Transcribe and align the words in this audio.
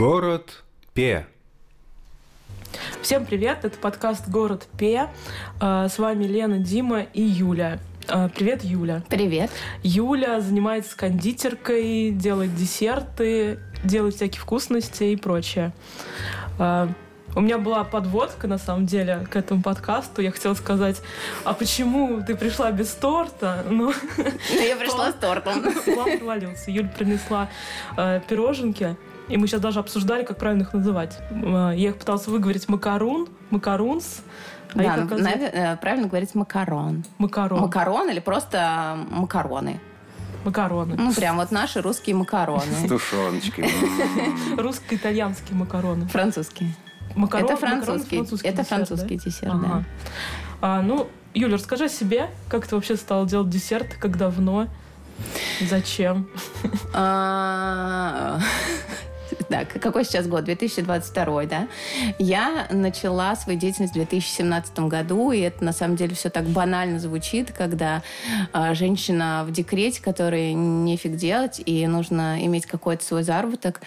Город 0.00 0.62
Пе. 0.94 1.26
Всем 3.02 3.26
привет, 3.26 3.66
это 3.66 3.76
подкаст 3.76 4.30
«Город 4.30 4.66
Пе». 4.78 5.10
А, 5.60 5.90
с 5.90 5.98
вами 5.98 6.24
Лена, 6.24 6.56
Дима 6.56 7.02
и 7.02 7.20
Юля. 7.20 7.78
А, 8.08 8.30
привет, 8.30 8.64
Юля. 8.64 9.02
Привет. 9.10 9.50
Юля 9.82 10.40
занимается 10.40 10.96
кондитеркой, 10.96 12.12
делает 12.12 12.54
десерты, 12.54 13.58
делает 13.84 14.14
всякие 14.14 14.40
вкусности 14.40 15.04
и 15.04 15.16
прочее. 15.16 15.70
А, 16.58 16.88
у 17.36 17.42
меня 17.42 17.58
была 17.58 17.84
подводка, 17.84 18.48
на 18.48 18.56
самом 18.56 18.86
деле, 18.86 19.26
к 19.30 19.36
этому 19.36 19.62
подкасту. 19.62 20.22
Я 20.22 20.30
хотела 20.30 20.54
сказать, 20.54 21.02
а 21.44 21.52
почему 21.52 22.22
ты 22.26 22.36
пришла 22.36 22.72
без 22.72 22.88
торта? 22.88 23.66
Ну, 23.68 23.92
ну 24.16 24.66
я 24.66 24.76
пришла 24.76 25.12
с 25.12 25.14
тортом. 25.16 25.62
План 25.84 26.18
провалился. 26.18 26.70
Юля 26.70 26.88
принесла 26.88 27.50
э, 27.98 28.22
пироженки. 28.26 28.96
И 29.30 29.36
мы 29.36 29.46
сейчас 29.46 29.60
даже 29.60 29.78
обсуждали, 29.78 30.24
как 30.24 30.38
правильно 30.38 30.62
их 30.62 30.72
называть. 30.72 31.18
Э, 31.30 31.72
я 31.76 31.90
их 31.90 31.98
пыталась 31.98 32.26
выговорить 32.26 32.68
макарун, 32.68 33.28
макарунс. 33.50 34.22
А 34.74 34.78
да, 34.78 35.16
наверное, 35.16 35.76
правильно 35.76 36.08
говорить 36.08 36.34
макарон. 36.34 37.04
Макарон. 37.18 37.60
Макарон 37.60 38.10
или 38.10 38.20
просто 38.20 38.98
макароны. 39.10 39.80
Макароны. 40.44 40.94
Ну, 40.96 41.12
прям 41.12 41.36
вот 41.36 41.50
наши 41.50 41.80
русские 41.80 42.16
макароны. 42.16 42.72
С 42.84 42.88
тушеночкой. 42.88 43.70
Русско-итальянские 44.56 45.56
макароны. 45.56 46.06
Французские. 46.06 46.74
Макарон, 47.14 47.46
это 47.46 47.56
французский, 47.56 48.16
французский 48.16 48.48
это 48.48 48.62
десерт, 48.62 48.68
французский 48.68 49.16
да? 49.16 49.24
десерт, 49.24 49.52
ага. 49.52 49.66
да. 49.66 49.84
А, 50.60 50.82
ну, 50.82 51.08
Юля, 51.34 51.54
расскажи 51.54 51.84
о 51.84 51.88
себе, 51.88 52.30
как 52.48 52.66
ты 52.66 52.76
вообще 52.76 52.96
стала 52.96 53.26
делать 53.26 53.50
десерт, 53.50 53.94
как 54.00 54.16
давно, 54.16 54.68
зачем? 55.60 56.28
Так, 59.48 59.80
какой 59.80 60.04
сейчас 60.04 60.26
год? 60.26 60.44
2022, 60.44 61.44
да? 61.46 61.68
Я 62.18 62.66
начала 62.70 63.34
свою 63.36 63.58
деятельность 63.58 63.92
в 63.92 63.96
2017 63.96 64.78
году, 64.80 65.32
и 65.32 65.40
это 65.40 65.64
на 65.64 65.72
самом 65.72 65.96
деле 65.96 66.14
все 66.14 66.30
так 66.30 66.44
банально 66.44 66.98
звучит, 66.98 67.52
когда 67.52 68.02
э, 68.52 68.74
женщина 68.74 69.44
в 69.46 69.52
декрете, 69.52 70.02
которой 70.02 70.52
нефиг 70.52 71.16
делать, 71.16 71.60
и 71.64 71.86
нужно 71.86 72.44
иметь 72.44 72.66
какой-то 72.66 73.04
свой 73.04 73.22
заработок, 73.22 73.80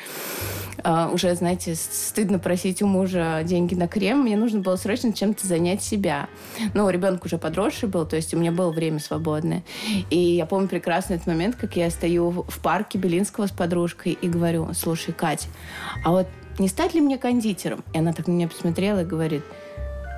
э, 0.83 1.09
уже, 1.13 1.35
знаете, 1.35 1.75
стыдно 1.75 2.39
просить 2.39 2.81
у 2.81 2.87
мужа 2.87 3.41
деньги 3.43 3.75
на 3.75 3.87
крем, 3.87 4.21
мне 4.21 4.35
нужно 4.35 4.59
было 4.59 4.75
срочно 4.75 5.13
чем-то 5.13 5.45
занять 5.45 5.83
себя. 5.83 6.27
Ну, 6.73 6.89
ребенок 6.89 7.25
уже 7.25 7.37
подросший 7.37 7.89
был, 7.89 8.05
то 8.05 8.15
есть 8.15 8.33
у 8.33 8.37
меня 8.37 8.51
было 8.51 8.71
время 8.71 8.99
свободное. 8.99 9.63
И 10.09 10.17
я 10.17 10.45
помню 10.45 10.67
прекрасно 10.67 11.13
этот 11.13 11.27
момент, 11.27 11.55
как 11.55 11.75
я 11.75 11.89
стою 11.89 12.31
в 12.47 12.59
парке 12.59 12.97
Белинского 12.97 13.47
с 13.47 13.51
подружкой 13.51 14.13
и 14.13 14.27
говорю, 14.27 14.69
слушай, 14.73 15.13
Катя, 15.43 16.03
а 16.03 16.11
вот 16.11 16.27
не 16.59 16.67
стать 16.67 16.93
ли 16.93 17.01
мне 17.01 17.17
кондитером? 17.17 17.83
И 17.93 17.97
она 17.97 18.13
так 18.13 18.27
на 18.27 18.31
меня 18.31 18.47
посмотрела 18.47 19.01
и 19.01 19.05
говорит, 19.05 19.43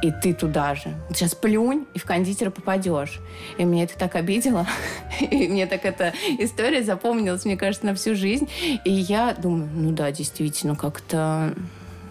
и 0.01 0.11
ты 0.11 0.33
туда 0.33 0.75
же. 0.75 0.93
Сейчас 1.09 1.33
плюнь, 1.33 1.85
и 1.93 1.99
в 1.99 2.03
кондитера 2.03 2.49
попадешь. 2.51 3.19
И 3.57 3.63
меня 3.63 3.83
это 3.83 3.97
так 3.97 4.15
обидело. 4.15 4.67
И 5.21 5.47
мне 5.47 5.65
так 5.65 5.85
эта 5.85 6.13
история 6.37 6.83
запомнилась, 6.83 7.45
мне 7.45 7.55
кажется, 7.55 7.85
на 7.85 7.95
всю 7.95 8.13
жизнь. 8.15 8.49
И 8.83 8.91
я 8.91 9.33
думаю, 9.33 9.69
ну 9.73 9.91
да, 9.91 10.11
действительно, 10.11 10.75
как-то 10.75 11.53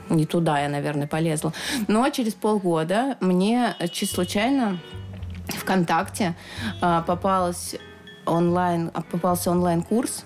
не 0.08 0.26
туда 0.26 0.60
я, 0.60 0.68
наверное, 0.68 1.06
полезла. 1.06 1.52
Но 1.86 2.08
через 2.08 2.32
полгода 2.34 3.16
мне 3.20 3.76
чисто 3.92 4.16
случайно 4.16 4.78
ВКонтакте 5.48 6.34
а, 6.80 7.02
попалась 7.02 7.76
онлайн, 8.26 8.90
попался 9.10 9.50
онлайн-курс 9.50 10.24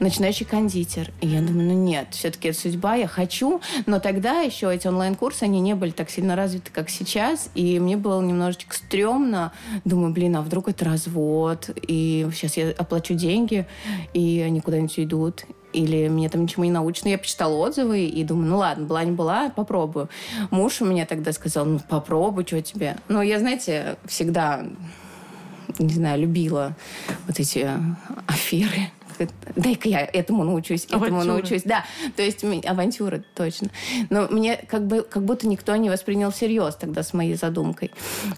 начинающий 0.00 0.46
кондитер. 0.46 1.12
И 1.20 1.28
я 1.28 1.40
думаю, 1.40 1.68
ну 1.68 1.74
нет, 1.74 2.08
все-таки 2.10 2.48
это 2.48 2.58
судьба, 2.58 2.96
я 2.96 3.06
хочу. 3.06 3.60
Но 3.86 4.00
тогда 4.00 4.40
еще 4.40 4.74
эти 4.74 4.88
онлайн-курсы, 4.88 5.44
они 5.44 5.60
не 5.60 5.74
были 5.74 5.90
так 5.90 6.10
сильно 6.10 6.34
развиты, 6.34 6.70
как 6.72 6.90
сейчас. 6.90 7.50
И 7.54 7.78
мне 7.78 7.96
было 7.96 8.20
немножечко 8.20 8.74
стрёмно. 8.74 9.52
Думаю, 9.84 10.12
блин, 10.12 10.36
а 10.36 10.42
вдруг 10.42 10.68
это 10.68 10.84
развод? 10.86 11.70
И 11.86 12.26
сейчас 12.32 12.56
я 12.56 12.70
оплачу 12.70 13.14
деньги, 13.14 13.66
и 14.14 14.40
они 14.40 14.60
куда-нибудь 14.60 14.98
уйдут 14.98 15.44
или 15.72 16.08
мне 16.08 16.28
там 16.28 16.42
ничему 16.42 16.64
не 16.64 16.72
научно. 16.72 17.08
Я 17.10 17.18
почитала 17.18 17.54
отзывы 17.54 18.04
и 18.04 18.24
думаю, 18.24 18.48
ну 18.48 18.56
ладно, 18.58 18.86
была 18.86 19.04
не 19.04 19.12
была, 19.12 19.50
попробую. 19.50 20.08
Муж 20.50 20.82
у 20.82 20.84
меня 20.84 21.06
тогда 21.06 21.32
сказал, 21.32 21.64
ну 21.64 21.80
попробуй, 21.88 22.44
что 22.44 22.60
тебе. 22.60 22.96
Но 23.06 23.22
я, 23.22 23.38
знаете, 23.38 23.96
всегда, 24.04 24.64
не 25.78 25.94
знаю, 25.94 26.20
любила 26.20 26.74
вот 27.26 27.38
эти 27.38 27.68
аферы 28.26 28.90
дай-ка 29.56 29.88
я 29.88 30.00
этому 30.00 30.44
научусь, 30.44 30.84
этому 30.84 31.06
авантюры. 31.06 31.26
научусь. 31.26 31.62
Да, 31.64 31.84
то 32.16 32.22
есть 32.22 32.44
авантюры, 32.44 33.24
точно. 33.34 33.70
Но 34.08 34.28
мне 34.28 34.56
как 34.56 34.86
бы 34.86 35.02
как 35.02 35.24
будто 35.24 35.46
никто 35.48 35.74
не 35.76 35.90
воспринял 35.90 36.30
всерьез 36.30 36.76
тогда 36.76 37.02
с 37.02 37.12
моей 37.12 37.34
задумкой. 37.34 37.90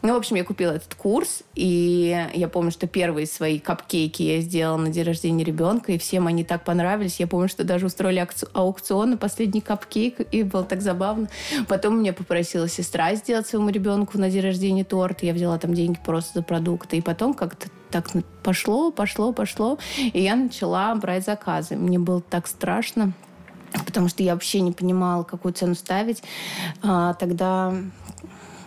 Ну, 0.03 0.15
в 0.15 0.16
общем, 0.16 0.37
я 0.37 0.44
купила 0.44 0.72
этот 0.72 0.94
курс, 0.94 1.43
и 1.54 2.26
я 2.34 2.48
помню, 2.48 2.70
что 2.70 2.87
первые 2.87 3.26
свои 3.26 3.59
капкейки 3.59 4.22
я 4.22 4.41
сделала 4.41 4.78
на 4.78 4.91
день 4.91 5.04
рождения 5.04 5.44
ребенка, 5.44 5.93
и 5.93 5.98
всем 5.98 6.26
они 6.26 6.44
так 6.44 6.65
понравились. 6.65 7.20
Я 7.20 7.26
помню, 7.26 7.49
что 7.49 7.64
даже 7.64 7.87
устроили 7.87 8.26
аукцион 8.53 9.10
на 9.10 9.16
последний 9.16 9.60
капкейк, 9.60 10.20
и 10.32 10.43
было 10.43 10.64
так 10.64 10.82
забавно. 10.82 11.28
Потом 11.69 12.00
меня 12.00 12.12
попросила 12.12 12.69
сестра 12.69 13.14
сделать 13.14 13.47
своему 13.47 13.69
ребенку 13.69 14.19
на 14.19 14.31
день 14.31 14.43
рождения 14.43 14.84
торт. 14.84 15.22
Я 15.22 15.32
взяла 15.32 15.59
там 15.59 15.75
деньги 15.75 15.99
просто 16.04 16.41
за 16.41 16.43
продукты. 16.43 16.97
И 16.97 17.00
потом 17.00 17.34
как-то 17.34 17.69
так 17.93 18.11
пошло, 18.43 18.91
пошло, 18.91 19.33
пошло. 19.33 19.79
И 19.99 20.21
я 20.21 20.35
начала 20.35 20.95
брать 20.95 21.25
заказы. 21.25 21.77
Мне 21.77 21.99
было 21.99 22.21
так 22.21 22.47
страшно 22.47 23.13
потому 23.87 24.09
что 24.09 24.23
я 24.23 24.35
вообще 24.35 24.61
не 24.61 24.73
понимала, 24.73 25.23
какую 25.23 25.55
цену 25.55 25.75
ставить. 25.75 26.23
А, 26.83 27.15
тогда 27.15 27.75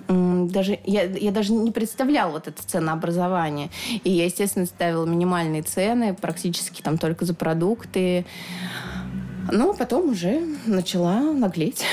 даже 0.07 0.79
я, 0.83 1.03
я 1.03 1.31
даже 1.31 1.51
не 1.53 1.71
представляла 1.71 2.31
вот 2.31 2.47
это 2.47 2.61
ценообразование. 2.63 3.69
И 4.03 4.11
я, 4.11 4.25
естественно, 4.25 4.65
ставила 4.65 5.05
минимальные 5.05 5.63
цены, 5.63 6.13
практически 6.13 6.81
там 6.81 6.97
только 6.97 7.25
за 7.25 7.33
продукты. 7.33 8.25
Ну, 9.51 9.73
потом 9.73 10.09
уже 10.11 10.41
начала 10.65 11.19
наглеть. 11.19 11.85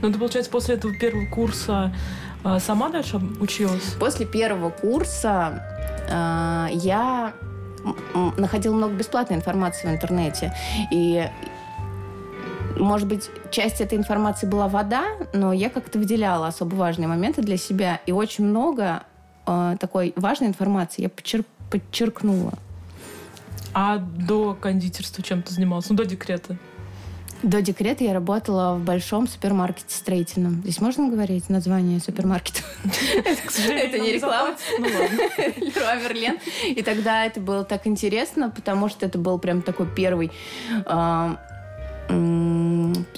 Ну, 0.00 0.08
это, 0.08 0.18
получается, 0.18 0.50
после 0.50 0.74
этого 0.74 0.92
первого 0.94 1.26
курса 1.26 1.94
а, 2.44 2.58
сама 2.58 2.88
дальше 2.88 3.20
училась? 3.40 3.94
После 4.00 4.26
первого 4.26 4.70
курса 4.70 5.71
я 6.12 7.32
находила 8.36 8.74
много 8.74 8.94
бесплатной 8.94 9.36
информации 9.36 9.88
в 9.88 9.90
интернете. 9.90 10.54
И 10.90 11.28
может 12.76 13.06
быть, 13.06 13.30
часть 13.50 13.80
этой 13.80 13.98
информации 13.98 14.46
была 14.46 14.68
вода, 14.68 15.04
но 15.32 15.52
я 15.52 15.68
как-то 15.68 15.98
выделяла 15.98 16.46
особо 16.48 16.74
важные 16.74 17.08
моменты 17.08 17.42
для 17.42 17.56
себя. 17.56 18.00
И 18.06 18.12
очень 18.12 18.44
много 18.44 19.02
э, 19.46 19.76
такой 19.78 20.12
важной 20.16 20.48
информации 20.48 21.02
я 21.02 21.08
подчер 21.08 21.44
подчеркнула. 21.70 22.52
А 23.74 23.96
до 23.98 24.54
кондитерства 24.54 25.22
чем 25.22 25.42
ты 25.42 25.54
занималась? 25.54 25.88
Ну, 25.88 25.96
до 25.96 26.04
декрета? 26.04 26.56
До 27.42 27.60
декрета 27.60 28.04
я 28.04 28.12
работала 28.12 28.76
в 28.76 28.84
большом 28.84 29.26
супермаркете 29.26 29.94
строительном. 29.94 30.62
Здесь 30.62 30.80
можно 30.80 31.08
говорить 31.08 31.48
название 31.48 31.98
супермаркета? 31.98 32.60
Это 33.68 33.98
не 33.98 34.12
реклама. 34.12 34.56
Ну 34.78 34.86
Леруа 35.56 35.96
Мерлен. 35.96 36.38
И 36.64 36.82
тогда 36.82 37.24
это 37.24 37.40
было 37.40 37.64
так 37.64 37.86
интересно, 37.86 38.50
потому 38.50 38.88
что 38.88 39.06
это 39.06 39.18
был 39.18 39.38
прям 39.38 39.62
такой 39.62 39.86
первый 39.86 40.30
а, 40.86 41.36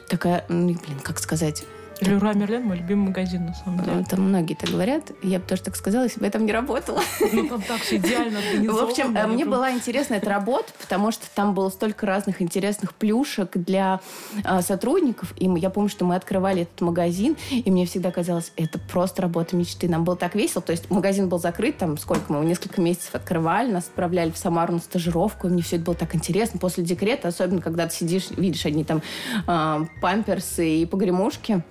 такая, 0.08 0.44
блин, 0.48 1.00
как 1.02 1.18
сказать, 1.18 1.64
Леруа 2.00 2.34
Мерлен 2.34 2.64
мой 2.64 2.78
любимый 2.78 3.08
магазин, 3.08 3.46
на 3.46 3.54
самом 3.54 3.84
деле. 3.84 4.00
Это 4.00 4.20
многие 4.20 4.54
так 4.54 4.70
говорят. 4.70 5.12
Я 5.22 5.38
бы 5.38 5.46
тоже 5.46 5.62
так 5.62 5.76
сказала, 5.76 6.04
если 6.04 6.18
бы 6.18 6.26
я 6.26 6.30
там 6.30 6.44
не 6.44 6.52
работала. 6.52 7.00
Ну, 7.32 7.48
там 7.48 7.62
так 7.62 7.80
все 7.80 7.96
идеально 7.96 8.40
В 8.72 8.78
общем, 8.78 9.16
мне 9.32 9.44
была 9.44 9.72
интересна 9.72 10.14
эта 10.14 10.30
работа, 10.30 10.72
потому 10.80 11.10
что 11.12 11.26
там 11.34 11.54
было 11.54 11.68
столько 11.68 12.06
разных 12.06 12.42
интересных 12.42 12.94
плюшек 12.94 13.56
для 13.56 14.00
а, 14.44 14.62
сотрудников. 14.62 15.32
И 15.36 15.46
я 15.58 15.70
помню, 15.70 15.88
что 15.88 16.04
мы 16.04 16.16
открывали 16.16 16.62
этот 16.62 16.80
магазин, 16.80 17.36
и 17.50 17.70
мне 17.70 17.86
всегда 17.86 18.10
казалось, 18.10 18.52
это 18.56 18.78
просто 18.78 19.22
работа 19.22 19.56
мечты. 19.56 19.88
Нам 19.88 20.04
было 20.04 20.16
так 20.16 20.34
весело. 20.34 20.62
То 20.62 20.72
есть 20.72 20.90
магазин 20.90 21.28
был 21.28 21.38
закрыт, 21.38 21.78
там 21.78 21.96
сколько 21.98 22.32
мы, 22.32 22.44
несколько 22.44 22.80
месяцев 22.80 23.14
открывали, 23.14 23.70
нас 23.70 23.84
отправляли 23.84 24.30
в 24.30 24.36
Самару 24.36 24.74
на 24.74 24.80
стажировку, 24.80 25.46
и 25.46 25.50
мне 25.50 25.62
все 25.62 25.76
это 25.76 25.84
было 25.84 25.96
так 25.96 26.14
интересно. 26.14 26.58
После 26.58 26.84
декрета, 26.84 27.28
особенно 27.28 27.60
когда 27.60 27.86
ты 27.86 27.94
сидишь, 27.94 28.30
видишь 28.30 28.66
одни 28.66 28.84
там 28.84 29.02
э, 29.46 29.84
памперсы 30.00 30.68
и 30.68 30.86
погремушки, 30.86 31.62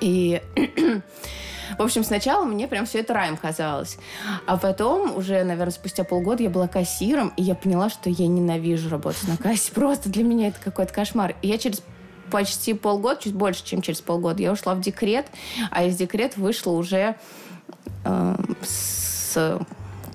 и 0.00 0.42
в 1.78 1.82
общем, 1.82 2.04
сначала 2.04 2.44
мне 2.44 2.68
прям 2.68 2.86
все 2.86 3.00
это 3.00 3.14
раем 3.14 3.36
казалось. 3.36 3.98
А 4.46 4.56
потом, 4.56 5.16
уже, 5.16 5.42
наверное, 5.44 5.72
спустя 5.72 6.04
полгода 6.04 6.42
я 6.42 6.50
была 6.50 6.68
кассиром, 6.68 7.32
и 7.36 7.42
я 7.42 7.54
поняла, 7.54 7.90
что 7.90 8.10
я 8.10 8.26
ненавижу 8.26 8.88
работать 8.88 9.26
на 9.28 9.36
кассе. 9.36 9.72
Просто 9.74 10.08
для 10.08 10.24
меня 10.24 10.48
это 10.48 10.58
какой-то 10.62 10.92
кошмар. 10.92 11.36
И 11.42 11.48
я 11.48 11.58
через 11.58 11.82
почти 12.30 12.74
полгода, 12.74 13.20
чуть 13.22 13.34
больше, 13.34 13.64
чем 13.64 13.82
через 13.82 14.00
полгода, 14.00 14.42
я 14.42 14.52
ушла 14.52 14.74
в 14.74 14.80
декрет, 14.80 15.26
а 15.70 15.84
из 15.84 15.96
декрета 15.96 16.40
вышла 16.40 16.72
уже 16.72 17.16
э, 18.04 18.36
с 18.62 19.58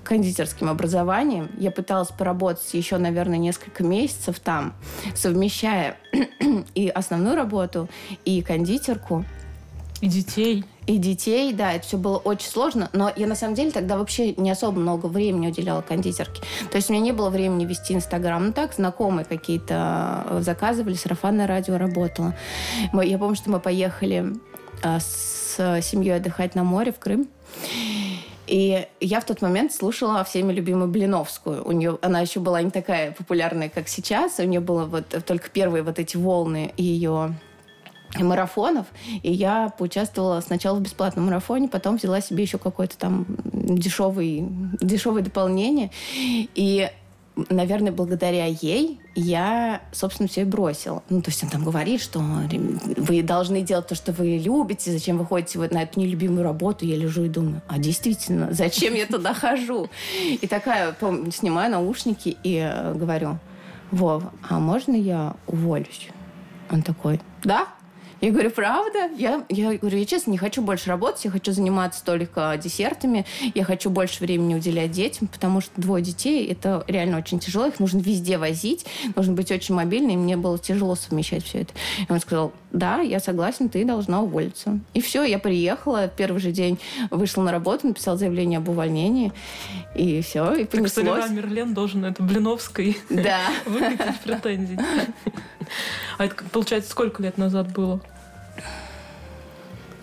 кондитерским 0.03 0.69
образованием. 0.69 1.49
Я 1.57 1.71
пыталась 1.71 2.09
поработать 2.09 2.73
еще, 2.73 2.97
наверное, 2.97 3.37
несколько 3.37 3.83
месяцев 3.83 4.39
там, 4.39 4.73
совмещая 5.15 5.97
и 6.75 6.87
основную 6.87 7.35
работу, 7.35 7.89
и 8.23 8.41
кондитерку. 8.41 9.25
И 10.01 10.07
детей. 10.07 10.65
И 10.87 10.97
детей, 10.97 11.51
да, 11.53 11.73
это 11.73 11.87
все 11.87 11.97
было 11.97 12.17
очень 12.17 12.49
сложно, 12.49 12.89
но 12.93 13.11
я 13.15 13.25
на 13.25 13.35
самом 13.35 13.55
деле 13.55 13.71
тогда 13.71 13.97
вообще 13.97 14.33
не 14.35 14.51
особо 14.51 14.79
много 14.79 15.07
времени 15.07 15.47
уделяла 15.47 15.81
кондитерке. 15.81 16.43
То 16.69 16.75
есть 16.75 16.89
у 16.89 16.93
меня 16.93 17.01
не 17.01 17.11
было 17.11 17.29
времени 17.29 17.65
вести 17.65 17.95
Инстаграм. 17.95 18.45
Ну 18.45 18.53
так, 18.53 18.73
знакомые 18.73 19.25
какие-то 19.25 20.25
э, 20.29 20.41
заказывали, 20.41 20.93
сарафанное 20.93 21.47
радио 21.47 21.77
работало. 21.77 22.35
Мы, 22.93 23.05
я 23.07 23.17
помню, 23.17 23.35
что 23.35 23.49
мы 23.49 23.59
поехали 23.59 24.33
а, 24.83 24.99
с 24.99 25.81
семьей 25.81 26.17
отдыхать 26.17 26.53
на 26.53 26.63
море 26.63 26.91
в 26.91 26.99
Крым. 26.99 27.27
И 28.47 28.87
я 28.99 29.21
в 29.21 29.25
тот 29.25 29.41
момент 29.41 29.73
слушала 29.73 30.23
всеми 30.23 30.53
любимую 30.53 30.87
Блиновскую. 30.87 31.65
У 31.65 31.71
нее, 31.71 31.97
она 32.03 32.19
еще 32.19 32.39
была 32.39 32.61
не 32.61 32.69
такая 32.69 33.11
популярная, 33.11 33.69
как 33.69 33.87
сейчас. 33.87 34.37
У 34.37 34.43
нее 34.43 34.59
было 34.59 34.85
вот 34.85 35.07
только 35.25 35.49
первые 35.49 35.81
вот 35.81 35.97
эти 35.97 36.15
волны 36.15 36.71
ее 36.77 37.33
марафонов, 38.23 38.87
и 39.23 39.31
я 39.31 39.73
поучаствовала 39.77 40.41
сначала 40.41 40.77
в 40.77 40.81
бесплатном 40.81 41.25
марафоне, 41.25 41.67
потом 41.67 41.97
взяла 41.97 42.21
себе 42.21 42.43
еще 42.43 42.57
какое-то 42.57 42.97
там 42.97 43.25
дешевый, 43.53 44.47
дешевое 44.81 45.21
дополнение, 45.21 45.91
и 46.55 46.89
наверное, 47.49 47.91
благодаря 47.91 48.45
ей 48.45 48.99
я, 49.15 49.81
собственно, 49.91 50.27
все 50.27 50.41
и 50.41 50.45
бросила. 50.45 51.03
Ну, 51.09 51.21
то 51.21 51.29
есть 51.29 51.43
он 51.43 51.49
там 51.49 51.63
говорит, 51.63 52.01
что 52.01 52.19
вы 52.97 53.21
должны 53.21 53.61
делать 53.61 53.87
то, 53.87 53.95
что 53.95 54.11
вы 54.11 54.37
любите, 54.37 54.91
зачем 54.91 55.17
вы 55.17 55.25
ходите 55.25 55.59
вот 55.59 55.71
на 55.71 55.83
эту 55.83 55.99
нелюбимую 55.99 56.43
работу. 56.43 56.85
Я 56.85 56.95
лежу 56.95 57.25
и 57.25 57.29
думаю, 57.29 57.61
а 57.67 57.77
действительно, 57.77 58.49
зачем 58.51 58.93
я 58.93 59.05
туда 59.05 59.33
хожу? 59.33 59.89
И 60.21 60.47
такая, 60.47 60.95
снимаю 61.31 61.71
наушники 61.71 62.37
и 62.43 62.57
э, 62.57 62.93
говорю, 62.93 63.39
Вов, 63.91 64.23
а 64.49 64.59
можно 64.59 64.93
я 64.93 65.35
уволюсь? 65.47 66.09
Он 66.71 66.81
такой, 66.81 67.21
да, 67.43 67.67
я 68.21 68.31
говорю, 68.31 68.49
правда? 68.49 69.09
Я, 69.17 69.43
я 69.49 69.73
говорю, 69.73 69.97
я 69.97 70.05
честно 70.05 70.31
не 70.31 70.37
хочу 70.37 70.61
больше 70.61 70.89
работать, 70.89 71.25
я 71.25 71.31
хочу 71.31 71.51
заниматься 71.51 72.03
только 72.03 72.59
десертами, 72.61 73.25
я 73.53 73.63
хочу 73.63 73.89
больше 73.89 74.23
времени 74.23 74.55
уделять 74.55 74.91
детям, 74.91 75.27
потому 75.27 75.61
что 75.61 75.71
двое 75.79 76.03
детей, 76.03 76.47
это 76.47 76.83
реально 76.87 77.17
очень 77.17 77.39
тяжело, 77.39 77.67
их 77.67 77.79
нужно 77.79 77.99
везде 77.99 78.37
возить, 78.37 78.85
нужно 79.15 79.33
быть 79.33 79.51
очень 79.51 79.75
мобильной, 79.75 80.13
и 80.13 80.17
мне 80.17 80.37
было 80.37 80.57
тяжело 80.57 80.95
совмещать 80.95 81.43
все 81.43 81.61
это. 81.61 81.73
И 82.07 82.11
он 82.11 82.19
сказал, 82.19 82.53
да, 82.71 82.99
я 82.99 83.19
согласен, 83.19 83.69
ты 83.69 83.85
должна 83.85 84.21
уволиться. 84.21 84.79
И 84.93 85.01
все, 85.01 85.23
я 85.23 85.39
приехала, 85.39 86.07
первый 86.07 86.39
же 86.39 86.51
день 86.51 86.79
вышла 87.11 87.43
на 87.43 87.51
работу, 87.51 87.87
написала 87.87 88.17
заявление 88.17 88.57
об 88.57 88.69
увольнении, 88.69 89.31
и 89.95 90.21
все, 90.21 90.53
и 90.53 90.65
понеслось. 90.65 91.23
Так 91.23 91.31
Мерлен 91.31 91.73
должен 91.73 92.05
это 92.05 92.21
Блиновской 92.21 92.97
да. 93.09 93.39
выкатить 93.65 94.19
претензии. 94.23 94.79
А 96.17 96.25
это, 96.25 96.43
получается, 96.51 96.91
сколько 96.91 97.21
лет 97.21 97.37
назад 97.37 97.71
было? 97.71 97.99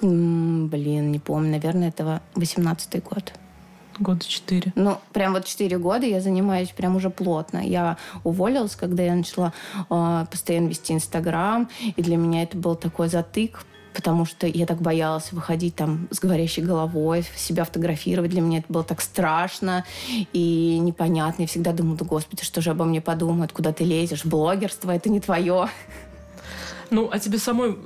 Блин, 0.00 1.12
не 1.12 1.18
помню. 1.18 1.50
Наверное, 1.50 1.88
это 1.88 2.20
18-й 2.34 3.00
год. 3.00 3.32
Года 3.98 4.24
четыре. 4.26 4.72
Ну, 4.74 4.98
прям 5.12 5.32
вот 5.34 5.44
четыре 5.44 5.78
года 5.78 6.06
я 6.06 6.20
занимаюсь 6.20 6.70
прям 6.70 6.96
уже 6.96 7.10
плотно. 7.10 7.58
Я 7.58 7.98
уволилась, 8.24 8.74
когда 8.74 9.02
я 9.02 9.14
начала 9.14 9.52
э, 9.90 10.26
постоянно 10.30 10.68
вести 10.68 10.94
Инстаграм, 10.94 11.68
и 11.80 12.02
для 12.02 12.16
меня 12.16 12.42
это 12.42 12.56
был 12.56 12.74
такой 12.74 13.08
затык, 13.08 13.64
потому 13.94 14.24
что 14.24 14.46
я 14.46 14.66
так 14.66 14.80
боялась 14.80 15.32
выходить 15.32 15.74
там 15.74 16.08
с 16.10 16.18
говорящей 16.18 16.62
головой, 16.62 17.24
себя 17.36 17.64
фотографировать. 17.64 18.30
Для 18.30 18.40
меня 18.40 18.58
это 18.58 18.72
было 18.72 18.84
так 18.84 19.00
страшно 19.00 19.84
и 20.32 20.78
непонятно. 20.78 21.42
Я 21.42 21.48
всегда 21.48 21.72
думала, 21.72 21.96
да 21.96 22.04
господи, 22.04 22.42
что 22.44 22.60
же 22.60 22.70
обо 22.70 22.84
мне 22.84 23.00
подумают, 23.00 23.52
куда 23.52 23.72
ты 23.72 23.84
лезешь, 23.84 24.24
блогерство, 24.24 24.90
это 24.90 25.08
не 25.10 25.20
твое. 25.20 25.68
Ну, 26.92 27.08
а 27.10 27.18
тебе 27.18 27.38
самой, 27.38 27.78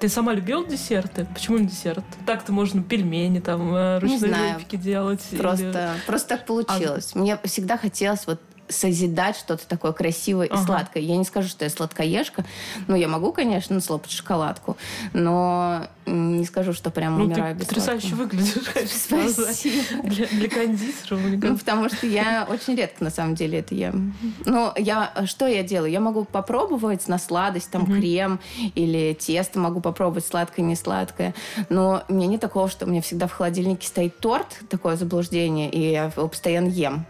ты 0.00 0.08
сама 0.08 0.32
любила 0.32 0.66
десерты? 0.66 1.26
Почему 1.34 1.58
не 1.58 1.66
десерт? 1.66 2.04
Так-то 2.24 2.52
можно 2.52 2.82
пельмени, 2.82 3.40
там, 3.40 3.74
э, 3.74 3.98
ручные 3.98 4.54
выпеки 4.54 4.76
делать. 4.76 5.20
Просто, 5.36 5.68
или... 5.68 6.06
просто 6.06 6.28
так 6.30 6.46
получилось. 6.46 7.10
А... 7.14 7.18
Мне 7.18 7.38
всегда 7.44 7.76
хотелось 7.76 8.26
вот 8.26 8.40
созидать 8.70 9.36
что-то 9.36 9.66
такое 9.66 9.92
красивое 9.92 10.48
ага. 10.50 10.60
и 10.60 10.64
сладкое. 10.64 11.02
Я 11.02 11.16
не 11.16 11.24
скажу, 11.24 11.48
что 11.48 11.64
я 11.64 11.70
сладкоежка. 11.70 12.44
Ну, 12.86 12.96
я 12.96 13.08
могу, 13.08 13.32
конечно, 13.32 13.80
слопать 13.80 14.10
шоколадку, 14.10 14.76
но 15.12 15.86
не 16.06 16.44
скажу, 16.44 16.72
что 16.72 16.90
прям 16.90 17.18
ну, 17.18 17.24
умираю 17.24 17.54
ты 17.54 17.60
без 17.60 17.68
потрясающе 17.68 18.08
сладкого. 18.08 18.28
выглядишь. 18.28 18.90
Спасибо. 18.90 20.02
Для, 20.02 20.26
для 20.26 20.48
кондитера. 20.48 21.16
Ну, 21.16 21.56
потому 21.56 21.88
что 21.88 22.06
я 22.06 22.46
очень 22.48 22.74
редко, 22.74 23.04
на 23.04 23.10
самом 23.10 23.34
деле, 23.34 23.60
это 23.60 23.74
ем. 23.74 24.14
Ну, 24.44 24.72
я, 24.76 25.12
что 25.26 25.46
я 25.46 25.62
делаю? 25.62 25.90
Я 25.90 26.00
могу 26.00 26.24
попробовать 26.24 27.06
на 27.08 27.18
сладость, 27.18 27.70
там, 27.70 27.84
угу. 27.84 27.92
крем 27.92 28.40
или 28.74 29.14
тесто 29.14 29.58
могу 29.58 29.80
попробовать, 29.80 30.26
сладкое, 30.26 30.64
не 30.64 30.76
сладкое. 30.76 31.34
Но 31.68 32.02
у 32.08 32.14
меня 32.14 32.26
нет 32.26 32.40
такого, 32.40 32.68
что 32.68 32.86
у 32.86 32.88
меня 32.88 33.02
всегда 33.02 33.26
в 33.26 33.32
холодильнике 33.32 33.86
стоит 33.86 34.18
торт, 34.18 34.60
такое 34.68 34.96
заблуждение, 34.96 35.70
и 35.70 35.90
я 35.92 36.04
его 36.04 36.28
постоянно 36.28 36.68
ем. 36.68 37.06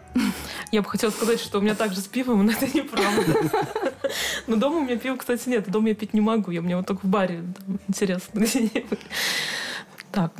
Я 0.72 0.82
бы 0.82 0.88
хотела 0.88 1.10
сказать, 1.10 1.40
что 1.40 1.49
у 1.58 1.60
меня 1.60 1.74
также 1.74 2.00
с 2.00 2.06
пивом, 2.06 2.44
но 2.44 2.52
это 2.52 2.66
неправда. 2.66 3.50
Но 4.46 4.56
дома 4.56 4.78
у 4.78 4.80
меня 4.82 4.96
пива, 4.96 5.16
кстати, 5.16 5.48
нет. 5.48 5.70
Дома 5.70 5.88
я 5.88 5.94
пить 5.94 6.14
не 6.14 6.20
могу. 6.20 6.50
Я 6.50 6.62
мне 6.62 6.76
вот 6.76 6.86
только 6.86 7.06
в 7.06 7.08
баре 7.08 7.44
интересно 7.88 8.40
где-нибудь. 8.40 8.98
Так. 10.12 10.32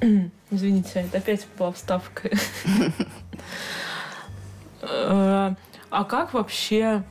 Извините, 0.50 1.00
это 1.00 1.18
опять 1.18 1.46
была 1.58 1.72
вставка. 1.72 2.30
Э, 4.86 5.54
а 5.88 6.04
как 6.04 6.34
вообще 6.34 7.04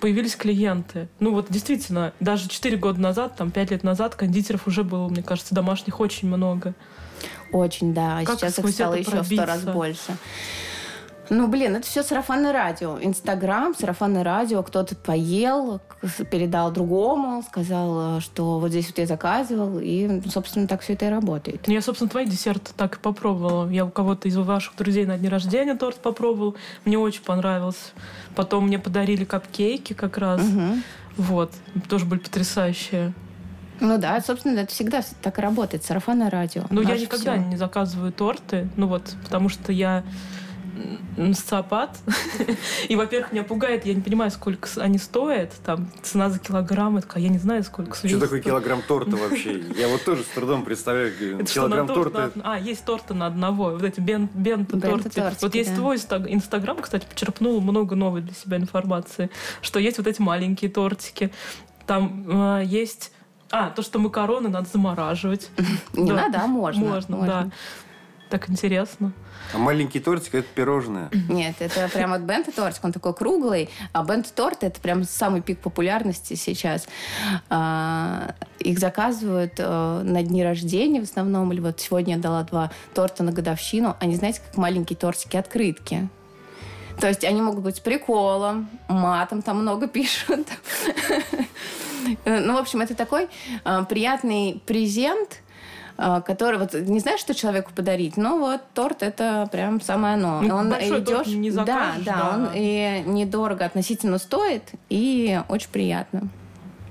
появились 0.00 0.34
клиенты. 0.34 1.08
Ну 1.20 1.32
вот 1.32 1.46
действительно, 1.48 2.12
даже 2.18 2.48
4 2.48 2.76
года 2.78 3.00
назад, 3.00 3.36
там 3.36 3.52
5 3.52 3.70
лет 3.70 3.84
назад 3.84 4.16
кондитеров 4.16 4.66
уже 4.66 4.82
было, 4.82 5.08
мне 5.08 5.22
кажется, 5.22 5.54
домашних 5.54 6.00
очень 6.00 6.26
много. 6.26 6.74
Очень, 7.52 7.94
да. 7.94 8.18
А 8.18 8.24
сейчас 8.24 8.58
их 8.58 8.68
стало 8.70 8.94
еще 8.94 9.22
в 9.22 9.26
сто 9.26 9.44
раз 9.44 9.62
больше. 9.62 10.16
Ну, 11.30 11.46
блин, 11.46 11.76
это 11.76 11.86
все 11.86 12.02
сарафанное 12.02 12.52
радио. 12.52 12.98
Инстаграм, 13.00 13.72
сарафанное 13.74 14.24
радио. 14.24 14.64
Кто-то 14.64 14.96
поел, 14.96 15.80
передал 16.28 16.72
другому, 16.72 17.44
сказал, 17.48 18.20
что 18.20 18.58
вот 18.58 18.70
здесь 18.70 18.88
вот 18.88 18.98
я 18.98 19.06
заказывал. 19.06 19.78
И, 19.80 20.20
собственно, 20.28 20.66
так 20.66 20.80
все 20.80 20.94
это 20.94 21.06
и 21.06 21.08
работает. 21.08 21.62
Ну, 21.68 21.72
я, 21.72 21.82
собственно, 21.82 22.10
твои 22.10 22.26
десерты 22.26 22.72
так 22.76 22.96
и 22.96 22.98
попробовала. 22.98 23.70
Я 23.70 23.86
у 23.86 23.90
кого-то 23.90 24.26
из 24.26 24.36
ваших 24.36 24.74
друзей 24.74 25.06
на 25.06 25.16
дне 25.18 25.28
рождения 25.28 25.76
торт 25.76 25.98
попробовал. 25.98 26.56
Мне 26.84 26.98
очень 26.98 27.22
понравился. 27.22 27.90
Потом 28.34 28.66
мне 28.66 28.80
подарили 28.80 29.24
капкейки 29.24 29.92
как 29.92 30.18
раз. 30.18 30.42
Угу. 30.42 30.62
Вот. 31.16 31.52
Тоже 31.88 32.06
были 32.06 32.18
потрясающие. 32.18 33.12
Ну 33.78 33.98
да, 33.98 34.20
собственно, 34.20 34.58
это 34.58 34.72
всегда 34.72 35.00
так 35.22 35.38
и 35.38 35.42
работает. 35.42 35.84
Сарафанное 35.84 36.28
радио. 36.28 36.64
Ну, 36.70 36.82
я 36.82 36.98
никогда 36.98 37.34
все. 37.34 37.44
не 37.44 37.56
заказываю 37.56 38.12
торты. 38.12 38.68
Ну 38.76 38.88
вот, 38.88 39.14
потому 39.22 39.48
что 39.48 39.70
я 39.70 40.02
социопат. 41.34 41.98
И, 42.88 42.96
во-первых, 42.96 43.32
меня 43.32 43.42
пугает, 43.42 43.86
я 43.86 43.94
не 43.94 44.00
понимаю, 44.00 44.30
сколько 44.30 44.68
они 44.78 44.98
стоят. 44.98 45.52
Там 45.64 45.90
цена 46.02 46.30
за 46.30 46.38
килограмм, 46.38 46.96
я 46.96 47.02
такая, 47.02 47.22
я 47.22 47.28
не 47.28 47.38
знаю, 47.38 47.62
сколько 47.64 47.96
Что 47.96 48.20
такое 48.20 48.40
килограмм 48.40 48.82
торта 48.82 49.16
вообще? 49.16 49.62
Я 49.76 49.88
вот 49.88 50.04
тоже 50.04 50.22
с 50.22 50.28
трудом 50.28 50.64
представляю 50.64 51.12
килограмм 51.44 51.86
торта. 51.86 52.32
А, 52.42 52.58
есть 52.58 52.84
торты 52.84 53.14
на 53.14 53.26
одного. 53.26 53.70
Вот 53.70 53.82
эти 53.82 54.00
бент-торты. 54.00 55.32
Вот 55.40 55.54
есть 55.54 55.74
твой 55.74 55.96
инстаграм, 55.96 56.78
кстати, 56.78 57.06
почерпнул 57.06 57.60
много 57.60 57.96
новой 57.96 58.22
для 58.22 58.34
себя 58.34 58.56
информации, 58.56 59.30
что 59.62 59.78
есть 59.78 59.98
вот 59.98 60.06
эти 60.06 60.20
маленькие 60.20 60.70
тортики. 60.70 61.30
Там 61.86 62.58
э, 62.60 62.64
есть... 62.64 63.12
А, 63.52 63.70
то, 63.70 63.82
что 63.82 63.98
макароны 63.98 64.48
надо 64.48 64.68
замораживать. 64.72 65.50
Не 65.92 66.12
надо, 66.12 66.42
а 66.42 66.46
можно. 66.46 66.86
Можно, 66.86 67.26
да. 67.26 67.50
Так 68.30 68.48
интересно. 68.48 69.12
А 69.52 69.58
маленький 69.58 69.98
тортик 69.98 70.36
это 70.36 70.46
пирожное. 70.54 71.10
Нет, 71.28 71.56
это 71.58 71.88
прям 71.88 72.12
от 72.12 72.22
бента 72.22 72.52
тортик, 72.52 72.84
он 72.84 72.92
такой 72.92 73.12
круглый, 73.12 73.68
а 73.92 74.04
бент 74.04 74.32
торт 74.32 74.62
это 74.62 74.80
прям 74.80 75.02
самый 75.02 75.42
пик 75.42 75.58
популярности 75.58 76.34
сейчас. 76.34 76.86
А, 77.48 78.34
их 78.60 78.78
заказывают 78.78 79.54
а, 79.58 80.02
на 80.04 80.22
дни 80.22 80.44
рождения 80.44 81.00
в 81.00 81.04
основном, 81.04 81.52
или 81.52 81.58
вот 81.58 81.80
сегодня 81.80 82.14
я 82.14 82.20
дала 82.20 82.44
два 82.44 82.70
торта 82.94 83.24
на 83.24 83.32
годовщину. 83.32 83.96
Они, 83.98 84.14
знаете, 84.14 84.40
как 84.46 84.56
маленькие 84.56 84.96
тортики 84.96 85.36
открытки. 85.36 86.08
То 87.00 87.08
есть 87.08 87.24
они 87.24 87.40
могут 87.42 87.64
быть 87.64 87.76
с 87.76 87.80
приколом, 87.80 88.68
матом 88.88 89.42
там 89.42 89.62
много 89.62 89.88
пишут. 89.88 90.46
Ну, 92.24 92.54
в 92.54 92.58
общем, 92.58 92.80
это 92.80 92.94
такой 92.94 93.28
а, 93.64 93.82
приятный 93.84 94.62
презент, 94.66 95.42
который 96.24 96.58
вот 96.58 96.74
не 96.74 97.00
знаешь, 97.00 97.20
что 97.20 97.34
человеку 97.34 97.72
подарить, 97.74 98.16
но 98.16 98.38
вот 98.38 98.60
торт 98.74 99.02
это 99.02 99.48
прям 99.52 99.80
самое 99.80 100.14
оно. 100.14 100.40
Ну, 100.40 100.54
он 100.54 100.72
идешь, 100.72 101.26
не 101.26 101.50
закажешь, 101.50 102.04
да, 102.04 102.12
да, 102.14 102.14
да, 102.14 102.34
он 102.34 102.48
и 102.54 103.02
недорого 103.06 103.64
относительно 103.64 104.18
стоит 104.18 104.62
и 104.88 105.40
очень 105.48 105.70
приятно. 105.70 106.28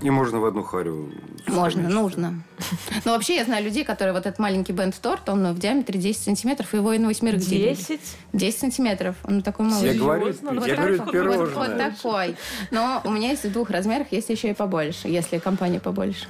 И 0.01 0.09
можно 0.09 0.39
в 0.39 0.45
одну 0.45 0.63
харю. 0.63 1.11
Можно, 1.47 1.89
нужно. 1.89 2.41
Но 3.05 3.11
вообще 3.11 3.35
я 3.35 3.43
знаю 3.43 3.65
людей, 3.65 3.83
которые 3.83 4.13
вот 4.13 4.25
этот 4.25 4.39
маленький 4.39 4.71
бенд-торт, 4.71 5.27
он 5.27 5.53
в 5.53 5.59
диаметре 5.59 5.99
10 5.99 6.21
сантиметров, 6.21 6.73
его 6.73 6.93
и 6.93 6.99
на 6.99 7.07
восьмерых 7.07 7.41
делили. 7.41 7.73
10? 7.73 7.99
10 8.31 8.59
сантиметров. 8.59 9.15
Он 9.25 9.41
такой 9.41 9.65
малый. 9.65 9.93
Я 9.93 9.99
говорю, 9.99 10.31
Серьезно? 10.31 10.49
я 10.49 10.53
Вот 10.53 10.69
говорю, 10.69 10.97
вот, 10.99 11.11
пирожное. 11.11 11.45
Вот, 11.47 11.67
вот 11.67 11.77
такой. 11.77 12.35
Но 12.71 13.01
у 13.03 13.11
меня 13.11 13.31
есть 13.31 13.43
в 13.43 13.51
двух 13.51 13.69
размерах, 13.71 14.07
есть 14.11 14.29
еще 14.29 14.51
и 14.51 14.53
побольше, 14.53 15.09
если 15.09 15.37
компания 15.37 15.81
побольше. 15.81 16.27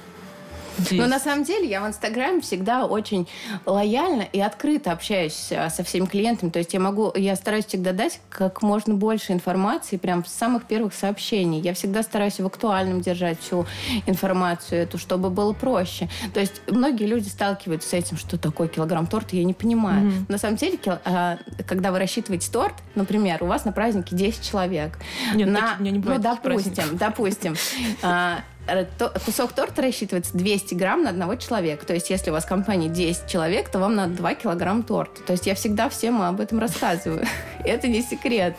Но 0.78 0.84
10. 0.84 1.08
на 1.08 1.18
самом 1.18 1.44
деле 1.44 1.68
я 1.68 1.82
в 1.82 1.86
Инстаграме 1.86 2.40
всегда 2.40 2.86
очень 2.86 3.28
лояльно 3.66 4.22
и 4.32 4.40
открыто 4.40 4.92
общаюсь 4.92 5.50
а, 5.52 5.70
со 5.70 5.84
всеми 5.84 6.06
клиентами. 6.06 6.50
То 6.50 6.58
есть 6.58 6.72
я 6.72 6.80
могу, 6.80 7.12
я 7.14 7.36
стараюсь 7.36 7.66
всегда 7.66 7.92
дать 7.92 8.20
как 8.28 8.62
можно 8.62 8.94
больше 8.94 9.32
информации 9.32 9.96
прям 9.96 10.24
с 10.24 10.32
самых 10.32 10.64
первых 10.64 10.94
сообщений. 10.94 11.60
Я 11.60 11.74
всегда 11.74 12.02
стараюсь 12.02 12.40
в 12.40 12.46
актуальном 12.46 13.00
держать 13.00 13.40
всю 13.40 13.66
информацию 14.06 14.82
эту, 14.82 14.98
чтобы 14.98 15.30
было 15.30 15.52
проще. 15.52 16.08
То 16.34 16.40
есть 16.40 16.62
многие 16.68 17.04
люди 17.06 17.28
сталкиваются 17.28 17.88
с 17.90 17.92
этим, 17.92 18.16
что 18.16 18.38
такое 18.38 18.68
килограмм 18.68 19.06
торта, 19.06 19.36
я 19.36 19.44
не 19.44 19.54
понимаю. 19.54 20.06
Мгм. 20.06 20.26
На 20.28 20.38
самом 20.38 20.56
деле, 20.56 20.78
а, 21.04 21.38
когда 21.66 21.92
вы 21.92 21.98
рассчитываете 21.98 22.50
торт, 22.50 22.74
например, 22.94 23.42
у 23.42 23.46
вас 23.46 23.64
на 23.64 23.72
празднике 23.72 24.16
10 24.16 24.48
человек. 24.48 24.98
Нет, 25.34 25.48
на, 25.48 25.60
таких- 25.60 25.78
у 25.78 25.82
меня 25.82 25.90
не 25.92 25.98
бывает 25.98 26.22
ну, 26.22 26.36
праздников. 26.36 26.96
допустим, 26.98 27.54
то- 28.98 29.12
кусок 29.24 29.52
торта 29.52 29.82
рассчитывается 29.82 30.36
200 30.36 30.74
грамм 30.74 31.02
на 31.02 31.10
одного 31.10 31.34
человека. 31.36 31.84
То 31.86 31.94
есть, 31.94 32.10
если 32.10 32.30
у 32.30 32.32
вас 32.32 32.44
в 32.44 32.48
компании 32.48 32.88
10 32.88 33.26
человек, 33.26 33.68
то 33.68 33.78
вам 33.78 33.94
надо 33.94 34.14
2 34.14 34.34
килограмма 34.34 34.82
торта. 34.82 35.22
То 35.22 35.32
есть, 35.32 35.46
я 35.46 35.54
всегда 35.54 35.88
всем 35.88 36.22
об 36.22 36.40
этом 36.40 36.58
рассказываю. 36.58 37.26
Это 37.64 37.88
не 37.88 38.02
секрет. 38.02 38.56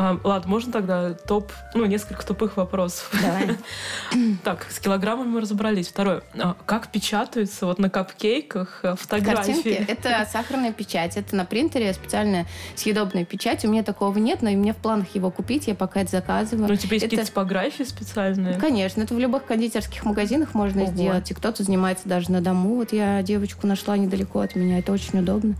А, 0.00 0.16
ладно, 0.22 0.48
можно 0.48 0.72
тогда 0.72 1.12
топ, 1.12 1.50
ну, 1.74 1.84
несколько 1.84 2.24
тупых 2.24 2.56
вопросов. 2.56 3.10
Давай. 3.20 3.56
Так, 4.44 4.66
с 4.70 4.78
килограммами 4.78 5.26
мы 5.26 5.40
разобрались. 5.40 5.88
Второе. 5.88 6.22
А 6.38 6.54
как 6.66 6.92
печатаются 6.92 7.66
вот 7.66 7.80
на 7.80 7.90
капкейках 7.90 8.80
э, 8.84 8.94
Картинки 8.94 9.02
фотографии?– 9.02 9.86
это 9.88 10.26
сахарная 10.30 10.72
печать. 10.72 11.16
Это 11.16 11.34
на 11.34 11.44
принтере 11.44 11.92
специальная 11.92 12.46
съедобная 12.76 13.24
печать. 13.24 13.64
У 13.64 13.68
меня 13.68 13.82
такого 13.82 14.16
нет, 14.18 14.40
но 14.40 14.50
и 14.50 14.56
мне 14.56 14.72
в 14.72 14.76
планах 14.76 15.12
его 15.16 15.32
купить. 15.32 15.66
Я 15.66 15.74
пока 15.74 16.02
это 16.02 16.12
заказываю. 16.12 16.68
Ну, 16.68 16.74
у 16.74 16.76
тебя 16.76 16.94
есть 16.94 17.04
Это- 17.06 17.16
какие-то 17.16 17.26
типографии 17.32 17.82
специальные? 17.82 18.54
Конечно, 18.54 19.02
это 19.02 19.14
в 19.14 19.18
любых 19.18 19.46
кондитерских 19.46 20.04
магазинах 20.04 20.54
можно 20.54 20.84
Ого. 20.84 20.92
сделать. 20.92 21.28
И 21.28 21.34
кто-то 21.34 21.64
занимается 21.64 22.08
даже 22.08 22.30
на 22.30 22.40
дому. 22.40 22.76
Вот 22.76 22.92
я 22.92 23.20
девочку 23.22 23.66
нашла 23.66 23.96
недалеко 23.96 24.40
от 24.40 24.54
меня. 24.54 24.78
Это 24.78 24.92
очень 24.92 25.18
удобно. 25.18 25.56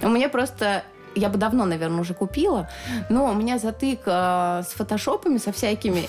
У 0.00 0.08
меня 0.08 0.30
просто 0.30 0.82
я 1.16 1.28
бы 1.28 1.38
давно, 1.38 1.64
наверное, 1.64 2.00
уже 2.00 2.14
купила, 2.14 2.68
но 3.08 3.30
у 3.30 3.34
меня 3.34 3.58
затык 3.58 4.00
э, 4.06 4.62
с 4.66 4.72
фотошопами, 4.74 5.38
со 5.38 5.52
всякими, 5.52 6.08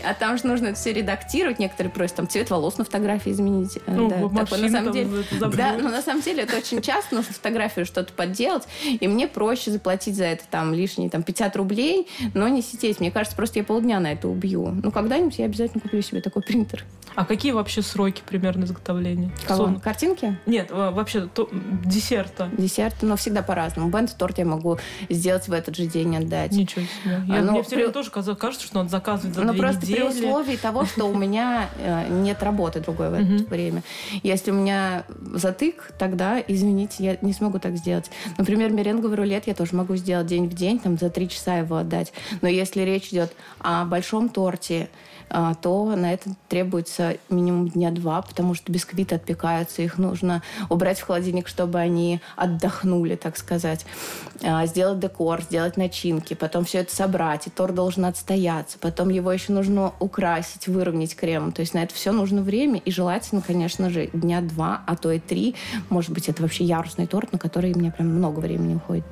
а 0.04 0.14
там 0.14 0.36
же 0.38 0.46
нужно 0.46 0.74
все 0.74 0.92
редактировать. 0.92 1.58
Некоторые 1.58 1.92
просят 1.92 2.16
там 2.16 2.28
цвет 2.28 2.50
волос 2.50 2.78
на 2.78 2.84
фотографии 2.84 3.32
изменить. 3.32 3.78
Э, 3.86 3.94
Ну, 3.94 4.08
да, 4.08 4.16
машины 4.28 4.68
на 4.68 4.78
самом 4.78 4.92
деле. 4.92 5.24
Да, 5.56 5.76
но 5.78 5.88
на 5.88 6.02
самом 6.02 6.22
деле 6.22 6.42
это 6.42 6.56
очень 6.56 6.82
часто 6.82 7.14
нужно 7.14 7.32
фотографию 7.32 7.86
что-то 7.86 8.12
подделать, 8.12 8.64
и 8.84 9.08
мне 9.08 9.28
проще 9.28 9.70
заплатить 9.70 10.16
за 10.16 10.24
это 10.24 10.44
там 10.50 10.74
лишние 10.74 11.08
там 11.10 11.22
50 11.22 11.56
рублей, 11.56 12.08
но 12.34 12.48
не 12.48 12.62
сидеть. 12.62 13.00
Мне 13.00 13.10
кажется, 13.10 13.36
просто 13.36 13.58
я 13.58 13.64
полдня 13.64 14.00
на 14.00 14.12
это 14.12 14.28
убью. 14.28 14.68
Ну, 14.82 14.90
когда-нибудь 14.90 15.38
я 15.38 15.44
обязательно 15.46 15.80
куплю 15.80 16.02
себе 16.02 16.20
такой 16.20 16.42
принтер. 16.42 16.84
А 17.14 17.24
какие 17.26 17.52
вообще 17.52 17.82
сроки 17.82 18.22
примерно 18.26 18.64
изготовления? 18.64 19.30
Кого? 19.46 19.54
Условно. 19.64 19.80
Картинки? 19.80 20.38
Нет, 20.46 20.70
вообще 20.70 21.26
то- 21.26 21.48
десерта. 21.84 22.48
Десерты, 22.56 23.06
но 23.06 23.16
всегда 23.16 23.42
по-разному. 23.42 23.90
Бенд-торт 24.32 24.38
я 24.38 24.44
могу 24.44 24.78
сделать 25.10 25.48
в 25.48 25.52
этот 25.52 25.76
же 25.76 25.86
день 25.86 26.16
отдать. 26.16 26.52
Ничего 26.52 26.82
себе. 26.84 27.22
Я- 27.28 27.38
А, 27.38 27.42
ну, 27.42 27.52
мне 27.52 27.62
все 27.62 27.76
время 27.76 27.88
при- 27.90 27.94
тоже 27.94 28.10
кажется, 28.36 28.66
что 28.66 28.76
надо 28.76 28.88
заказывать 28.90 29.34
за 29.34 29.42
Но 29.42 29.52
две 29.52 29.60
просто 29.60 29.80
при 29.82 29.92
недели. 29.92 30.06
условии 30.26 30.56
того, 30.56 30.84
что 30.86 31.04
у 31.06 31.14
меня 31.16 31.68
э, 31.78 32.06
нет 32.10 32.42
работы 32.42 32.80
другой 32.80 33.10
в 33.10 33.14
это 33.14 33.44
время. 33.50 33.82
Если 34.22 34.50
у 34.50 34.54
меня 34.54 35.04
затык, 35.34 35.92
тогда, 35.98 36.42
извините, 36.46 37.04
я 37.04 37.16
не 37.20 37.32
смогу 37.32 37.58
так 37.58 37.76
сделать. 37.76 38.10
Например, 38.38 38.70
меренговый 38.70 39.16
рулет 39.16 39.46
я 39.46 39.54
тоже 39.54 39.74
могу 39.74 39.96
сделать 39.96 40.26
день 40.26 40.48
в 40.48 40.54
день, 40.54 40.78
там 40.78 40.98
за 40.98 41.10
три 41.10 41.28
часа 41.28 41.56
его 41.58 41.76
отдать. 41.76 42.12
Но 42.40 42.48
если 42.48 42.82
речь 42.82 43.08
идет 43.08 43.32
о 43.60 43.84
большом 43.84 44.28
торте, 44.28 44.88
а, 44.92 45.11
то 45.60 45.96
на 45.96 46.12
это 46.12 46.30
требуется 46.48 47.16
минимум 47.30 47.68
дня 47.68 47.90
два, 47.90 48.20
потому 48.20 48.54
что 48.54 48.70
бисквиты 48.70 49.14
отпекаются, 49.14 49.82
их 49.82 49.96
нужно 49.96 50.42
убрать 50.68 51.00
в 51.00 51.06
холодильник, 51.06 51.48
чтобы 51.48 51.78
они 51.78 52.20
отдохнули, 52.36 53.16
так 53.16 53.36
сказать. 53.38 53.86
А, 54.42 54.66
Сделать 54.66 55.00
декор, 55.00 55.42
сделать 55.42 55.76
начинки, 55.76 56.34
потом 56.34 56.64
все 56.64 56.78
это 56.78 56.94
собрать, 56.94 57.46
и 57.46 57.50
торт 57.50 57.74
должен 57.74 58.04
отстояться. 58.04 58.78
Потом 58.78 59.08
его 59.08 59.32
еще 59.32 59.52
нужно 59.52 59.92
украсить, 60.00 60.68
выровнять 60.68 61.16
кремом. 61.16 61.52
То 61.52 61.60
есть 61.60 61.74
на 61.74 61.82
это 61.82 61.94
все 61.94 62.12
нужно 62.12 62.42
время, 62.42 62.80
и 62.84 62.90
желательно, 62.90 63.40
конечно 63.40 63.90
же, 63.90 64.08
дня 64.12 64.40
два, 64.40 64.82
а 64.86 64.96
то 64.96 65.10
и 65.10 65.18
три. 65.18 65.54
Может 65.88 66.10
быть, 66.10 66.28
это 66.28 66.42
вообще 66.42 66.64
ярусный 66.64 67.06
торт, 67.06 67.32
на 67.32 67.38
который 67.38 67.74
мне 67.74 67.90
прям 67.90 68.08
много 68.08 68.40
времени 68.40 68.74
уходит. 68.74 69.04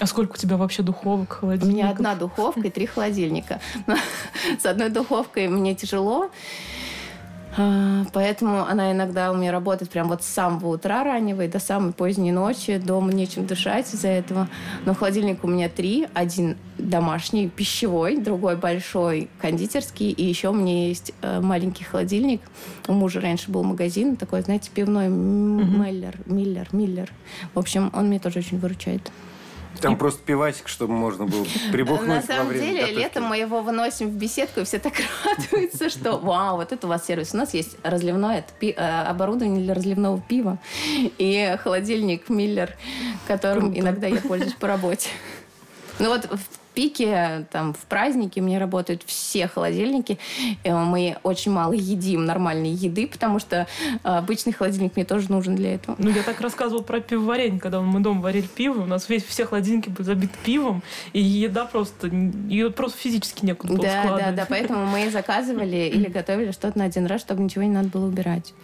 А 0.00 0.06
сколько 0.06 0.32
у 0.32 0.36
тебя 0.36 0.56
вообще 0.56 0.82
духовок, 0.82 1.38
У 1.38 1.40
холодильников? 1.40 1.74
меня 1.74 1.90
одна 1.90 2.14
духовка 2.14 2.60
и 2.60 2.70
три 2.70 2.86
холодильника. 2.86 3.60
С 4.60 4.64
одной 4.66 4.90
духовкой 4.90 5.48
мне 5.48 5.74
тяжело, 5.74 6.30
а, 7.56 8.04
Поэтому 8.12 8.64
она 8.66 8.92
иногда 8.92 9.32
у 9.32 9.36
меня 9.36 9.50
работает 9.50 9.90
прям 9.90 10.08
вот 10.08 10.22
с 10.22 10.26
самого 10.26 10.68
утра 10.68 11.02
раннего 11.02 11.42
и 11.42 11.48
до 11.48 11.58
самой 11.58 11.92
поздней 11.92 12.30
ночи. 12.30 12.78
Дома 12.78 13.12
нечем 13.12 13.46
дышать 13.46 13.92
из-за 13.92 14.08
этого. 14.08 14.48
Но 14.84 14.94
холодильник 14.94 15.42
у 15.42 15.48
меня 15.48 15.68
три. 15.68 16.06
Один 16.14 16.56
домашний, 16.76 17.48
пищевой, 17.48 18.18
другой 18.18 18.56
большой, 18.56 19.28
кондитерский. 19.40 20.10
И 20.10 20.24
еще 20.24 20.50
у 20.50 20.52
меня 20.52 20.86
есть 20.86 21.12
э, 21.22 21.40
маленький 21.40 21.82
холодильник. 21.82 22.42
У 22.86 22.92
мужа 22.92 23.20
раньше 23.20 23.50
был 23.50 23.64
магазин 23.64 24.16
такой, 24.16 24.42
знаете, 24.42 24.70
пивной. 24.72 25.08
Меллер, 25.08 26.14
Миллер, 26.26 26.68
Миллер. 26.70 27.10
В 27.54 27.58
общем, 27.58 27.90
он 27.92 28.08
меня 28.08 28.20
тоже 28.20 28.38
очень 28.38 28.58
выручает. 28.58 29.10
Там 29.80 29.96
просто 29.96 30.20
пивасик, 30.24 30.68
чтобы 30.68 30.92
можно 30.92 31.26
было 31.26 31.46
прибухнуть 31.72 32.08
На 32.08 32.22
самом 32.22 32.52
деле, 32.52 32.80
готовки. 32.80 32.98
летом 32.98 33.24
мы 33.24 33.36
его 33.38 33.60
выносим 33.62 34.08
в 34.08 34.14
беседку, 34.14 34.60
и 34.60 34.64
все 34.64 34.78
так 34.78 34.94
радуются, 35.24 35.88
что 35.90 36.18
вау, 36.18 36.56
вот 36.56 36.72
это 36.72 36.86
у 36.86 36.90
вас 36.90 37.06
сервис. 37.06 37.34
У 37.34 37.36
нас 37.36 37.54
есть 37.54 37.76
разливное 37.82 38.44
э, 38.60 38.72
оборудование 38.72 39.62
для 39.62 39.74
разливного 39.74 40.20
пива 40.20 40.58
и 41.18 41.56
холодильник 41.62 42.28
Миллер, 42.28 42.76
которым 43.26 43.78
иногда 43.78 44.06
я 44.06 44.20
пользуюсь 44.20 44.54
по 44.54 44.66
работе. 44.66 45.08
Ну 45.98 46.08
вот 46.08 46.28
пике, 46.78 47.44
там, 47.50 47.74
в 47.74 47.86
празднике 47.86 48.40
у 48.40 48.44
меня 48.44 48.60
работают 48.60 49.02
все 49.04 49.48
холодильники. 49.48 50.16
Э, 50.62 50.76
Мы 50.76 51.16
очень 51.24 51.50
мало 51.50 51.72
едим 51.72 52.24
нормальной 52.24 52.70
еды, 52.70 53.08
потому 53.08 53.40
что 53.40 53.66
э, 53.82 53.96
обычный 54.04 54.52
холодильник 54.52 54.94
мне 54.94 55.04
тоже 55.04 55.28
нужен 55.28 55.56
для 55.56 55.74
этого. 55.74 55.96
Ну, 55.98 56.08
я 56.10 56.22
так 56.22 56.40
рассказывала 56.40 56.84
про 56.84 57.00
пивоварение, 57.00 57.58
когда 57.58 57.80
мы 57.80 57.98
дома 57.98 58.20
варили 58.20 58.46
пиво, 58.46 58.82
у 58.82 58.86
нас 58.86 59.08
весь, 59.08 59.24
все 59.24 59.44
холодильники 59.44 59.88
были 59.88 60.06
забиты 60.06 60.38
пивом, 60.44 60.84
и 61.12 61.20
еда 61.20 61.64
просто, 61.64 62.06
ее 62.06 62.70
просто 62.70 62.96
физически 62.96 63.44
некуда 63.44 63.72
было 63.72 63.82
Да, 63.82 64.16
да, 64.16 64.30
да, 64.30 64.46
поэтому 64.48 64.86
мы 64.86 65.10
заказывали 65.10 65.76
или 65.92 66.06
готовили 66.06 66.52
что-то 66.52 66.78
на 66.78 66.84
один 66.84 67.06
раз, 67.06 67.22
чтобы 67.22 67.42
ничего 67.42 67.64
не 67.64 67.70
надо 67.70 67.88
было 67.88 68.06
убирать. 68.06 68.54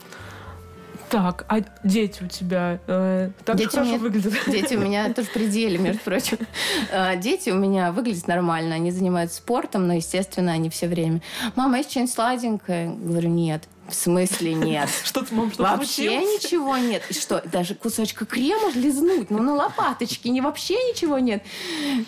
Так, 1.11 1.44
а 1.49 1.61
дети 1.84 2.23
у 2.23 2.28
тебя 2.28 2.80
э, 2.87 3.30
так 3.44 3.56
Дети 3.56 3.70
хорошо 3.70 3.88
меня- 3.90 3.99
выглядят? 3.99 4.32
Дети 4.46 4.75
у 4.75 4.80
меня 4.80 5.11
тоже 5.14 5.28
в 5.28 5.32
пределе, 5.32 5.78
между 5.78 6.00
прочим. 6.02 6.38
А, 6.92 7.14
Дети 7.16 7.50
у 7.50 7.56
меня 7.56 7.92
выглядят 7.92 8.26
нормально, 8.26 8.75
они 8.75 8.90
занимаются 8.90 9.37
спортом, 9.38 9.87
но, 9.87 9.94
естественно, 9.94 10.52
они 10.52 10.70
все 10.70 10.88
время. 10.88 11.20
Мама, 11.56 11.78
есть 11.78 11.90
что-нибудь 11.90 12.12
сладенькое? 12.12 12.88
Говорю, 12.90 13.28
нет. 13.28 13.64
В 13.88 13.94
смысле 13.94 14.54
нет? 14.54 14.88
Что-то, 15.04 15.34
мам, 15.34 15.52
что 15.52 15.62
Вообще 15.62 16.08
случилось? 16.08 16.42
ничего 16.44 16.76
нет. 16.78 17.02
И 17.11 17.12
что, 17.14 17.42
даже 17.44 17.75
кусочка 17.75 18.25
крема 18.25 18.73
лизнуть? 18.75 19.30
Ну, 19.30 19.42
на 19.42 19.54
лопаточке 19.54 20.30
не 20.30 20.40
вообще 20.40 20.75
ничего 20.75 21.18
нет. 21.18 21.42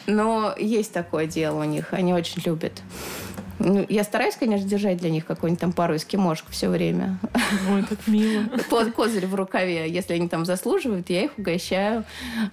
Но 0.06 0.54
есть 0.58 0.92
такое 0.92 1.26
дело 1.26 1.60
у 1.60 1.64
них. 1.64 1.92
Они 1.92 2.14
очень 2.14 2.40
любят. 2.46 2.80
Ну, 3.58 3.84
я 3.88 4.04
стараюсь, 4.04 4.36
конечно, 4.36 4.68
держать 4.68 4.98
для 4.98 5.10
них 5.10 5.24
какую-нибудь 5.24 5.60
там 5.60 5.72
пару 5.72 5.96
эскимошек 5.96 6.46
все 6.50 6.68
время. 6.68 7.18
Ой, 7.70 7.82
как 7.88 8.06
мило. 8.06 8.44
Ко- 8.70 8.90
Козырь 8.90 9.26
в 9.26 9.34
рукаве. 9.34 9.88
Если 9.88 10.14
они 10.14 10.28
там 10.28 10.44
заслуживают, 10.44 11.08
я 11.10 11.24
их 11.24 11.30
угощаю 11.38 12.04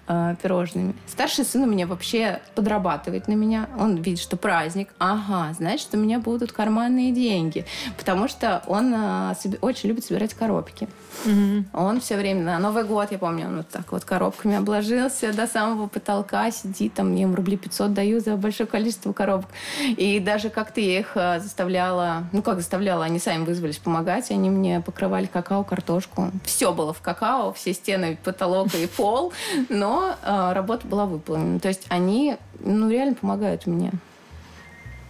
э, 0.07 0.35
пирожными. 0.41 0.93
Старший 1.07 1.45
сын 1.45 1.63
у 1.63 1.65
меня 1.65 1.87
вообще 1.87 2.39
подрабатывает 2.55 3.27
на 3.27 3.33
меня. 3.33 3.67
Он 3.77 3.97
видит, 3.97 4.19
что 4.19 4.37
праздник. 4.37 4.89
Ага, 4.99 5.53
значит, 5.53 5.89
у 5.93 5.97
меня 5.97 6.19
будут 6.19 6.51
карманные 6.51 7.11
деньги. 7.11 7.65
Потому 7.97 8.27
что 8.27 8.63
он 8.67 8.93
э, 8.95 9.33
очень 9.61 9.89
любит 9.89 10.05
собирать 10.05 10.33
коробки. 10.33 10.87
Мгм. 11.25 11.67
Он 11.73 11.99
все 12.01 12.15
время 12.17 12.43
на 12.43 12.59
Новый 12.59 12.83
год, 12.85 13.11
я 13.11 13.17
помню, 13.17 13.47
он 13.47 13.57
вот 13.57 13.69
так 13.69 13.91
вот 13.91 14.05
коробками 14.05 14.55
обложился 14.55 15.33
до 15.33 15.47
самого 15.47 15.87
потолка, 15.87 16.49
сидит, 16.51 16.93
там, 16.93 17.13
я 17.15 17.23
ему 17.23 17.35
рублей 17.35 17.57
500 17.57 17.93
даю 17.93 18.19
за 18.19 18.35
большое 18.37 18.67
количество 18.67 19.11
коробок. 19.13 19.49
И 19.97 20.19
даже 20.19 20.49
как-то 20.49 20.81
я 20.93 20.99
их 20.99 21.11
э, 21.15 21.39
заставляла, 21.39 22.25
ну 22.31 22.41
как 22.41 22.57
заставляла, 22.57 23.05
они 23.05 23.19
сами 23.19 23.43
вызвались 23.43 23.77
помогать, 23.77 24.31
они 24.31 24.49
мне 24.49 24.81
покрывали 24.81 25.25
какао, 25.25 25.63
картошку. 25.63 26.31
Все 26.45 26.73
было 26.73 26.93
в 26.93 27.01
какао, 27.01 27.53
все 27.53 27.73
стены, 27.73 28.17
потолок 28.23 28.73
и 28.75 28.87
пол, 28.87 29.33
но 29.69 30.15
э, 30.21 30.53
работа 30.53 30.87
была 30.87 31.05
выполнена. 31.05 31.59
То 31.59 31.67
есть 31.67 31.85
они, 31.89 32.37
ну, 32.59 32.89
реально 32.89 33.15
помогают 33.15 33.67
мне. 33.67 33.91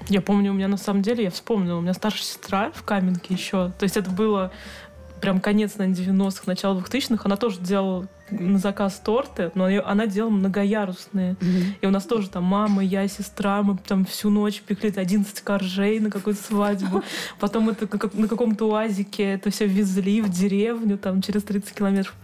Я 0.10 0.22
помню, 0.22 0.52
у 0.52 0.54
меня 0.54 0.68
на 0.68 0.78
самом 0.78 1.02
деле, 1.02 1.24
я 1.24 1.32
вспомнила, 1.32 1.78
у 1.78 1.82
меня 1.82 1.94
старшая 1.94 2.24
сестра 2.24 2.72
в 2.74 2.84
Каменке 2.84 3.34
еще. 3.34 3.72
То 3.78 3.84
есть 3.84 3.96
это 3.96 4.10
было 4.10 4.52
прям 5.24 5.40
конец, 5.40 5.78
на 5.78 5.84
90-х, 5.84 6.44
начало 6.48 6.80
2000-х. 6.80 7.22
Она 7.24 7.38
тоже 7.38 7.60
делала 7.62 8.08
на 8.30 8.60
заказ 8.60 9.02
торты, 9.04 9.52
но 9.56 9.68
она 9.86 10.06
делала 10.06 10.32
многоярусные. 10.32 11.34
Mm-hmm. 11.34 11.76
И 11.82 11.86
у 11.88 11.92
нас 11.92 12.04
тоже 12.06 12.30
там 12.30 12.44
мама, 12.44 12.84
я, 12.84 13.08
сестра, 13.08 13.64
мы 13.64 13.78
там 13.78 14.04
всю 14.04 14.30
ночь 14.30 14.62
пекли 14.62 14.92
11 14.94 15.40
коржей 15.42 16.00
на 16.02 16.12
какую-то 16.12 16.44
свадьбу. 16.44 17.04
Потом 17.40 17.70
это 17.70 17.88
как 17.88 18.14
на 18.16 18.28
каком-то 18.28 18.66
уазике 18.66 19.24
это 19.36 19.50
все 19.50 19.66
везли 19.66 20.22
в 20.22 20.30
деревню, 20.30 20.98
там 20.98 21.22
через 21.22 21.44
30 21.44 21.74
километров. 21.74 22.16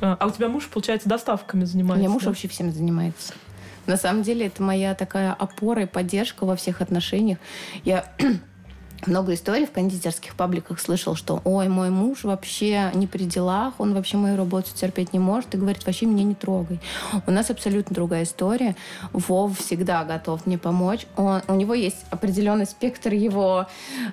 А, 0.00 0.16
а 0.20 0.26
у 0.26 0.30
тебя 0.30 0.48
муж, 0.48 0.68
получается, 0.68 1.08
доставками 1.08 1.64
занимается? 1.64 1.98
У 1.98 2.02
меня 2.02 2.10
муж 2.10 2.22
да? 2.22 2.28
вообще 2.28 2.46
всем 2.46 2.70
занимается. 2.72 3.34
На 3.86 3.96
самом 3.96 4.22
деле 4.22 4.46
это 4.46 4.62
моя 4.62 4.94
такая 4.94 5.32
опора 5.32 5.82
и 5.82 5.86
поддержка 5.86 6.44
во 6.44 6.54
всех 6.54 6.80
отношениях. 6.80 7.38
Я 7.84 8.06
много 9.06 9.34
историй 9.34 9.66
в 9.66 9.72
кондитерских 9.72 10.34
пабликах 10.34 10.80
слышал, 10.80 11.14
что 11.14 11.40
ой, 11.44 11.68
мой 11.68 11.90
муж 11.90 12.24
вообще 12.24 12.90
не 12.94 13.06
при 13.06 13.24
делах, 13.24 13.74
он 13.78 13.94
вообще 13.94 14.16
мою 14.16 14.36
работу 14.36 14.70
терпеть 14.74 15.12
не 15.12 15.18
может 15.18 15.54
и 15.54 15.58
говорит, 15.58 15.84
вообще 15.84 16.06
меня 16.06 16.24
не 16.24 16.34
трогай. 16.34 16.80
У 17.26 17.30
нас 17.30 17.50
абсолютно 17.50 17.94
другая 17.94 18.24
история. 18.24 18.76
Вов 19.12 19.58
всегда 19.58 20.04
готов 20.04 20.46
мне 20.46 20.58
помочь. 20.58 21.06
Он, 21.16 21.42
у 21.48 21.54
него 21.54 21.74
есть 21.74 22.04
определенный 22.10 22.66
спектр 22.66 23.12
его 23.12 23.66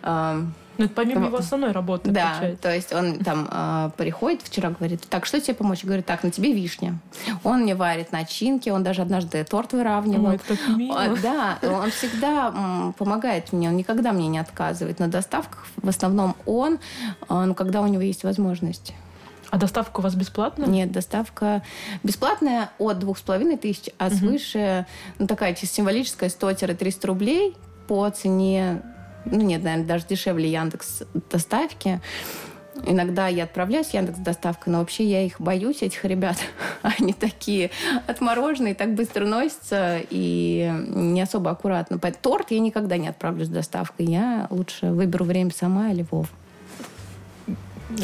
э, 0.04 0.44
ну, 0.80 0.86
это 0.86 0.94
помимо 0.94 1.28
его 1.28 1.38
основной 1.38 1.72
работы, 1.72 2.10
Да, 2.10 2.32
получается. 2.32 2.62
то 2.64 2.74
есть 2.74 2.94
он 2.94 3.20
там 3.20 3.50
э, 3.52 3.92
приходит 3.98 4.42
вчера, 4.42 4.70
говорит, 4.70 5.02
так, 5.10 5.26
что 5.26 5.42
тебе 5.42 5.54
помочь? 5.54 5.84
Говорит, 5.84 6.06
так, 6.06 6.24
на 6.24 6.32
тебе 6.32 6.54
вишня. 6.54 6.98
Он 7.44 7.62
мне 7.64 7.76
варит 7.76 8.14
начинки, 8.14 8.70
он 8.70 8.82
даже 8.82 9.02
однажды 9.02 9.44
торт 9.44 9.74
выравнивал. 9.74 10.30
Ой, 10.30 10.36
это 10.36 10.46
так 10.48 10.78
мило. 10.78 11.18
Да, 11.22 11.60
он 11.62 11.92
всегда 11.92 12.48
м, 12.48 12.94
помогает 12.94 13.52
мне, 13.52 13.68
он 13.68 13.76
никогда 13.76 14.14
мне 14.14 14.30
не 14.30 14.40
отказывает. 14.40 15.00
На 15.00 15.10
доставках 15.10 15.68
в 15.76 15.90
основном 15.90 16.38
он, 16.46 16.80
э, 17.28 17.44
ну, 17.46 17.54
когда 17.54 17.82
у 17.82 17.88
него 17.88 18.02
есть 18.02 18.24
возможность. 18.24 18.94
А 19.50 19.58
доставка 19.58 20.00
у 20.00 20.04
вас 20.04 20.16
бесплатная? 20.16 20.68
Нет, 20.68 20.94
доставка 20.94 21.62
бесплатная 22.04 22.70
от 22.78 23.00
двух 23.00 23.18
с 23.18 23.22
половиной 23.22 23.58
тысяч, 23.58 23.90
а 23.98 24.08
угу. 24.08 24.16
свыше, 24.16 24.86
ну, 25.18 25.28
такая 25.28 25.54
чисто 25.56 25.76
символическая, 25.76 26.30
100-300 26.30 27.08
рублей 27.08 27.58
по 27.88 28.10
цене 28.12 28.82
ну 29.26 29.42
нет, 29.42 29.64
наверное, 29.64 29.86
даже 29.86 30.06
дешевле 30.08 30.52
Яндекс 30.52 31.04
доставки. 31.32 32.02
Иногда 32.86 33.28
я 33.28 33.44
отправляюсь 33.44 33.90
Яндекс 33.90 34.20
доставкой, 34.20 34.72
но 34.72 34.80
вообще 34.80 35.04
я 35.04 35.24
их 35.24 35.42
боюсь, 35.42 35.82
этих 35.82 36.06
ребят. 36.06 36.38
Они 36.82 37.14
такие 37.14 37.72
отмороженные, 38.08 38.76
так 38.76 38.94
быстро 38.94 39.26
носятся 39.26 40.00
и 40.10 40.72
не 40.88 41.22
особо 41.22 41.52
аккуратно. 41.52 42.00
Торт 42.00 42.52
я 42.52 42.60
никогда 42.60 42.98
не 42.98 43.08
отправлю 43.08 43.46
с 43.46 43.50
доставкой. 43.50 44.06
Я 44.06 44.48
лучше 44.50 44.88
выберу 44.88 45.26
время 45.26 45.52
сама 45.52 45.92
или 45.92 46.06
Вов. 46.10 46.28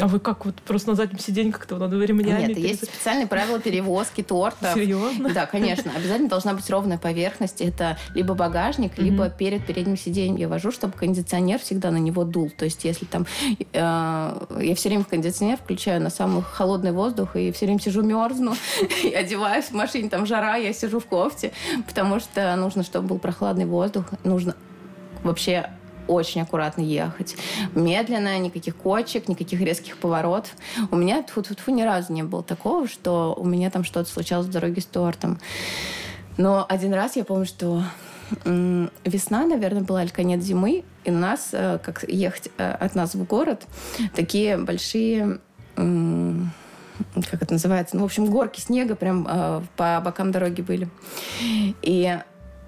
А 0.00 0.08
вы 0.08 0.18
как, 0.18 0.44
вот 0.44 0.56
просто 0.56 0.90
на 0.90 0.96
заднем 0.96 1.18
сиденье 1.18 1.52
как-то 1.52 1.76
надо 1.76 1.96
ремнями? 2.02 2.48
Нет, 2.48 2.58
есть 2.58 2.84
специальные 2.84 3.26
правила 3.26 3.60
перевозки 3.60 4.22
торта. 4.22 4.72
Серьезно? 4.74 5.32
Да, 5.32 5.46
конечно. 5.46 5.92
Обязательно 5.96 6.28
должна 6.28 6.54
быть 6.54 6.68
ровная 6.70 6.98
поверхность. 6.98 7.60
Это 7.60 7.96
либо 8.14 8.34
багажник, 8.34 8.98
либо 8.98 9.28
перед 9.28 9.64
передним 9.66 9.96
сиденьем 9.96 10.36
я 10.36 10.48
вожу, 10.48 10.72
чтобы 10.72 10.94
кондиционер 10.94 11.58
всегда 11.60 11.90
на 11.90 11.98
него 11.98 12.24
дул. 12.24 12.50
То 12.50 12.64
есть 12.64 12.84
если 12.84 13.04
там... 13.04 13.26
Э, 13.72 14.46
я 14.60 14.74
все 14.74 14.88
время 14.88 15.04
в 15.04 15.08
кондиционер 15.08 15.56
включаю 15.56 16.00
на 16.02 16.10
самый 16.10 16.42
холодный 16.42 16.92
воздух 16.92 17.36
и 17.36 17.52
все 17.52 17.66
время 17.66 17.80
сижу 17.80 18.02
мерзну 18.02 18.54
и 19.04 19.12
одеваюсь 19.12 19.66
в 19.66 19.72
машине, 19.72 20.08
там 20.08 20.26
жара, 20.26 20.56
я 20.56 20.72
сижу 20.72 21.00
в 21.00 21.06
кофте, 21.06 21.52
потому 21.86 22.20
что 22.20 22.54
нужно, 22.56 22.82
чтобы 22.82 23.08
был 23.08 23.18
прохладный 23.18 23.66
воздух. 23.66 24.06
Нужно 24.24 24.54
вообще 25.22 25.70
очень 26.08 26.42
аккуратно 26.42 26.82
ехать. 26.82 27.36
Медленно, 27.74 28.38
никаких 28.38 28.76
кочек, 28.76 29.28
никаких 29.28 29.60
резких 29.60 29.96
поворотов. 29.96 30.52
У 30.90 30.96
меня 30.96 31.22
тьфу 31.22 31.40
-тьфу 31.40 31.54
-тьфу, 31.54 31.72
ни 31.72 31.82
разу 31.82 32.12
не 32.12 32.22
было 32.22 32.42
такого, 32.42 32.88
что 32.88 33.34
у 33.38 33.44
меня 33.44 33.70
там 33.70 33.84
что-то 33.84 34.10
случалось 34.10 34.46
в 34.46 34.50
дороге 34.50 34.80
с 34.80 34.86
тортом. 34.86 35.38
Но 36.36 36.66
один 36.68 36.92
раз 36.92 37.16
я 37.16 37.24
помню, 37.24 37.46
что 37.46 37.82
весна, 39.04 39.46
наверное, 39.46 39.82
была 39.82 40.02
или 40.02 40.10
конец 40.10 40.42
зимы, 40.42 40.84
и 41.04 41.10
у 41.10 41.14
нас, 41.14 41.50
э, 41.52 41.78
как 41.82 42.04
ехать 42.08 42.50
э, 42.58 42.70
от 42.70 42.94
нас 42.94 43.14
в 43.14 43.24
город, 43.24 43.66
такие 44.14 44.56
большие 44.56 45.38
как 47.30 47.42
это 47.42 47.52
называется, 47.52 47.96
ну, 47.96 48.02
в 48.02 48.06
общем, 48.06 48.26
горки 48.26 48.60
снега 48.60 48.94
прям 48.94 49.26
э, 49.28 49.60
по 49.76 50.00
бокам 50.02 50.32
дороги 50.32 50.62
были. 50.62 50.88
И 51.82 52.18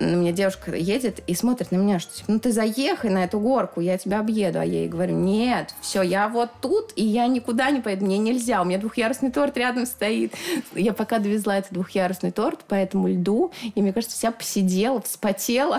на 0.00 0.14
меня 0.14 0.32
девушка 0.32 0.74
едет 0.74 1.20
и 1.26 1.34
смотрит 1.34 1.72
на 1.72 1.76
меня, 1.76 1.98
что 1.98 2.14
типа, 2.14 2.32
ну 2.32 2.38
ты 2.38 2.52
заехай 2.52 3.10
на 3.10 3.24
эту 3.24 3.40
горку, 3.40 3.80
я 3.80 3.98
тебя 3.98 4.20
объеду. 4.20 4.60
А 4.60 4.64
я 4.64 4.80
ей 4.80 4.88
говорю, 4.88 5.14
нет, 5.14 5.74
все, 5.80 6.02
я 6.02 6.28
вот 6.28 6.50
тут, 6.60 6.92
и 6.96 7.04
я 7.04 7.26
никуда 7.26 7.70
не 7.70 7.80
поеду, 7.80 8.04
мне 8.04 8.18
нельзя, 8.18 8.62
у 8.62 8.64
меня 8.64 8.78
двухъярусный 8.78 9.30
торт 9.30 9.56
рядом 9.56 9.86
стоит. 9.86 10.34
Я 10.74 10.92
пока 10.92 11.18
довезла 11.18 11.58
этот 11.58 11.72
двухъярусный 11.72 12.30
торт 12.30 12.60
по 12.64 12.74
этому 12.74 13.08
льду, 13.08 13.52
и 13.74 13.82
мне 13.82 13.92
кажется, 13.92 14.16
вся 14.16 14.30
посидела, 14.30 15.00
вспотела. 15.02 15.78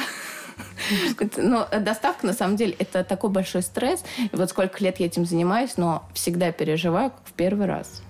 Но 1.37 1.67
доставка, 1.79 2.25
на 2.25 2.33
самом 2.33 2.57
деле, 2.57 2.75
это 2.79 3.03
такой 3.03 3.29
большой 3.29 3.61
стресс. 3.61 4.03
И 4.17 4.35
вот 4.35 4.49
сколько 4.49 4.83
лет 4.83 4.99
я 4.99 5.05
этим 5.05 5.25
занимаюсь, 5.25 5.77
но 5.77 6.03
всегда 6.13 6.51
переживаю, 6.51 7.11
как 7.11 7.21
в 7.23 7.33
первый 7.33 7.65
раз. 7.65 8.01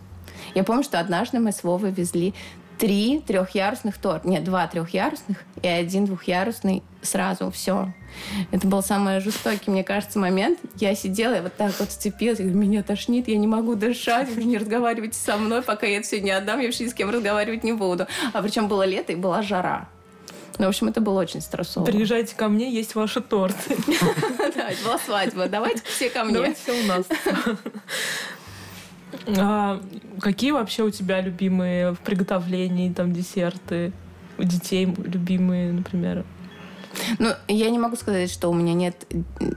Я 0.56 0.64
помню, 0.64 0.84
что 0.84 1.00
однажды 1.00 1.40
мы 1.40 1.52
с 1.52 1.64
Вовой 1.64 1.92
везли 1.92 2.34
три 2.80 3.22
трехъярусных 3.26 3.98
торта. 3.98 4.28
Нет, 4.28 4.44
два 4.44 4.66
трехъярусных 4.68 5.38
и 5.62 5.68
один 5.68 6.06
двухъярусный 6.06 6.82
сразу. 7.02 7.52
Все. 7.52 7.94
Это 8.52 8.66
был 8.68 8.82
самый 8.82 9.20
жестокий, 9.20 9.70
мне 9.70 9.84
кажется, 9.84 10.18
момент. 10.18 10.60
Я 10.76 10.96
сидела, 10.96 11.36
я 11.36 11.42
вот 11.42 11.56
так 11.56 11.74
вот 11.80 11.92
сцепилась, 11.92 12.40
я 12.40 12.46
говорю, 12.46 12.60
меня 12.60 12.82
тошнит, 12.82 13.28
я 13.28 13.38
не 13.38 13.48
могу 13.48 13.76
дышать, 13.76 14.30
вы 14.30 14.44
не 14.46 14.58
разговаривайте 14.58 15.20
со 15.20 15.38
мной, 15.38 15.62
пока 15.62 15.86
я 15.86 15.98
это 15.98 16.08
все 16.08 16.22
не 16.22 16.32
отдам, 16.32 16.60
я 16.60 16.66
вообще 16.66 16.86
ни 16.86 16.90
с 16.90 16.94
кем 16.94 17.10
разговаривать 17.10 17.64
не 17.64 17.74
буду. 17.74 18.08
А 18.34 18.42
причем 18.42 18.68
было 18.68 18.84
лето 18.84 19.12
и 19.12 19.16
была 19.16 19.42
жара. 19.42 19.88
Ну, 20.58 20.66
в 20.66 20.70
общем, 20.70 20.90
это 20.90 21.00
было 21.00 21.22
очень 21.22 21.40
стрессово. 21.40 21.86
Приезжайте 21.86 22.36
ко 22.36 22.50
мне, 22.50 22.72
есть 22.72 22.96
ваши 22.96 23.22
торты. 23.22 23.78
Да, 24.56 24.70
была 24.84 25.00
свадьба. 25.00 25.48
Давайте 25.48 25.82
все 25.86 26.10
ко 26.10 26.24
мне. 26.26 26.34
Давайте 26.34 26.60
все 26.62 26.74
у 26.74 26.86
нас. 26.86 27.06
А 29.38 29.82
какие 30.20 30.52
вообще 30.52 30.84
у 30.84 30.90
тебя 30.90 31.22
любимые 31.22 31.94
в 31.94 32.00
приготовлении 32.00 32.92
там 32.92 33.14
десерты? 33.14 33.92
У 34.38 34.44
детей 34.44 34.86
любимые, 34.86 35.74
например? 35.74 36.26
Ну, 37.20 37.32
я 37.48 37.70
не 37.70 37.80
могу 37.80 37.96
сказать, 37.96 38.32
что 38.32 38.50
у 38.50 38.54
меня 38.54 38.74
нет... 38.74 39.06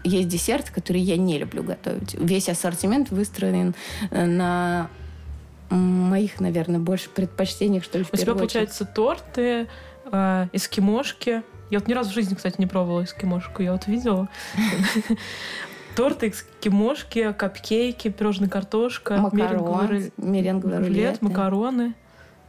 Есть 0.04 0.28
десерты, 0.28 0.72
которые 0.72 1.02
я 1.02 1.16
не 1.16 1.38
люблю 1.38 1.62
готовить. 1.62 2.14
Весь 2.14 2.48
ассортимент 2.48 3.10
выстроен 3.10 3.74
э, 4.10 4.26
на 4.26 4.88
моих, 5.70 6.40
наверное, 6.40 6.80
больше 6.80 7.08
предпочтениях, 7.08 7.84
что 7.84 7.98
ли, 7.98 8.04
У 8.12 8.16
тебя, 8.16 8.34
получается, 8.34 8.84
торты, 8.84 9.68
э, 10.10 10.48
эскимошки. 10.52 11.42
Я 11.70 11.78
вот 11.78 11.88
ни 11.88 11.94
разу 11.94 12.10
в 12.10 12.14
жизни, 12.14 12.34
кстати, 12.34 12.56
не 12.58 12.66
пробовала 12.66 13.04
эскимошку. 13.04 13.62
Я 13.62 13.72
вот 13.72 13.86
видела. 13.86 14.28
Торты, 15.96 16.30
эскимошки, 16.30 17.32
капкейки, 17.32 18.08
пирожная 18.08 18.48
картошка, 18.48 19.18
макароны, 19.18 20.12
меренговый 20.16 20.78
рулет, 20.78 21.20
макароны. 21.20 21.94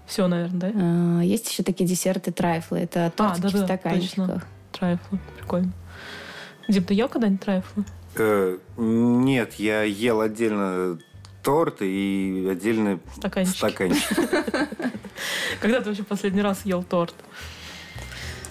Все, 0.06 0.28
наверное, 0.28 0.60
да? 0.60 0.72
А, 0.76 1.22
есть 1.22 1.50
еще 1.50 1.64
такие 1.64 1.88
десерты 1.88 2.32
трайфлы. 2.32 2.80
Это 2.80 3.12
тортики 3.16 3.48
а, 3.48 3.52
да, 3.52 3.58
в 3.58 3.64
стаканчиках. 3.64 4.28
Точно. 4.28 4.44
Трайфлы, 4.72 5.20
прикольно. 5.38 5.72
Дим, 6.68 6.84
ты 6.84 6.94
ел 6.94 7.10
когда-нибудь 7.10 7.42
трайфлы? 7.42 7.86
Э, 8.16 8.58
нет, 8.78 9.54
я 9.56 9.84
ел 9.84 10.22
отдельно 10.22 11.00
торты 11.42 11.86
и 11.90 12.48
отдельно 12.48 13.00
стаканчики. 13.16 13.58
стаканчики. 13.58 14.16
Когда 15.62 15.80
ты 15.80 15.90
вообще 15.90 16.04
последний 16.04 16.42
раз 16.42 16.66
ел 16.66 16.84
торт? 16.84 17.16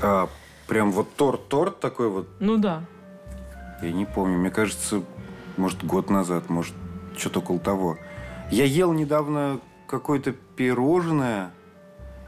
А, 0.00 0.28
прям 0.66 0.92
вот 0.92 1.14
торт-торт 1.16 1.81
такой 1.81 2.09
вот? 2.09 2.28
Ну 2.40 2.57
да. 2.59 2.85
Я 3.83 3.92
не 3.92 4.07
помню. 4.07 4.38
Мне 4.38 4.51
кажется, 4.51 5.03
может, 5.57 5.85
год 5.85 6.09
назад, 6.09 6.49
может, 6.49 6.75
что-то 7.16 7.40
около 7.40 7.59
того. 7.59 7.99
Я 8.51 8.64
ел 8.64 8.92
недавно 8.92 9.61
какое-то 9.87 10.33
пирожное, 10.33 11.53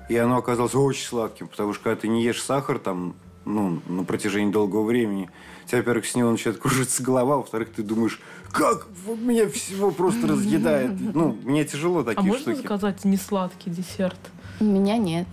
и 0.08 0.16
оно 0.16 0.36
оказалось 0.36 0.74
очень 0.74 1.06
сладким, 1.06 1.48
потому 1.48 1.72
что 1.72 1.84
когда 1.84 2.00
ты 2.00 2.08
не 2.08 2.22
ешь 2.22 2.42
сахар 2.42 2.78
там, 2.78 3.14
ну, 3.44 3.80
на 3.86 4.04
протяжении 4.04 4.50
долгого 4.50 4.84
времени, 4.84 5.30
у 5.64 5.68
тебя, 5.68 5.78
во-первых, 5.78 6.06
с 6.06 6.14
него 6.14 6.30
начинает 6.30 6.60
кружиться 6.60 7.02
голова, 7.02 7.36
во-вторых, 7.36 7.70
ты 7.72 7.82
думаешь, 7.82 8.20
как 8.50 8.86
меня 9.06 9.48
всего 9.48 9.90
просто 9.90 10.26
разъедает. 10.26 10.92
Ну, 11.14 11.38
мне 11.44 11.64
тяжело 11.64 12.02
такие 12.02 12.20
штуки. 12.20 12.28
А 12.28 12.32
можно 12.32 12.52
штуки. 12.52 12.62
заказать 12.62 13.04
несладкий 13.04 13.70
десерт? 13.70 14.18
У 14.60 14.64
меня 14.64 14.96
нет. 14.98 15.26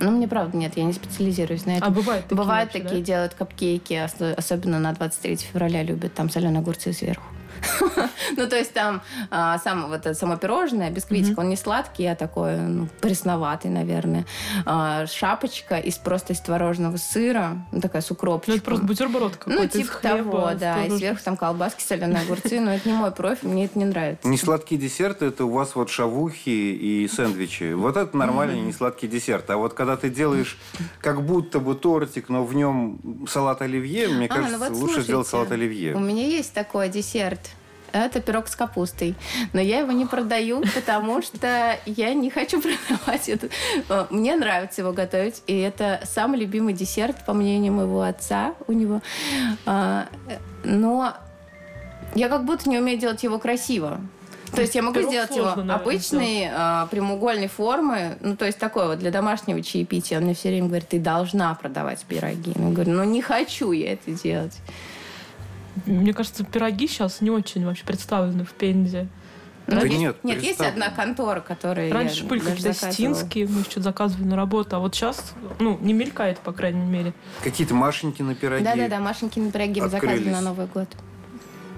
Ну, 0.00 0.10
мне 0.10 0.26
правда 0.26 0.56
нет, 0.56 0.76
я 0.76 0.84
не 0.84 0.92
специализируюсь 0.92 1.66
на 1.66 1.76
этом. 1.76 1.88
А 1.88 1.90
бывают 1.90 2.24
такие 2.24 2.36
Бывают 2.36 2.72
вообще, 2.72 2.82
такие, 2.82 3.00
да? 3.00 3.06
делают 3.06 3.34
капкейки, 3.34 3.94
особенно 4.36 4.78
на 4.78 4.92
23 4.92 5.36
февраля 5.36 5.82
любят, 5.82 6.14
там 6.14 6.30
соленые 6.30 6.60
огурцы 6.60 6.92
сверху. 6.92 7.24
Ну, 8.36 8.48
то 8.48 8.56
есть 8.56 8.72
там 8.72 9.02
а, 9.30 9.58
сам, 9.58 9.88
вот, 9.88 10.06
это 10.06 10.14
само 10.14 10.36
пирожное, 10.36 10.90
бисквитик, 10.90 11.38
он 11.38 11.48
не 11.48 11.56
сладкий, 11.56 12.06
а 12.06 12.14
такой 12.14 12.56
ну, 12.56 12.88
пресноватый, 13.00 13.70
наверное. 13.70 14.24
А, 14.66 15.06
шапочка 15.06 15.78
из 15.78 15.96
просто 15.98 16.32
из 16.32 16.40
творожного 16.40 16.96
сыра, 16.96 17.58
ну, 17.72 17.80
такая 17.80 18.02
с 18.02 18.10
укропчиком. 18.10 18.54
Ну, 18.54 18.56
это 18.56 18.64
просто 18.64 18.84
бутерброд 18.86 19.36
какой-то 19.36 19.62
Ну, 19.62 19.68
типа 19.68 19.98
того, 20.00 20.50
да. 20.58 20.84
И 20.84 20.90
сверху 20.90 21.20
там 21.24 21.36
колбаски, 21.36 21.82
соленые 21.82 22.22
огурцы. 22.22 22.60
Но 22.60 22.74
это 22.74 22.88
не 22.88 22.94
мой 22.94 23.10
профиль, 23.10 23.48
мне 23.48 23.66
это 23.66 23.78
не 23.78 23.84
нравится. 23.84 24.26
Не 24.26 24.38
сладкие 24.38 24.80
десерты, 24.80 25.26
это 25.26 25.44
у 25.44 25.50
вас 25.50 25.74
вот 25.74 25.90
шавухи 25.90 26.48
и 26.48 27.08
сэндвичи. 27.08 27.72
Вот 27.72 27.96
это 27.96 28.16
нормальный 28.16 28.60
не 28.60 28.72
сладкий 28.72 29.08
десерт. 29.08 29.50
А 29.50 29.56
вот 29.56 29.74
когда 29.74 29.96
ты 29.96 30.10
делаешь 30.10 30.58
как 31.00 31.22
будто 31.24 31.60
бы 31.60 31.74
тортик, 31.74 32.28
но 32.28 32.44
в 32.44 32.54
нем 32.54 32.98
салат 33.28 33.62
оливье, 33.62 34.08
мне 34.08 34.26
А, 34.26 34.34
ну 34.34 34.42
кажется, 34.42 34.58
вот 34.58 34.70
лучше 34.70 34.80
слушайте, 34.80 35.02
сделать 35.02 35.26
салат 35.26 35.52
оливье. 35.52 35.94
У 35.94 36.00
меня 36.00 36.26
есть 36.26 36.52
такой 36.52 36.88
десерт. 36.88 37.40
Это 37.92 38.20
пирог 38.20 38.48
с 38.48 38.56
капустой. 38.56 39.14
Но 39.52 39.60
я 39.60 39.80
его 39.80 39.92
не 39.92 40.06
продаю, 40.06 40.62
потому 40.74 41.22
что 41.22 41.78
я 41.86 42.14
не 42.14 42.30
хочу 42.30 42.60
продавать 42.60 43.28
это. 43.28 43.48
Э, 43.88 44.06
Мне 44.10 44.36
нравится 44.36 44.82
его 44.82 44.92
готовить. 44.92 45.42
И 45.46 45.58
это 45.58 46.00
самый 46.04 46.40
любимый 46.40 46.74
десерт, 46.74 47.24
по 47.24 47.32
мнению 47.32 47.72
моего 47.72 48.02
отца 48.02 48.54
у 48.66 48.72
него. 48.72 49.00
А, 49.66 50.06
Но 50.64 51.14
я 52.14 52.28
как 52.28 52.44
будто 52.44 52.68
не 52.68 52.78
умею 52.78 52.98
делать 52.98 53.22
его 53.22 53.38
красиво. 53.38 54.00
То 54.52 54.62
есть 54.62 54.74
я 54.74 54.82
могу 54.82 54.94
Пирог 54.94 55.10
сделать 55.10 55.28
сложно, 55.28 55.48
его 55.48 55.56
наверное, 55.56 55.76
обычной 55.76 56.50
а, 56.52 56.86
прямоугольной 56.86 57.46
формы, 57.46 58.18
ну 58.20 58.36
то 58.36 58.46
есть 58.46 58.58
такой 58.58 58.88
вот 58.88 58.98
для 58.98 59.10
домашнего 59.10 59.62
чаепития. 59.62 60.18
Он 60.18 60.24
мне 60.24 60.34
все 60.34 60.48
время 60.48 60.66
говорит, 60.66 60.88
ты 60.88 60.98
должна 60.98 61.54
продавать 61.54 62.00
пироги. 62.02 62.52
Я 62.56 62.68
говорю, 62.70 62.92
ну 62.92 63.04
не 63.04 63.22
хочу 63.22 63.70
я 63.72 63.92
это 63.92 64.10
делать. 64.10 64.56
Мне 65.86 66.12
кажется, 66.12 66.44
пироги 66.44 66.86
сейчас 66.86 67.20
не 67.20 67.30
очень 67.30 67.64
вообще 67.64 67.84
представлены 67.84 68.44
в 68.44 68.52
Пензе. 68.52 69.08
Да 69.66 69.82
есть, 69.82 69.98
нет, 69.98 70.24
нет, 70.24 70.42
есть 70.42 70.60
одна 70.60 70.90
контора, 70.90 71.40
которая 71.40 71.92
Раньше 71.92 72.24
были 72.24 72.40
какие-то 72.40 72.72
стинские, 72.72 73.46
мы 73.46 73.62
что-то 73.62 73.82
заказывали 73.82 74.24
на 74.24 74.36
работу, 74.36 74.74
а 74.74 74.78
вот 74.80 74.94
сейчас, 74.94 75.32
ну, 75.60 75.78
не 75.80 75.92
мелькает, 75.92 76.40
по 76.40 76.52
крайней 76.52 76.84
мере. 76.84 77.12
Какие-то 77.44 77.74
Машеньки 77.74 78.22
на 78.22 78.34
пироги. 78.34 78.64
Да-да-да, 78.64 78.98
Машеньки 78.98 79.38
на 79.38 79.52
пироги 79.52 79.80
мы 79.80 79.88
заказывали 79.88 80.30
на 80.30 80.40
Новый 80.40 80.66
год. 80.66 80.88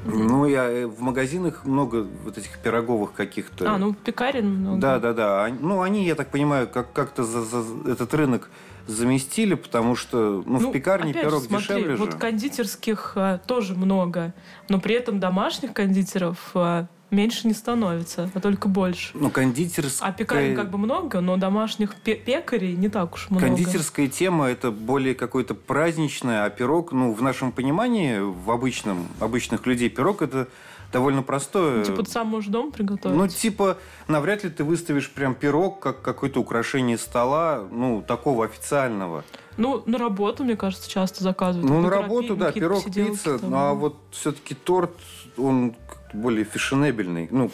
Ну, 0.04 0.46
я 0.46 0.64
э, 0.68 0.86
в 0.86 1.00
магазинах 1.00 1.64
много 1.64 2.06
вот 2.24 2.36
этих 2.38 2.58
пироговых 2.58 3.12
каких-то. 3.12 3.72
А, 3.74 3.78
ну, 3.78 3.94
пекарен 3.94 4.48
много. 4.48 4.80
Да, 4.80 4.98
да, 4.98 5.12
да. 5.12 5.48
Ну, 5.60 5.82
они, 5.82 6.04
я 6.04 6.14
так 6.14 6.30
понимаю, 6.30 6.68
как- 6.68 6.92
как-то 6.92 7.24
за- 7.24 7.42
за- 7.44 7.90
этот 7.90 8.12
рынок 8.14 8.50
заместили, 8.88 9.54
потому 9.54 9.94
что 9.94 10.42
ну, 10.44 10.58
в 10.58 10.72
пекарне 10.72 11.12
пирог 11.12 11.42
же, 11.42 11.48
смотри, 11.48 11.66
дешевле 11.76 11.96
вот 11.96 12.12
же. 12.12 12.18
кондитерских 12.18 13.12
а, 13.14 13.38
тоже 13.38 13.74
много, 13.76 14.34
но 14.68 14.80
при 14.80 14.96
этом 14.96 15.20
домашних 15.20 15.72
кондитеров 15.72 16.38
а, 16.54 16.86
меньше 17.12 17.46
не 17.46 17.54
становится, 17.54 18.30
а 18.34 18.40
только 18.40 18.68
больше. 18.68 19.10
Ну, 19.14 19.30
кондитерская... 19.30 20.08
А 20.08 20.12
пекарен 20.12 20.56
как 20.56 20.70
бы 20.70 20.78
много, 20.78 21.20
но 21.20 21.36
домашних 21.36 21.94
пе- 21.94 22.16
пекарей 22.16 22.74
не 22.74 22.88
так 22.88 23.14
уж 23.14 23.30
много. 23.30 23.46
Кондитерская 23.46 24.08
тема 24.08 24.46
это 24.46 24.70
более 24.70 25.14
какое-то 25.14 25.54
праздничное, 25.54 26.44
а 26.44 26.50
пирог, 26.50 26.92
ну, 26.92 27.12
в 27.12 27.22
нашем 27.22 27.52
понимании, 27.52 28.18
в 28.18 28.50
обычном, 28.50 29.06
обычных 29.20 29.66
людей, 29.66 29.90
пирог 29.90 30.22
это 30.22 30.48
довольно 30.90 31.22
простое. 31.22 31.78
Ну, 31.78 31.84
Типа 31.84 32.02
ты 32.02 32.10
сам 32.10 32.28
можешь 32.28 32.50
дома 32.50 32.70
приготовить. 32.70 33.16
Ну, 33.16 33.28
типа, 33.28 33.78
навряд 34.08 34.44
ли 34.44 34.50
ты 34.50 34.64
выставишь 34.64 35.10
прям 35.10 35.34
пирог 35.34 35.80
как 35.80 36.02
какое-то 36.02 36.40
украшение 36.40 36.98
стола, 36.98 37.64
ну, 37.70 38.02
такого 38.06 38.44
официального. 38.44 39.24
Ну, 39.58 39.82
на 39.84 39.98
работу, 39.98 40.44
мне 40.44 40.56
кажется, 40.56 40.90
часто 40.90 41.22
заказывают. 41.22 41.70
Ну, 41.70 41.80
на 41.80 41.90
работу, 41.90 42.36
да, 42.36 42.52
пирог, 42.52 42.84
пицца, 42.84 43.38
ну, 43.42 43.56
а 43.56 43.74
вот 43.74 43.96
все-таки 44.10 44.54
торт, 44.54 44.92
он 45.36 45.74
более 46.12 46.44
фешенебельный. 46.44 47.28
Ну, 47.30 47.50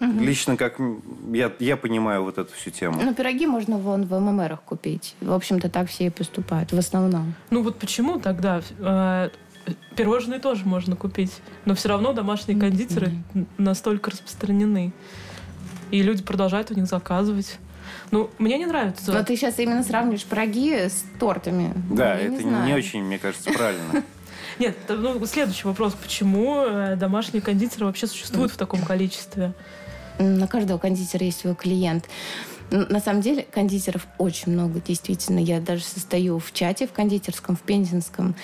лично 0.00 0.56
как 0.56 0.78
я, 1.32 1.52
я 1.58 1.76
понимаю 1.76 2.24
вот 2.24 2.38
эту 2.38 2.52
всю 2.54 2.70
тему. 2.70 3.00
Ну, 3.02 3.14
пироги 3.14 3.46
можно 3.46 3.78
вон 3.78 4.04
в 4.04 4.18
ММРах 4.18 4.62
купить. 4.62 5.14
В 5.20 5.32
общем-то, 5.32 5.68
так 5.68 5.88
все 5.88 6.06
и 6.06 6.10
поступают, 6.10 6.72
в 6.72 6.78
основном. 6.78 7.34
Ну 7.50 7.62
вот 7.62 7.78
почему 7.78 8.18
тогда 8.18 8.62
э, 8.78 9.30
пирожные 9.96 10.40
тоже 10.40 10.64
можно 10.64 10.96
купить, 10.96 11.32
но 11.64 11.74
все 11.74 11.88
равно 11.88 12.12
домашние 12.12 12.58
кондитеры 12.58 13.12
настолько 13.58 14.10
распространены. 14.10 14.92
И 15.90 16.02
люди 16.02 16.22
продолжают 16.22 16.70
у 16.70 16.74
них 16.74 16.86
заказывать. 16.86 17.58
Ну, 18.10 18.30
мне 18.38 18.58
не 18.58 18.66
нравится. 18.66 19.12
Но 19.12 19.22
ты 19.24 19.36
сейчас 19.36 19.58
именно 19.58 19.82
сравниваешь 19.82 20.24
пироги 20.24 20.74
с 20.74 21.04
тортами. 21.18 21.72
Да, 21.90 22.14
Я 22.14 22.20
это 22.26 22.30
не, 22.30 22.40
знаю. 22.40 22.76
очень, 22.76 23.02
мне 23.02 23.18
кажется, 23.18 23.50
правильно. 23.52 24.02
Нет, 24.62 24.76
ну, 24.88 25.26
следующий 25.26 25.66
вопрос. 25.66 25.92
Почему 26.00 26.64
э, 26.64 26.94
домашние 26.94 27.42
кондитеры 27.42 27.86
вообще 27.86 28.06
существуют 28.06 28.52
в 28.52 28.56
таком 28.56 28.80
количестве? 28.82 29.54
На 30.20 30.46
каждого 30.46 30.78
кондитера 30.78 31.24
есть 31.24 31.40
свой 31.40 31.56
клиент. 31.56 32.04
На 32.72 33.00
самом 33.00 33.20
деле 33.20 33.42
кондитеров 33.42 34.06
очень 34.16 34.52
много, 34.52 34.80
действительно. 34.80 35.38
Я 35.38 35.60
даже 35.60 35.84
состою 35.84 36.38
в 36.38 36.52
чате 36.52 36.86
в 36.86 36.92
кондитерском, 36.92 37.54
в 37.54 37.60
пензенском. 37.60 38.34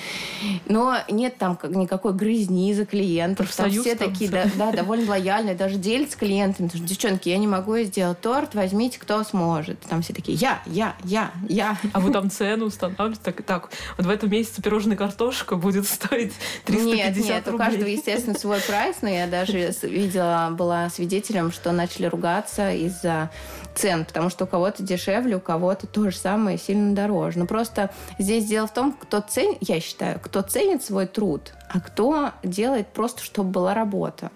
Но 0.67 0.97
нет 1.11 1.39
там 1.39 1.57
как- 1.57 1.71
никакой 1.71 2.13
грызни 2.13 2.73
за 2.75 2.85
клиентов. 2.85 3.55
Там 3.57 3.71
все 3.71 3.95
там 3.95 4.11
такие, 4.13 4.31
да, 4.31 4.45
да, 4.57 4.73
довольно 4.73 5.09
лояльные, 5.11 5.55
даже 5.55 5.77
делятся 5.77 6.19
клиентами. 6.19 6.67
Потому 6.67 6.85
что, 6.85 6.89
девчонки, 6.95 7.29
я 7.31 7.39
не 7.39 7.47
могу 7.47 7.79
сделать 7.79 8.21
торт, 8.21 8.55
возьмите, 8.55 8.99
кто 8.99 9.25
сможет. 9.25 9.81
Там 9.81 10.03
все 10.03 10.13
такие, 10.13 10.37
я, 10.37 10.61
я, 10.67 10.95
я, 11.05 11.33
я. 11.49 11.79
А 11.95 12.01
вы 12.01 12.13
там 12.13 12.31
цену 12.31 12.67
устанавливаете? 12.67 13.21
Так, 13.23 13.43
так, 13.43 13.71
вот 13.97 14.07
в 14.07 14.11
этом 14.11 14.31
месяце 14.31 14.61
пирожная 14.61 14.97
картошка 14.97 15.57
будет 15.57 15.87
стоить 15.89 16.33
350 16.67 17.17
Нет, 17.17 17.25
нет, 17.25 17.49
у 17.49 17.53
рублей. 17.53 17.67
каждого, 17.67 17.89
естественно, 17.89 18.39
свой 18.39 18.61
прайс, 18.61 18.97
но 19.01 19.09
я 19.09 19.27
даже 19.27 19.73
видела, 19.83 20.49
была 20.53 20.91
свидетелем, 20.91 21.51
что 21.51 21.73
начали 21.73 22.07
ругаться 22.07 22.71
из-за 22.73 23.31
цен, 23.75 24.05
потому 24.19 24.31
что 24.31 24.47
у 24.47 24.49
кого-то 24.49 24.83
дешевле, 24.83 25.37
у 25.37 25.41
кого-то 25.41 25.87
то 25.87 26.11
же 26.11 26.17
самое 26.17 26.59
сильно 26.59 26.93
дороже. 26.93 27.39
Но 27.39 27.47
просто 27.47 27.91
здесь 28.19 28.47
дело 28.47 28.67
в 28.67 28.75
том, 28.75 28.91
кто 28.93 29.21
ценит, 29.21 29.59
я 29.61 29.79
считаю, 29.79 30.19
кто 30.19 30.43
ценит 30.43 30.83
свой 30.83 31.07
труд, 31.07 31.53
а 31.69 31.79
кто 31.79 32.33
делает 32.43 32.89
просто, 32.89 33.23
чтобы 33.23 33.51
была 33.51 33.75
работа. 33.75 34.33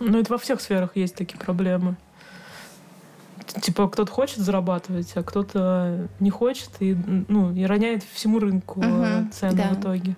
Ну, 0.00 0.20
это 0.20 0.30
во 0.30 0.36
всех 0.36 0.60
сферах 0.60 0.96
есть 0.96 1.14
такие 1.14 1.38
проблемы. 1.38 1.96
Типа, 3.62 3.88
кто-то 3.88 4.12
хочет 4.12 4.40
зарабатывать, 4.40 5.10
а 5.14 5.22
кто-то 5.22 6.08
не 6.20 6.28
хочет 6.28 6.68
и, 6.80 6.94
ну, 7.28 7.54
и 7.54 7.64
роняет 7.64 8.04
всему 8.12 8.38
рынку 8.38 8.82
Мгм, 8.82 9.32
цены 9.32 9.54
да. 9.54 9.68
в 9.70 9.80
итоге. 9.80 10.14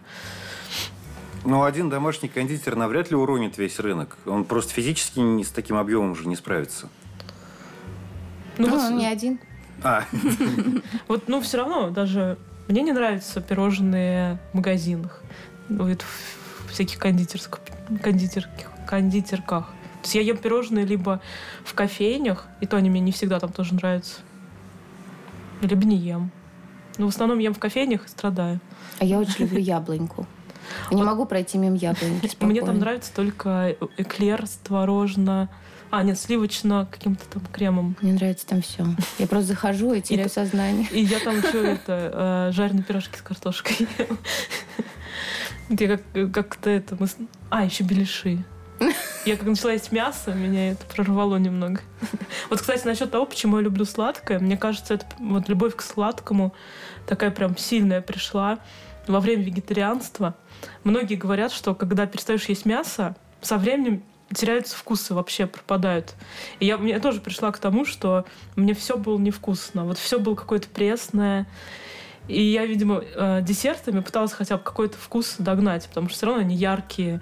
Но 1.44 1.62
один 1.62 1.88
домашний 1.88 2.28
кондитер 2.28 2.74
навряд 2.74 3.12
ли 3.12 3.16
уронит 3.16 3.58
весь 3.58 3.78
рынок. 3.78 4.18
Он 4.26 4.44
просто 4.44 4.72
физически 4.72 5.20
не 5.20 5.44
с 5.44 5.50
таким 5.50 5.76
объемом 5.76 6.11
уже 6.11 6.26
не 6.26 6.34
справится. 6.34 6.88
Ну, 8.59 8.66
Ну, 8.66 8.77
вот, 8.77 8.85
он 8.85 8.99
не 8.99 9.07
один. 9.07 9.38
А, 9.83 10.05
вот, 11.09 11.29
ну, 11.29 11.40
все 11.40 11.59
равно, 11.59 11.90
даже 11.90 12.37
мне 12.68 12.83
не 12.83 12.92
нравятся 12.92 13.40
пирожные 13.40 14.38
в 14.53 14.57
магазинах. 14.57 15.23
Ну, 15.68 15.88
вот 15.88 16.03
в 16.03 16.73
всяких 16.73 16.99
кондитерских, 16.99 17.61
кондитерских, 18.03 18.71
кондитерках. 18.87 19.66
То 19.66 20.05
есть 20.05 20.14
я 20.14 20.21
ем 20.21 20.37
пирожные 20.37 20.85
либо 20.85 21.21
в 21.64 21.75
кофейнях, 21.75 22.47
и 22.61 22.66
то 22.66 22.77
они 22.77 22.90
мне 22.90 23.01
не 23.01 23.12
всегда 23.12 23.40
там 23.40 23.53
тоже 23.53 23.75
нравятся. 23.75 24.21
Либо 25.61 25.85
не 25.85 25.97
ем. 25.97 26.31
Но 26.99 27.07
в 27.07 27.09
основном 27.09 27.38
ем 27.38 27.55
в 27.55 27.59
кофейнях 27.59 28.07
и 28.07 28.09
страдаю. 28.09 28.61
А 28.99 29.05
я 29.05 29.18
очень 29.18 29.44
люблю 29.44 29.59
яблоньку. 29.59 30.27
Не 30.90 31.03
могу 31.03 31.25
пройти 31.25 31.59
мимо 31.59 31.77
яблоньки 31.77 32.31
Мне 32.40 32.62
там 32.62 32.79
нравится 32.79 33.12
только 33.14 33.77
эклер 33.97 34.47
с 34.47 34.57
творожно... 34.57 35.49
А, 35.90 36.03
нет, 36.03 36.18
сливочно 36.18 36.87
каким-то 36.90 37.24
там 37.29 37.42
кремом. 37.53 37.96
Мне 38.03 38.12
нравится 38.12 38.46
там 38.46 38.61
все. 38.61 38.85
Я 39.18 39.27
просто 39.27 39.48
захожу 39.48 39.94
и 39.94 40.01
теряю 40.01 40.29
сознание. 40.29 40.87
И 40.90 41.01
я 41.01 41.18
там 41.20 41.38
еще 41.38 41.72
это, 41.72 42.48
э, 42.51 42.53
жареные 42.53 42.83
пирожки 42.83 43.16
с 43.16 43.22
картошкой. 43.22 43.88
Я 45.70 45.98
как- 45.98 46.33
как-то 46.33 46.70
это... 46.70 46.96
А, 47.51 47.64
еще 47.64 47.85
беляши. 47.85 48.42
Я 49.27 49.37
как 49.37 49.46
начала 49.46 49.72
есть 49.72 49.92
мясо, 49.92 50.33
меня 50.33 50.70
это 50.70 50.87
прорвало 50.87 51.37
немного. 51.37 51.81
Вот, 52.48 52.61
кстати, 52.61 52.87
насчет 52.87 53.11
того, 53.11 53.27
почему 53.27 53.59
я 53.59 53.64
люблю 53.64 53.85
сладкое, 53.85 54.38
мне 54.38 54.57
кажется, 54.57 54.94
это 54.94 55.05
вот 55.18 55.48
любовь 55.48 55.77
к 55.77 55.83
сладкому 55.83 56.55
такая 57.07 57.31
прям 57.31 57.57
сильная 57.59 58.01
пришла 58.01 58.59
во 59.07 59.20
время 59.20 59.42
вегетарианства. 59.42 60.35
Многие 60.85 61.16
говорят, 61.16 61.53
что 61.53 61.74
когда 61.74 62.07
перестаешь 62.07 62.44
есть 62.46 62.64
мясо, 62.64 63.16
со 63.42 63.59
временем 63.59 64.03
теряются 64.34 64.76
вкусы, 64.76 65.14
вообще 65.14 65.46
пропадают. 65.46 66.14
И 66.60 66.66
я, 66.66 66.76
я 66.76 67.00
тоже 67.00 67.20
пришла 67.20 67.50
к 67.52 67.58
тому, 67.58 67.84
что 67.84 68.24
мне 68.56 68.74
все 68.74 68.96
было 68.96 69.18
невкусно. 69.18 69.84
Вот 69.84 69.98
все 69.98 70.18
было 70.18 70.34
какое-то 70.34 70.68
пресное. 70.68 71.46
И 72.28 72.42
я, 72.42 72.66
видимо, 72.66 73.02
э, 73.02 73.40
десертами 73.42 74.00
пыталась 74.00 74.32
хотя 74.32 74.58
бы 74.58 74.62
какой-то 74.62 74.98
вкус 74.98 75.36
догнать, 75.38 75.88
потому 75.88 76.08
что 76.08 76.16
все 76.16 76.26
равно 76.26 76.42
они 76.42 76.56
яркие. 76.56 77.20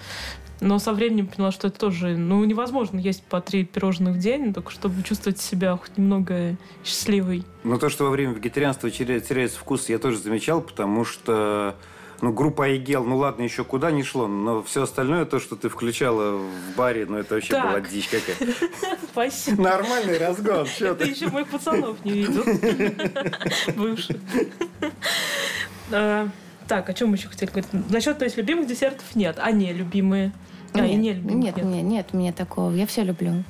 Но 0.60 0.78
со 0.78 0.92
временем 0.92 1.26
поняла, 1.26 1.52
что 1.52 1.68
это 1.68 1.78
тоже 1.78 2.16
ну, 2.16 2.42
невозможно 2.44 2.98
есть 2.98 3.22
по 3.22 3.40
три 3.40 3.64
пирожных 3.64 4.14
в 4.14 4.18
день, 4.18 4.54
только 4.54 4.70
чтобы 4.70 5.02
чувствовать 5.02 5.38
себя 5.38 5.76
хоть 5.76 5.96
немного 5.98 6.56
счастливой. 6.82 7.44
Но 7.62 7.78
то, 7.78 7.88
что 7.90 8.04
во 8.04 8.10
время 8.10 8.32
вегетарианства 8.32 8.88
теря- 8.88 9.20
теряется 9.20 9.58
вкус, 9.58 9.88
я 9.88 9.98
тоже 9.98 10.18
замечал, 10.18 10.62
потому 10.62 11.04
что 11.04 11.76
Ну, 12.22 12.33
группа 12.33 12.64
Айгел, 12.64 13.05
ну 13.05 13.18
ладно, 13.18 13.42
еще 13.42 13.62
куда 13.64 13.90
не 13.90 14.02
шло, 14.02 14.26
но 14.26 14.62
все 14.62 14.83
остальное, 14.85 15.24
то, 15.26 15.38
что 15.38 15.55
ты 15.57 15.68
включала 15.68 16.38
в 16.38 16.76
баре, 16.76 17.05
ну 17.07 17.18
это 17.18 17.35
вообще 17.35 17.52
Так. 17.52 17.68
была 17.68 17.81
дичь 17.81 18.09
какая. 18.09 18.55
Спасибо. 19.12 19.62
Нормальный 19.62 20.18
разгон, 20.18 20.66
ты? 20.94 21.05
еще 21.05 21.29
моих 21.29 21.48
пацанов 21.48 22.02
не 22.05 22.12
видел. 22.12 22.44
Бывших. 23.76 24.16
А, 25.92 26.29
Так, 26.66 26.88
о 26.88 26.94
чем 26.94 27.11
мы 27.11 27.16
еще 27.16 27.29
хотели 27.29 27.50
говорить? 27.50 27.68
Насчет, 27.90 28.18
то 28.18 28.24
есть, 28.24 28.37
любимых 28.37 28.66
десертов 28.66 29.14
нет, 29.14 29.37
а 29.38 29.50
не 29.52 29.72
любимые. 29.72 30.33
А, 30.72 30.85
и 30.85 30.94
не 30.94 31.09
Нет, 31.09 31.16
любимых 31.16 31.44
нет, 31.44 31.57
нет, 31.57 31.83
нет, 31.85 32.07
у 32.12 32.16
меня 32.16 32.33
такого. 32.33 32.70
Я 32.72 32.87
все 32.87 33.02
люблю. 33.02 33.44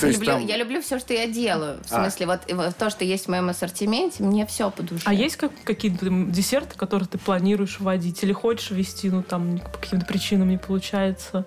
То 0.00 0.06
есть 0.06 0.20
люблю 0.20 0.32
там- 0.34 0.46
Я 0.46 0.56
люблю 0.56 0.80
все, 0.80 0.98
что 0.98 1.12
я 1.12 1.26
делаю. 1.26 1.78
В 1.84 1.92
А. 1.92 2.00
смысле, 2.02 2.26
вот, 2.26 2.40
вот 2.52 2.76
то, 2.76 2.90
что 2.90 3.04
есть 3.04 3.26
в 3.26 3.28
моем 3.28 3.48
ассортименте, 3.48 4.22
мне 4.22 4.46
все 4.46 4.70
по 4.70 4.82
душе. 4.82 5.02
А 5.06 5.12
есть 5.12 5.36
как, 5.36 5.52
какие-то 5.64 6.06
десерты, 6.10 6.76
которые 6.76 7.08
ты 7.08 7.18
планируешь 7.18 7.78
вводить 7.80 8.22
или 8.22 8.32
хочешь 8.32 8.70
ввести, 8.70 9.10
ну 9.10 9.22
там 9.22 9.58
по 9.58 9.78
каким-то 9.78 10.06
причинам 10.06 10.48
не 10.48 10.58
получается, 10.58 11.44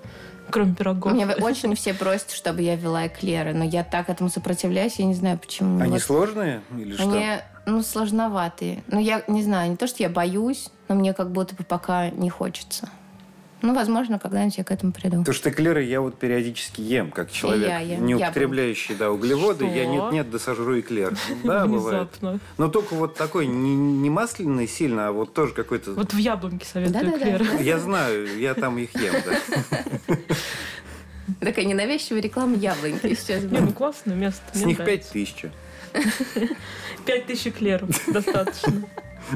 кроме 0.51 0.75
пирогов? 0.75 1.11
Мне 1.13 1.25
очень 1.27 1.75
все 1.75 1.93
просят, 1.93 2.31
чтобы 2.31 2.61
я 2.61 2.75
вела 2.75 3.07
эклеры, 3.07 3.53
но 3.53 3.63
я 3.63 3.83
так 3.83 4.09
этому 4.09 4.29
сопротивляюсь, 4.29 4.95
я 4.99 5.05
не 5.05 5.15
знаю 5.15 5.37
почему. 5.39 5.79
Они 5.81 5.93
Вот 5.93 6.01
сложные 6.01 6.61
или 6.77 6.93
что? 6.95 7.03
Они, 7.11 7.25
ну, 7.65 7.81
сложноватые. 7.83 8.83
Ну, 8.87 8.99
я 8.99 9.23
не 9.27 9.43
знаю, 9.43 9.71
не 9.71 9.77
то, 9.77 9.87
что 9.87 10.03
я 10.03 10.09
боюсь, 10.09 10.69
но 10.87 10.95
мне 10.95 11.13
как 11.13 11.31
будто 11.31 11.55
бы 11.55 11.63
пока 11.63 12.09
не 12.09 12.29
хочется. 12.29 12.89
Ну, 13.61 13.73
возможно, 13.73 14.19
когда-нибудь 14.19 14.57
я 14.57 14.63
к 14.63 14.71
этому 14.71 14.91
приду. 14.91 15.19
Потому 15.19 15.33
что 15.33 15.49
эклеры 15.49 15.83
я 15.83 16.01
вот 16.01 16.17
периодически 16.17 16.81
ем, 16.81 17.11
как 17.11 17.31
человек, 17.31 17.67
я 17.67 17.79
ем. 17.79 18.05
не 18.05 18.13
Я 18.13 18.27
употребляющий 18.27 18.95
да, 18.95 19.11
углеводы. 19.11 19.65
Что? 19.65 19.75
Я 19.75 19.85
нет-нет, 19.85 20.31
да 20.31 20.39
сожру 20.39 20.79
эклер. 20.79 21.17
Да, 21.43 21.65
бывает. 21.67 22.09
Но 22.57 22.69
только 22.69 22.93
вот 22.93 23.15
такой 23.15 23.47
не, 23.47 23.75
не 23.75 24.09
масляный 24.09 24.67
сильно, 24.67 25.09
а 25.09 25.11
вот 25.11 25.33
тоже 25.33 25.53
какой-то... 25.53 25.91
Вот 25.91 26.13
в 26.13 26.17
яблоньке 26.17 26.65
советую 26.65 27.05
Да-да-да. 27.05 27.35
эклеры. 27.35 27.45
Я 27.63 27.79
знаю, 27.79 28.39
я 28.39 28.53
там 28.53 28.77
их 28.77 28.95
ем, 28.95 29.13
да. 29.25 30.17
Такая 31.39 31.65
ненавязчивая 31.65 32.21
реклама 32.21 32.55
яблоньки 32.55 33.13
сейчас. 33.13 33.43
Не, 33.43 33.59
ну 33.59 33.71
классное 33.71 34.15
место. 34.15 34.41
С 34.53 34.63
них 34.63 34.77
пять 34.83 35.07
тысяч. 35.09 35.45
Пять 37.05 37.27
тысяч 37.27 37.47
эклеров 37.47 37.89
достаточно. 38.07 38.83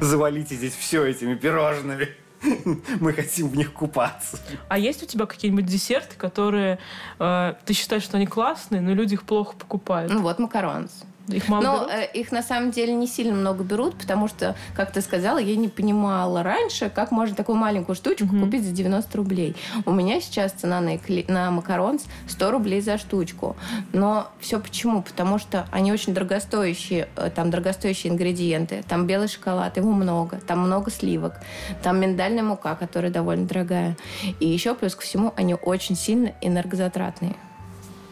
Завалите 0.01 0.55
здесь 0.55 0.73
все 0.73 1.05
этими 1.05 1.35
пирожными. 1.35 2.09
Мы 2.99 3.13
хотим 3.13 3.49
в 3.49 3.55
них 3.55 3.73
купаться. 3.73 4.39
А 4.67 4.77
есть 4.77 5.03
у 5.03 5.05
тебя 5.05 5.25
какие-нибудь 5.25 5.65
десерты, 5.65 6.15
которые 6.17 6.79
э, 7.19 7.53
ты 7.65 7.73
считаешь, 7.73 8.03
что 8.03 8.17
они 8.17 8.25
классные, 8.25 8.81
но 8.81 8.93
люди 8.93 9.13
их 9.13 9.23
плохо 9.23 9.55
покупают? 9.55 10.11
Ну, 10.11 10.21
вот 10.21 10.39
макаронс. 10.39 11.03
Их 11.29 11.47
мало 11.47 11.63
Но 11.63 11.75
берут? 11.77 11.89
э, 11.91 12.09
их 12.13 12.31
на 12.33 12.43
самом 12.43 12.71
деле 12.71 12.93
не 12.93 13.07
сильно 13.07 13.33
много 13.33 13.63
берут, 13.63 13.95
потому 13.95 14.27
что, 14.27 14.55
как 14.75 14.91
ты 14.91 14.99
сказала, 15.01 15.37
я 15.37 15.55
не 15.55 15.69
понимала 15.69 16.43
раньше, 16.43 16.89
как 16.93 17.11
можно 17.11 17.33
такую 17.35 17.57
маленькую 17.57 17.95
штучку 17.95 18.25
Мгм. 18.25 18.43
купить 18.45 18.63
за 18.65 18.71
90 18.73 19.17
рублей. 19.17 19.55
У 19.85 19.91
меня 19.91 20.19
сейчас 20.19 20.51
цена 20.51 20.81
на, 20.81 20.95
экле- 20.97 21.31
на 21.31 21.49
макаронс 21.51 22.03
100 22.27 22.51
рублей 22.51 22.81
за 22.81 22.97
штучку. 22.97 23.55
Но 23.93 24.27
все 24.41 24.59
почему? 24.59 25.01
Потому 25.01 25.39
что 25.39 25.65
они 25.71 25.93
очень 25.93 26.13
дорогостоящие, 26.13 27.07
э, 27.15 27.29
там 27.33 27.49
дорогостоящие 27.51 28.11
ингредиенты. 28.11 28.83
Там 28.87 29.07
белый 29.07 29.29
шоколад, 29.29 29.77
его 29.77 29.91
много. 29.91 30.41
Там 30.45 30.59
много 30.59 30.91
сливок. 30.91 31.35
Там 31.83 32.01
миндальная 32.01 32.43
мука, 32.43 32.75
которая 32.75 33.11
довольно 33.11 33.45
дорогая. 33.47 33.95
И 34.41 34.47
еще 34.47 34.75
плюс 34.75 34.93
ко 34.95 35.01
всему, 35.03 35.33
они 35.37 35.55
очень 35.55 35.95
сильно 35.95 36.33
энергозатратные. 36.41 37.35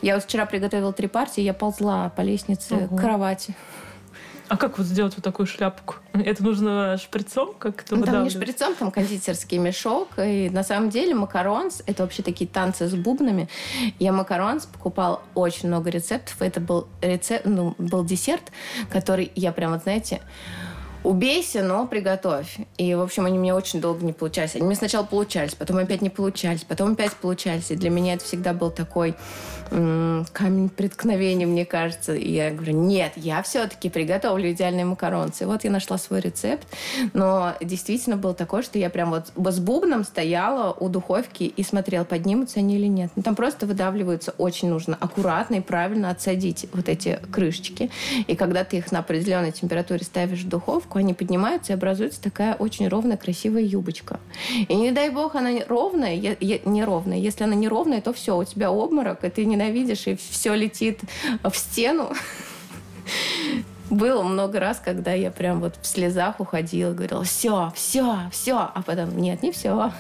Я 0.02 0.16
вот 0.16 0.24
вчера 0.24 0.46
приготовила 0.46 0.94
три 0.94 1.08
партии, 1.08 1.42
я 1.42 1.54
ползла 1.54 2.10
по 2.10 2.22
лестнице 2.22 2.76
Ого. 2.76 2.98
к 2.98 3.00
кровати. 3.00 3.56
А 4.52 4.58
как 4.58 4.78
вот 4.78 4.86
сделать 4.86 5.16
вот 5.16 5.24
такую 5.24 5.46
шляпку? 5.48 5.96
Это 6.12 6.44
нужно 6.44 6.98
шприцом? 6.98 7.54
Как 7.58 7.84
это 7.84 7.96
Ну, 7.96 8.04
там 8.04 8.26
не 8.26 8.30
шприцом, 8.30 8.76
там 8.76 8.92
кондитерский 8.92 9.58
мешок. 9.60 10.10
И 10.18 10.50
на 10.50 10.64
самом 10.64 10.90
деле 10.90 11.16
макаронс— 11.16 11.82
это 11.86 12.04
вообще 12.04 12.22
такие 12.22 12.50
танцы 12.50 12.88
с 12.88 12.94
бубнами. 12.94 13.48
Я 13.98 14.12
макаронс 14.12 14.66
покупала 14.66 15.22
очень 15.36 15.70
много 15.70 15.90
рецептов. 15.90 16.42
Это 16.42 16.60
был, 16.60 16.90
рецепт, 17.02 17.46
ну, 17.46 17.76
был 17.78 18.04
десерт, 18.04 18.52
который 18.90 19.32
я 19.36 19.54
прям, 19.54 19.72
вот 19.72 19.84
знаете, 19.84 20.20
убейся, 21.04 21.64
но 21.64 21.88
приготовь. 21.88 22.58
И, 22.78 22.94
в 22.96 23.02
общем, 23.02 23.26
они 23.26 23.38
мне 23.38 23.54
очень 23.54 23.82
долго 23.82 24.06
не 24.06 24.14
получались. 24.14 24.56
Они 24.56 24.66
мне 24.66 24.76
сначала 24.76 25.06
получались, 25.06 25.56
потом 25.56 25.78
опять 25.78 26.02
не 26.02 26.10
получались, 26.10 26.64
потом 26.64 26.94
опять 26.94 27.14
получались. 27.14 27.72
И 27.72 27.76
для 27.76 27.90
меня 27.90 28.16
это 28.16 28.24
всегда 28.24 28.54
был 28.54 28.72
такой 28.72 29.16
м, 29.72 30.26
камень 30.32 30.70
преткновения, 30.70 31.46
мне 31.46 31.66
кажется. 31.66 32.14
И 32.14 32.32
я 32.32 32.52
говорю, 32.52 32.74
нет, 32.74 33.14
я 33.16 33.42
все-таки 33.44 33.90
приготовлю 33.90 34.52
идеальные 34.52 34.86
макаронцы. 34.86 35.44
И 35.44 35.48
вот 35.48 35.64
я 35.64 35.72
нашла 35.72 35.98
свой 35.98 36.20
рецепт. 36.20 36.68
Но 37.14 37.54
действительно 37.62 38.18
было 38.18 38.34
такое, 38.34 38.62
что 38.62 38.78
я 38.78 38.90
прям 38.90 39.12
вот 39.12 39.32
с 39.36 39.60
бубном 39.60 40.04
стояла 40.04 40.74
у 40.74 40.90
духовки 40.90 41.44
и 41.44 41.64
смотрела, 41.64 42.04
поднимутся 42.04 42.60
они 42.60 42.76
или 42.76 42.88
нет. 42.88 43.12
Ну, 43.16 43.24
там 43.24 43.36
просто 43.36 43.66
выдавливаются 43.66 44.34
очень 44.38 44.70
нужно 44.70 44.98
аккуратно 45.00 45.56
и 45.56 45.62
правильно 45.62 46.10
отсадить 46.10 46.68
вот 46.74 46.90
эти 46.90 47.20
крышечки. 47.32 47.90
И 48.28 48.36
когда 48.36 48.64
ты 48.64 48.78
их 48.78 48.92
на 48.92 49.00
определенной 49.00 49.52
температуре 49.52 50.04
ставишь 50.04 50.44
в 50.44 50.50
духовку, 50.50 50.91
они 51.00 51.14
поднимаются 51.14 51.74
и 51.74 51.76
образуется 51.76 52.22
такая 52.22 52.56
очень 52.56 52.88
ровная, 52.88 53.18
красивая 53.18 53.62
юбочка. 53.62 54.20
И 54.68 54.76
не 54.76 54.92
дай 54.92 55.10
бог 55.10 55.36
она 55.36 55.52
ровная, 55.68 56.16
не 56.16 56.84
ровная. 56.84 57.18
Если 57.18 57.44
она 57.44 57.56
не 57.56 57.68
ровная, 57.68 58.02
то 58.02 58.14
все, 58.14 58.38
у 58.38 58.44
тебя 58.44 58.72
обморок, 58.72 59.24
и 59.24 59.30
ты 59.30 59.46
ненавидишь, 59.46 60.08
и 60.08 60.16
все 60.16 60.54
летит 60.54 61.00
в 61.44 61.56
стену. 61.56 62.12
Было 63.90 64.24
много 64.24 64.60
раз, 64.60 64.82
когда 64.84 65.12
я 65.12 65.32
прям 65.32 65.60
вот 65.60 65.76
в 65.82 65.86
слезах 65.86 66.40
уходила, 66.40 66.94
говорила, 66.94 67.24
все, 67.24 67.74
все, 67.76 68.20
все, 68.32 68.58
а 68.58 68.82
потом, 68.86 69.18
нет, 69.18 69.44
не 69.44 69.52
все. 69.52 69.92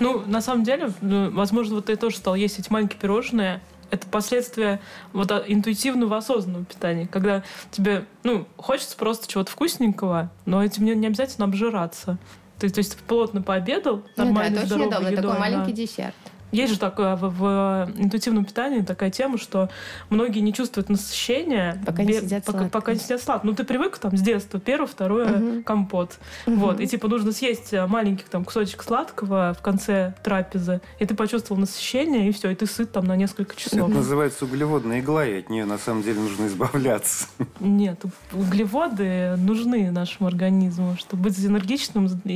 Ну, 0.00 0.22
на 0.26 0.40
самом 0.40 0.64
деле, 0.64 0.90
возможно, 1.00 1.76
вот 1.76 1.86
ты 1.86 1.96
тоже 1.96 2.16
стал 2.16 2.34
есть 2.34 2.58
эти 2.58 2.70
маленькие 2.72 2.98
пирожные. 2.98 3.60
Это 3.90 4.06
последствия 4.06 4.80
вот 5.12 5.30
а, 5.30 5.44
интуитивного 5.46 6.16
осознанного 6.16 6.64
питания, 6.64 7.06
когда 7.06 7.42
тебе, 7.70 8.06
ну, 8.22 8.46
хочется 8.56 8.96
просто 8.96 9.28
чего-то 9.28 9.50
вкусненького, 9.50 10.30
но 10.46 10.64
этим 10.64 10.84
не, 10.84 10.94
не 10.94 11.06
обязательно 11.06 11.46
обжираться. 11.46 12.18
Ты, 12.58 12.68
то 12.70 12.78
есть 12.78 12.96
ты 12.96 13.02
плотно 13.04 13.42
пообедал, 13.42 13.96
Ну 13.96 14.02
да, 14.16 14.24
нормально, 14.24 14.56
это 14.56 14.58
очень 14.58 14.66
здоровой 14.66 14.88
удобно, 14.88 15.06
едой, 15.06 15.16
такой 15.16 15.32
да. 15.32 15.38
маленький 15.38 15.72
десерт. 15.72 16.14
Есть 16.54 16.74
же 16.74 16.78
такое 16.78 17.16
в, 17.16 17.28
в 17.30 17.90
интуитивном 17.96 18.44
питании 18.44 18.80
такая 18.82 19.10
тема, 19.10 19.38
что 19.38 19.68
многие 20.10 20.38
не 20.40 20.52
чувствуют 20.52 20.88
насыщения, 20.88 21.82
Пока 21.84 22.04
не 22.04 22.12
съедят 22.12 22.44
пока, 22.44 22.58
сладкое. 22.58 22.70
пока 22.70 22.92
не 22.92 22.98
съедят 23.00 23.22
сладкое. 23.22 23.50
Ну, 23.50 23.56
ты 23.56 23.64
привык 23.64 23.98
там 23.98 24.16
с 24.16 24.20
детства, 24.20 24.60
первое, 24.60 24.86
второе, 24.86 25.28
Мгм. 25.38 25.62
компот. 25.64 26.18
Вот, 26.46 26.80
и 26.80 26.86
типа 26.86 27.08
нужно 27.08 27.32
съесть 27.32 27.72
э, 27.72 27.86
маленький 27.86 28.24
там 28.30 28.44
кусочек 28.44 28.82
сладкого 28.82 29.54
в 29.58 29.62
конце 29.62 30.14
трапезы, 30.22 30.80
и 31.00 31.06
ты 31.06 31.14
почувствовал 31.14 31.60
насыщение, 31.60 32.28
и 32.28 32.32
все, 32.32 32.50
и 32.50 32.54
ты 32.54 32.66
сыт 32.66 32.92
там 32.92 33.04
на 33.06 33.16
несколько 33.16 33.52
Это 33.54 33.60
часов. 33.60 33.88
называется 33.88 34.44
углеводная 34.44 35.00
игла, 35.00 35.26
и 35.26 35.40
от 35.40 35.50
нее 35.50 35.64
на 35.64 35.78
самом 35.78 36.02
деле 36.02 36.20
нужно 36.20 36.46
избавляться. 36.46 37.26
Нет, 37.60 38.00
углеводы 38.32 39.34
нужны 39.36 39.90
нашему 39.90 40.28
организму, 40.28 40.96
чтобы 40.98 41.24
быть 41.24 41.44
энергичным 41.44 42.06
и, 42.24 42.32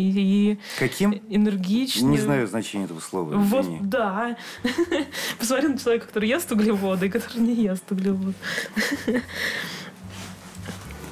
и 0.52 0.58
Каким? 0.78 1.12
энергичным. 1.28 2.10
Не 2.10 2.18
знаю 2.18 2.46
значения 2.48 2.84
этого 2.84 3.00
слова, 3.00 3.34
Вот, 3.36 3.60
извини. 3.64 3.78
Да. 4.08 4.36
Посмотри 5.38 5.68
на 5.68 5.78
человека, 5.78 6.06
который 6.06 6.28
ест 6.28 6.50
углеводы 6.52 7.06
и 7.06 7.10
который 7.10 7.40
не 7.40 7.54
ест 7.54 7.90
углеводы. 7.90 8.34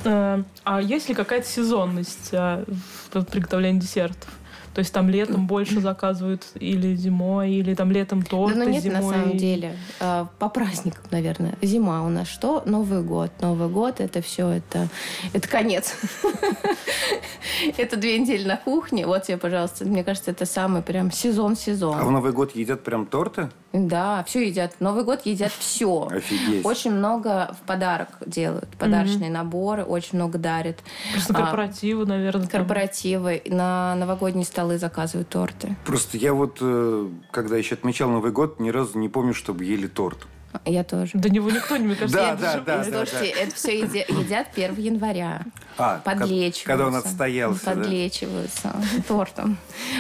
Э, 0.09 0.45
А 0.63 0.81
есть 0.81 1.09
ли 1.09 1.17
какая-то 1.17 1.49
сезонность 1.49 2.29
э, 2.31 2.65
в 3.13 3.25
приготовлении 3.25 3.81
десертов? 3.81 4.29
То 4.77 4.81
есть 4.81 4.93
там 4.93 5.09
летом 5.09 5.47
больше 5.47 5.81
заказывают 5.81 6.45
или 6.57 6.95
зимой, 6.97 7.51
или 7.51 7.73
там 7.75 7.91
летом 7.91 8.21
Да, 8.21 8.27
торты 8.29 8.59
ну 8.59 8.69
нет, 8.69 8.83
зимой. 8.83 9.01
на 9.01 9.11
самом 9.11 9.37
деле. 9.39 9.75
А, 10.01 10.29
По 10.39 10.51
праздникам, 10.51 11.03
наверное. 11.11 11.55
Зима 11.63 12.05
у 12.05 12.11
нас 12.11 12.29
что? 12.29 12.63
Новый 12.67 13.03
год. 13.03 13.31
Новый 13.41 13.71
год 13.71 14.01
это 14.01 14.21
все, 14.21 14.49
это, 14.51 14.89
это 15.33 15.49
конец. 15.49 15.95
Это 17.79 17.97
две 17.97 18.19
недели 18.19 18.47
на 18.47 18.57
кухне. 18.57 19.07
Вот 19.07 19.23
тебе, 19.25 19.39
пожалуйста, 19.39 19.85
мне 19.85 20.05
кажется, 20.05 20.31
это 20.31 20.45
самый 20.47 20.83
прям 20.83 21.07
А 21.07 21.11
в 21.11 21.15
сезон-сезон. 21.15 22.13
Новый 22.13 22.33
год 22.33 22.55
едят 22.55 22.83
прям 22.83 23.07
торты? 23.07 23.49
Да, 23.73 24.25
все 24.25 24.47
едят. 24.47 24.75
Новый 24.81 25.05
год 25.05 25.25
едят 25.25 25.53
все. 25.59 26.09
Офигеть. 26.11 26.65
Очень 26.65 26.93
много 26.93 27.55
в 27.61 27.67
подарок 27.67 28.09
делают. 28.27 28.69
Подарочные 28.79 29.31
наборы, 29.31 29.85
очень 29.85 30.19
много 30.19 30.39
дарят. 30.39 30.79
Просто 31.13 31.35
А, 31.35 31.37
корпоративы, 31.37 32.05
наверное. 32.07 32.47
Корпоративы. 32.47 33.43
На 33.47 33.95
новогодние 33.95 34.45
столы 34.67 34.79
заказывают 34.79 35.29
торты. 35.29 35.77
Просто 35.85 36.17
я 36.17 36.33
вот, 36.33 36.59
э, 36.61 37.09
когда 37.31 37.57
еще 37.57 37.75
отмечал 37.75 38.11
Новый 38.11 38.33
год, 38.33 38.59
ни 38.59 38.71
разу 38.71 38.99
не 38.99 39.09
помню, 39.09 39.33
чтобы 39.33 39.65
ели 39.65 39.87
торт. 39.87 40.27
Я 40.65 40.85
тоже. 40.85 41.13
До 41.15 41.29
него 41.29 41.51
никто, 41.51 41.77
не 41.77 41.85
мне 41.85 41.95
кажется, 41.95 42.37
Да, 42.41 42.61
да, 42.65 42.79
да. 42.79 42.85
Слушайте, 42.85 43.29
это 43.29 43.55
все 43.55 43.79
едят 43.79 44.49
1 44.55 44.75
января. 44.77 45.43
А, 45.77 45.99
Подлечиваются. 45.99 46.65
Когда 46.65 46.87
он 46.87 46.95
отстоялся? 46.97 47.65
Подлечиваются 47.65 48.75
тортом. 49.07 49.59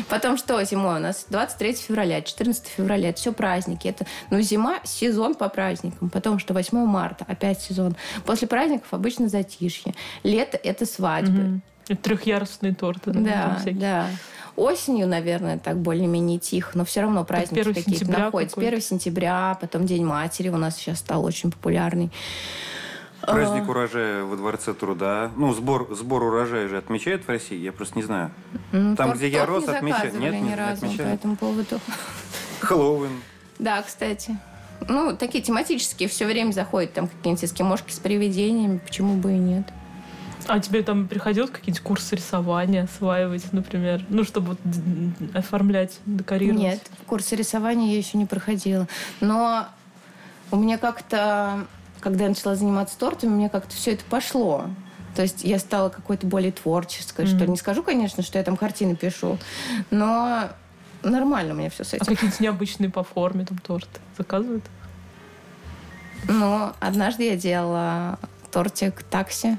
Потом 0.08 0.38
что 0.38 0.64
зимой? 0.64 0.96
У 0.96 1.00
нас 1.00 1.26
23 1.28 1.74
февраля, 1.74 2.22
14 2.22 2.66
февраля. 2.66 3.10
Это 3.10 3.20
все 3.20 3.32
праздники. 3.32 3.86
Это, 3.86 4.06
ну, 4.30 4.40
зима– 4.40 4.78
сезон 4.84 5.34
по 5.34 5.50
праздникам. 5.50 6.08
Потом 6.08 6.38
что 6.38 6.54
8 6.54 6.78
марта– 6.86 7.26
опять 7.28 7.60
сезон. 7.60 7.94
После 8.24 8.48
праздников 8.48 8.88
обычно 8.92 9.28
затишье. 9.28 9.94
Лето– 10.22 10.58
это 10.62 10.86
свадьбы. 10.86 11.60
Трехъярусные 12.02 12.74
торты. 12.74 13.12
Да, 13.12 13.60
да. 13.72 14.08
Осенью, 14.56 15.06
наверное, 15.06 15.58
так 15.58 15.76
более-менее 15.76 16.38
тихо, 16.38 16.72
но 16.74 16.84
все 16.84 17.02
равно 17.02 17.24
праздники 17.24 17.72
какие-то 17.74 18.10
находятся. 18.10 18.58
1 18.58 18.80
сентября, 18.80 19.56
потом 19.60 19.84
День 19.84 20.04
матери 20.04 20.48
у 20.48 20.56
нас 20.56 20.76
сейчас 20.76 20.98
стал 20.98 21.24
очень 21.24 21.50
популярный. 21.50 22.10
Праздник 23.20 23.64
а. 23.66 23.70
урожая 23.70 24.22
во 24.24 24.36
Дворце 24.36 24.72
труда. 24.72 25.30
Ну, 25.36 25.52
сбор, 25.52 25.88
сбор 25.94 26.22
урожая 26.22 26.68
же 26.68 26.78
отмечают 26.78 27.24
в 27.24 27.28
России? 27.28 27.58
Я 27.58 27.72
просто 27.72 27.98
не 27.98 28.02
знаю. 28.02 28.30
Там, 28.70 28.96
торт, 28.96 29.16
где 29.16 29.28
я 29.28 29.46
рос, 29.46 29.68
отмечают? 29.68 30.14
Нет, 30.14 30.34
ни 30.34 30.38
не 30.38 30.54
разу 30.54 30.86
отмечают. 30.86 31.10
по 31.10 31.14
этому 31.14 31.36
поводу. 31.36 31.80
Хэллоуин. 32.60 33.20
Да, 33.58 33.82
кстати. 33.82 34.36
Ну, 34.88 35.16
такие 35.16 35.42
тематические 35.42 36.08
все 36.08 36.26
время 36.26 36.52
заходят. 36.52 36.92
Там 36.92 37.08
какие-нибудь 37.08 37.44
эскимошки 37.44 37.90
с 37.90 37.98
привидениями. 37.98 38.78
Почему 38.78 39.16
бы 39.16 39.32
и 39.32 39.38
нет? 39.38 39.64
А 40.48 40.60
тебе 40.60 40.82
там 40.82 41.08
приходилось 41.08 41.50
какие-нибудь 41.50 41.82
курсы 41.82 42.16
рисования 42.16 42.84
осваивать, 42.84 43.52
например? 43.52 44.04
Ну, 44.08 44.24
чтобы 44.24 44.50
вот 44.50 44.58
оформлять, 45.34 45.98
декорировать? 46.06 46.60
Нет, 46.60 46.90
курсы 47.06 47.34
рисования 47.36 47.92
я 47.92 47.98
еще 47.98 48.16
не 48.18 48.26
проходила. 48.26 48.86
Но 49.20 49.66
у 50.50 50.56
меня 50.56 50.78
как-то, 50.78 51.66
когда 52.00 52.24
я 52.24 52.28
начала 52.30 52.54
заниматься 52.54 52.98
тортами, 52.98 53.30
у 53.30 53.36
меня 53.36 53.48
как-то 53.48 53.74
все 53.74 53.92
это 53.92 54.04
пошло. 54.04 54.66
То 55.16 55.22
есть 55.22 55.44
я 55.44 55.58
стала 55.58 55.88
какой-то 55.88 56.26
более 56.26 56.52
творческой, 56.52 57.24
mm-hmm. 57.24 57.36
что 57.36 57.44
ли. 57.44 57.50
Не 57.50 57.56
скажу, 57.56 57.82
конечно, 57.82 58.22
что 58.22 58.38
я 58.38 58.44
там 58.44 58.56
картины 58.56 58.94
пишу, 58.94 59.38
но 59.90 60.50
нормально 61.02 61.54
у 61.54 61.56
меня 61.56 61.70
все 61.70 61.84
с 61.84 61.94
а 61.94 61.96
этим. 61.96 62.04
А 62.06 62.14
какие-то 62.14 62.42
необычные 62.42 62.90
по 62.90 63.02
форме 63.02 63.44
там 63.46 63.58
торты 63.58 64.00
заказывают? 64.16 64.64
Ну, 66.28 66.72
однажды 66.80 67.24
я 67.24 67.36
делала 67.36 68.18
тортик 68.52 69.02
такси 69.04 69.58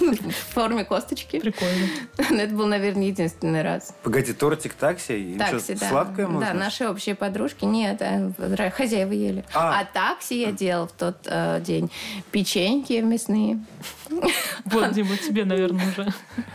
в 0.00 0.54
форме 0.54 0.84
косточки. 0.84 1.38
Прикольно. 1.38 1.86
Но 2.30 2.36
это 2.36 2.54
был, 2.54 2.66
наверное, 2.66 3.06
единственный 3.06 3.62
раз. 3.62 3.94
Погоди, 4.02 4.32
тортик 4.32 4.74
такси? 4.74 5.36
Такси, 5.38 5.74
да. 5.74 5.88
Сладкое 5.88 6.26
можно? 6.26 6.52
Да, 6.52 6.54
наши 6.54 6.88
общие 6.88 7.14
подружки. 7.14 7.64
Нет, 7.64 7.98
э, 8.00 8.70
хозяева 8.70 9.12
ели. 9.12 9.44
А, 9.54 9.80
а 9.80 9.84
такси 9.84 10.40
я 10.40 10.52
делала 10.52 10.88
в 10.88 10.92
тот 10.92 11.16
э, 11.26 11.60
день. 11.60 11.90
Печеньки 12.30 12.94
мясные. 12.94 13.64
Вот, 14.64 14.92
Дима, 14.92 15.16
тебе, 15.16 15.44
наверное, 15.44 15.86
уже. 15.88 16.12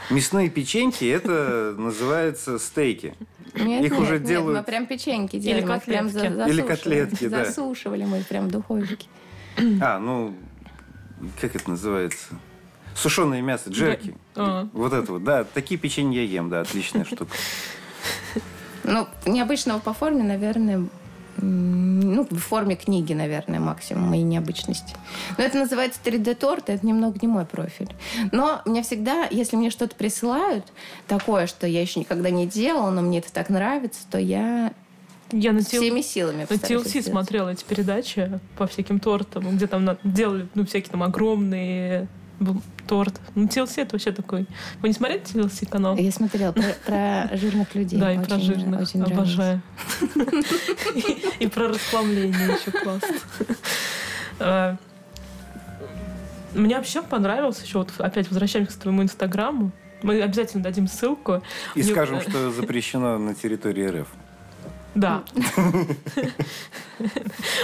Мясные 0.10 0.49
печеньки, 0.49 1.06
это 1.06 1.75
называется 1.78 2.60
стейки. 2.60 3.15
Нет, 3.56 3.84
Их 3.84 3.91
нет, 3.91 4.02
уже 4.02 4.13
нет, 4.13 4.23
делают... 4.23 4.58
мы 4.60 4.63
прям 4.63 4.86
печеньки 4.86 5.38
делали. 5.39 5.62
Или 5.62 5.67
котлетки. 5.67 5.89
Прям 5.89 6.10
за, 6.10 6.45
Или 6.45 6.62
котлетки, 6.62 7.28
да. 7.28 7.45
Засушивали 7.45 8.06
мы 8.06 8.23
прям 8.23 8.47
в 8.47 8.52
духовке. 8.52 9.08
А, 9.82 9.99
ну, 9.99 10.36
как 11.41 11.56
это 11.56 11.69
называется? 11.69 12.36
Сушеное 12.99 13.41
мясо, 13.41 13.69
джерки. 13.69 14.15
А. 14.35 14.67
Вот 14.73 14.91
это 14.91 15.13
вот, 15.13 15.23
да. 15.23 15.45
Такие 15.45 15.79
печенья 15.79 16.21
я 16.21 16.27
ем, 16.27 16.49
да, 16.49 16.62
отличная 16.62 17.05
штука. 17.05 17.27
Ну, 18.83 19.07
необычного 19.25 19.79
по 19.79 19.93
форме, 19.93 20.23
наверное, 20.23 20.85
ну, 21.38 22.27
в 22.29 22.39
форме 22.39 22.75
книги, 22.75 23.13
наверное, 23.13 23.59
максимум 23.59 24.09
моей 24.09 24.23
необычности. 24.23 24.95
Но 25.38 25.43
это 25.43 25.57
называется 25.57 25.99
3D-торт, 26.03 26.69
это 26.69 26.85
немного 26.85 27.17
не 27.21 27.27
мой 27.27 27.45
профиль. 27.45 27.89
Но 28.31 28.62
мне 28.65 28.83
всегда, 28.83 29.27
если 29.29 29.55
мне 29.55 29.69
что-то 29.69 29.95
присылают, 29.95 30.65
такое, 31.07 31.47
что 31.47 31.67
я 31.67 31.81
еще 31.81 32.01
никогда 32.01 32.29
не 32.29 32.47
делала, 32.47 32.89
но 32.89 33.01
мне 33.01 33.19
это 33.19 33.31
так 33.31 33.49
нравится, 33.49 34.01
то 34.09 34.17
я 34.17 34.73
я 35.31 35.53
на 35.53 35.62
всеми 35.62 36.01
силами. 36.01 36.47
На 36.49 36.55
TLC 36.55 37.03
смотрела 37.03 37.49
эти 37.49 37.63
передачи 37.63 38.39
по 38.57 38.65
всяким 38.67 38.99
тортам, 38.99 39.55
где 39.55 39.67
там 39.67 39.97
делали 40.03 40.47
ну, 40.55 40.65
всякие 40.65 40.89
там 40.91 41.03
огромные 41.03 42.07
торт. 42.88 43.19
Ну, 43.36 43.45
TLC 43.45 43.82
это 43.82 43.95
вообще 43.95 44.12
такой... 44.12 44.45
Вы 44.82 44.88
не 44.89 44.93
смотрели 44.93 45.21
TLC 45.21 45.67
канал? 45.69 45.95
Я 45.95 46.12
смотрела 46.12 46.52
про, 46.52 46.63
про 46.86 47.38
жирных 47.38 47.75
людей. 47.75 47.99
Да, 47.99 48.13
и 48.13 48.19
про 48.19 48.39
жирных. 48.39 48.82
Очень 48.82 49.04
Обожаю. 49.04 49.62
И 51.39 51.47
про 51.47 51.69
расхламление 51.69 52.58
еще 52.60 52.71
классно. 52.71 53.15
А, 54.39 54.78
мне 56.54 56.75
вообще 56.75 57.02
понравилось 57.02 57.62
еще, 57.63 57.80
вот 57.80 57.91
опять 57.99 58.30
возвращаемся 58.30 58.73
к 58.73 58.82
твоему 58.82 59.04
инстаграму. 59.04 59.71
Мы 60.02 60.21
обязательно 60.21 60.63
дадим 60.63 60.88
ссылку. 60.88 61.43
И 61.75 61.84
скажем, 61.84 62.21
что 62.21 62.52
запрещено 62.52 63.17
на 63.17 63.36
территории 63.36 63.86
РФ. 63.86 64.08
Да. 64.95 65.23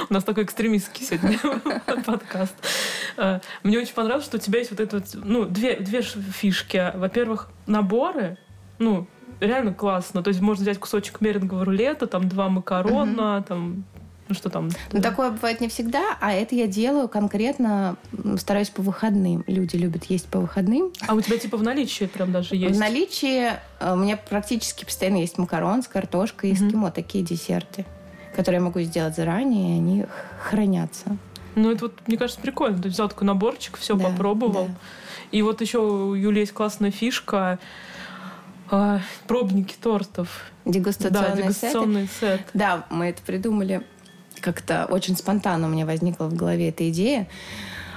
У 0.10 0.14
нас 0.14 0.24
такой 0.24 0.44
экстремистский 0.44 1.06
сегодня 1.06 1.40
подкаст. 2.06 2.56
Э, 3.18 3.40
мне 3.64 3.80
очень 3.80 3.94
понравилось, 3.94 4.26
что 4.26 4.38
у 4.38 4.40
тебя 4.40 4.60
есть 4.60 4.72
вот 4.72 4.80
это 4.80 4.98
вот, 4.98 5.06
ну, 5.14 5.46
две, 5.46 5.78
две 5.78 6.02
фишки. 6.02 6.92
Во-первых, 6.96 7.50
наборы, 7.66 8.38
ну, 8.80 9.08
реально 9.40 9.74
классно. 9.74 10.24
То 10.24 10.30
есть 10.30 10.42
можно 10.42 10.64
взять 10.64 10.80
кусочек 10.80 11.22
мерингового 11.22 11.66
рулета, 11.66 12.08
там 12.08 12.30
два 12.30 12.50
макарона, 12.50 13.44
там 13.48 13.86
ну 14.28 14.34
что 14.34 14.50
там? 14.50 14.70
Ну, 14.92 15.02
такое 15.02 15.30
бывает 15.32 15.62
не 15.62 15.68
всегда, 15.68 16.18
а 16.20 16.34
это 16.34 16.56
я 16.56 16.66
делаю 16.66 17.08
конкретно, 17.08 17.96
стараюсь 18.38 18.70
по 18.70 18.82
выходным. 18.82 19.44
Люди 19.46 19.76
любят 19.76 20.06
есть 20.06 20.28
по 20.28 20.40
выходным. 20.40 20.92
А 21.08 21.14
у 21.14 21.22
тебя 21.22 21.38
типа 21.38 21.58
в 21.58 21.64
наличии 21.64 22.06
прям 22.06 22.32
даже 22.32 22.56
есть? 22.56 22.76
В 22.76 22.80
наличии 22.80 23.52
э, 23.80 23.94
у 23.94 23.98
меня 23.98 24.18
практически 24.18 24.84
постоянно 24.84 25.18
есть 25.18 25.38
макарон 25.38 25.84
с 25.84 25.88
картошкой, 25.88 26.52
mm-hmm. 26.52 26.68
эскимо, 26.68 26.92
такие 26.92 27.24
десерты, 27.24 27.86
которые 28.36 28.60
я 28.60 28.66
могу 28.66 28.80
сделать 28.82 29.16
заранее, 29.16 29.76
и 29.76 29.78
они 29.78 30.06
хранятся. 30.42 31.18
Ну, 31.54 31.72
это 31.72 31.86
вот, 31.86 31.94
мне 32.08 32.18
кажется, 32.18 32.42
прикольно. 32.42 32.82
Ты 32.82 32.90
взял 32.90 33.08
такой 33.08 33.28
наборчик, 33.28 33.78
все 33.78 33.96
да, 33.96 34.10
попробовал. 34.10 34.68
Да. 34.68 34.76
И 35.32 35.42
вот 35.42 35.62
еще 35.62 35.80
у 35.80 36.14
Юли 36.14 36.42
есть 36.42 36.52
классная 36.52 36.92
фишка 36.92 37.60
э, 38.72 39.00
пробники 39.28 39.76
тортов. 39.80 40.52
Дегустационный, 40.66 41.30
да, 41.30 41.42
дегустационный 41.42 42.08
сет. 42.08 42.40
сет. 42.40 42.42
Да, 42.56 42.86
мы 42.90 43.06
это 43.06 43.22
придумали 43.22 43.84
как-то 44.46 44.86
очень 44.86 45.18
спонтанно 45.18 45.68
у 45.68 45.70
меня 45.70 45.86
возникла 45.86 46.26
в 46.26 46.36
голове 46.36 46.70
эта 46.70 46.88
идея. 46.90 47.28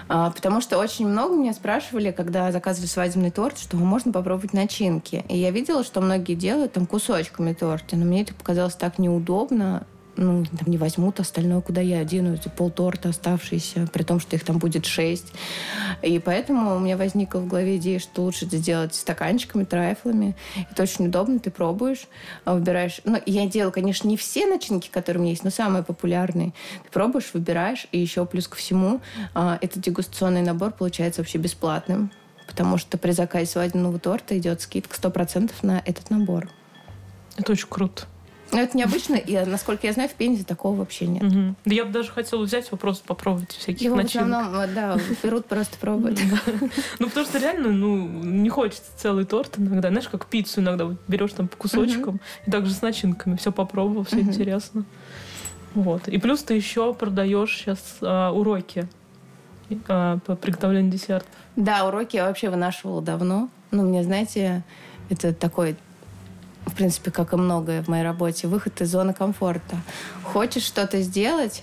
А, 0.09 0.31
потому 0.31 0.63
что 0.63 0.79
очень 0.79 1.07
много 1.07 1.37
меня 1.37 1.53
спрашивали, 1.53 2.11
когда 2.11 2.51
заказывали 2.51 2.89
свадебный 2.89 3.31
торт, 3.31 3.59
что 3.59 3.77
можно 3.77 4.11
попробовать 4.11 4.55
начинки. 4.55 5.23
И 5.29 5.37
я 5.37 5.51
видела, 5.51 5.85
что 5.85 6.01
многие 6.01 6.35
делают 6.35 6.73
там 6.73 6.87
кусочками 6.87 7.53
торта, 7.53 7.97
но 7.97 8.07
мне 8.07 8.23
это 8.23 8.33
показалось 8.35 8.75
так 8.75 8.99
неудобно 8.99 9.87
ну, 10.19 10.45
там 10.45 10.67
не 10.67 10.77
возьмут 10.79 11.21
остальное, 11.21 11.61
куда 11.61 11.81
я 11.81 12.01
одену, 12.01 12.35
эти 12.35 12.49
полторта 12.49 13.11
оставшиеся, 13.11 13.89
при 13.93 14.03
том, 14.03 14.19
что 14.19 14.35
их 14.37 14.45
там 14.45 14.59
будет 14.59 14.85
шесть. 14.85 15.33
И 16.03 16.19
поэтому 16.19 16.77
у 16.77 16.79
меня 16.81 16.97
возникла 16.97 17.39
в 17.39 17.47
голове 17.47 17.77
идея, 17.77 18.01
что 18.01 18.23
лучше 18.23 18.47
это 18.47 18.57
сделать 18.57 18.95
стаканчиками, 18.95 19.65
трайфлами. 19.65 20.35
Это 20.71 20.83
очень 20.83 21.07
удобно, 21.07 21.39
ты 21.39 21.51
пробуешь, 21.51 22.09
а, 22.45 22.55
выбираешь. 22.55 23.01
Ну, 23.05 23.21
я 23.27 23.47
делаю, 23.47 23.73
конечно, 23.73 24.09
не 24.09 24.17
все 24.17 24.47
начинки, 24.47 24.89
которые 24.91 25.21
у 25.21 25.23
меня 25.23 25.33
есть, 25.33 25.45
но 25.45 25.51
самые 25.51 25.85
популярные. 25.85 26.53
Ты 26.85 26.91
пробуешь, 26.91 27.31
выбираешь, 27.33 27.87
и 27.93 27.99
еще 27.99 28.27
плюс 28.27 28.49
ко 28.49 28.57
всему 28.57 29.01
а, 29.35 29.59
этот 29.61 29.83
дегустационный 29.83 30.43
набор 30.43 30.73
получается 30.73 31.21
вообще 31.21 31.39
бесплатным, 31.39 32.11
потому 32.49 32.77
что 32.77 32.99
при 32.99 33.13
заказе 33.13 33.47
свадебного 33.47 34.01
торта 34.01 34.37
идет 34.37 34.61
скидка 34.63 34.97
100% 34.97 35.53
на 35.63 35.81
этот 35.87 36.11
набор. 36.11 36.49
Это 37.37 37.53
очень 37.53 37.69
круто. 37.69 38.07
Ну, 38.51 38.59
это 38.59 38.77
необычно, 38.77 39.15
и, 39.17 39.45
насколько 39.45 39.87
я 39.87 39.93
знаю, 39.93 40.09
в 40.09 40.15
Пензе 40.15 40.45
такого 40.45 40.77
вообще 40.77 41.07
нет. 41.07 41.23
Угу. 41.23 41.55
Да 41.65 41.75
я 41.75 41.85
бы 41.85 41.93
даже 41.93 42.11
хотела 42.11 42.43
взять 42.43 42.67
его 42.69 42.79
просто 42.79 43.05
попробовать 43.07 43.53
всяких 43.53 43.83
Его 43.83 43.97
начинок. 43.97 44.27
в 44.27 44.31
основном, 44.31 44.75
да, 44.75 44.99
берут 45.23 45.47
просто 45.47 45.77
пробовать. 45.79 46.21
Ну, 46.99 47.09
потому 47.09 47.27
что 47.27 47.39
реально, 47.39 47.71
ну, 47.71 48.07
не 48.07 48.49
хочется 48.49 48.91
целый 48.97 49.25
торт 49.25 49.59
иногда. 49.59 49.89
Знаешь, 49.89 50.09
как 50.09 50.27
пиццу 50.27 50.61
иногда 50.61 50.89
берешь 51.07 51.33
там 51.33 51.49
по 51.49 51.57
кусочкам, 51.57 52.21
и 52.47 52.51
также 52.51 52.73
с 52.73 52.83
начинками. 52.83 53.37
Все 53.37 53.53
попробовал, 53.53 54.05
все 54.05 54.21
интересно. 54.21 54.85
Вот. 55.75 56.09
И 56.09 56.19
плюс 56.19 56.43
ты 56.43 56.55
еще 56.55 56.95
продаешь 56.95 57.55
сейчас 57.57 57.99
а, 58.01 58.33
уроки 58.33 58.89
а, 59.87 60.19
по 60.25 60.35
приготовлению 60.35 60.91
десертов. 60.91 61.31
Да, 61.57 61.87
уроки 61.87 62.17
я 62.17 62.27
вообще 62.27 62.51
вынашивала 62.51 63.03
давно. 63.03 63.49
Ну, 63.71 63.83
мне, 63.83 64.03
знаете, 64.03 64.65
это 65.11 65.35
такой 65.35 65.77
в 66.67 66.75
принципе, 66.75 67.11
как 67.11 67.33
и 67.33 67.37
многое 67.37 67.83
в 67.83 67.89
моей 67.89 68.05
работе, 68.05 68.49
выход 68.49 68.81
из 68.81 68.91
зоны 68.91 69.15
комфорта. 69.15 69.77
Хочешь 70.23 70.65
что-то 70.65 71.01
сделать, 71.01 71.63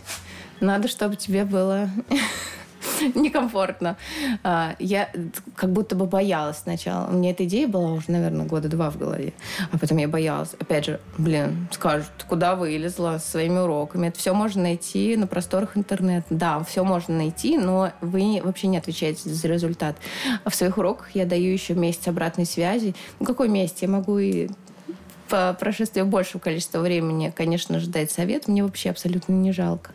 надо, 0.60 0.88
чтобы 0.88 1.16
тебе 1.16 1.46
было 1.46 1.90
некомфортно. 3.16 3.98
А, 4.44 4.76
я 4.80 5.10
как 5.56 5.72
будто 5.72 5.96
бы 5.96 6.06
боялась 6.06 6.58
сначала. 6.58 7.08
У 7.08 7.14
меня 7.14 7.32
эта 7.32 7.46
идея 7.46 7.68
была 7.68 7.92
уже, 7.92 8.12
наверное, 8.12 8.46
года 8.46 8.70
два 8.70 8.90
в 8.90 8.98
голове. 8.98 9.34
А 9.72 9.78
потом 9.78 9.98
я 9.98 10.08
боялась. 10.08 10.54
Опять 10.60 10.86
же, 10.86 11.00
блин, 11.18 11.68
скажут, 11.72 12.12
куда 12.28 12.56
вылезла 12.56 13.18
с 13.18 13.26
своими 13.26 13.60
уроками. 13.60 14.08
Это 14.08 14.20
все 14.20 14.34
можно 14.34 14.64
найти 14.64 15.16
на 15.16 15.28
просторах 15.28 15.78
интернета. 15.78 16.28
Да, 16.30 16.64
все 16.64 16.84
можно 16.84 17.16
найти, 17.16 17.58
но 17.58 17.92
вы 18.02 18.42
вообще 18.44 18.68
не 18.68 18.78
отвечаете 18.78 19.30
за 19.30 19.48
результат. 19.48 19.98
А 20.44 20.50
в 20.50 20.56
своих 20.56 20.78
уроках 20.78 21.12
я 21.14 21.26
даю 21.26 21.52
еще 21.52 21.74
месяц 21.74 22.08
обратной 22.08 22.46
связи. 22.46 22.96
Ну, 23.20 23.26
какой 23.26 23.50
месяц? 23.50 23.78
Я 23.82 23.90
могу 23.90 24.18
и 24.20 24.50
по 25.30 25.54
прошествии 25.54 26.02
большего 26.02 26.40
количества 26.40 26.80
времени, 26.80 27.34
конечно 27.36 27.80
же, 27.80 27.88
дать 27.88 28.12
совет, 28.12 28.48
мне 28.48 28.64
вообще 28.64 28.90
абсолютно 28.90 29.34
не 29.34 29.52
жалко. 29.52 29.92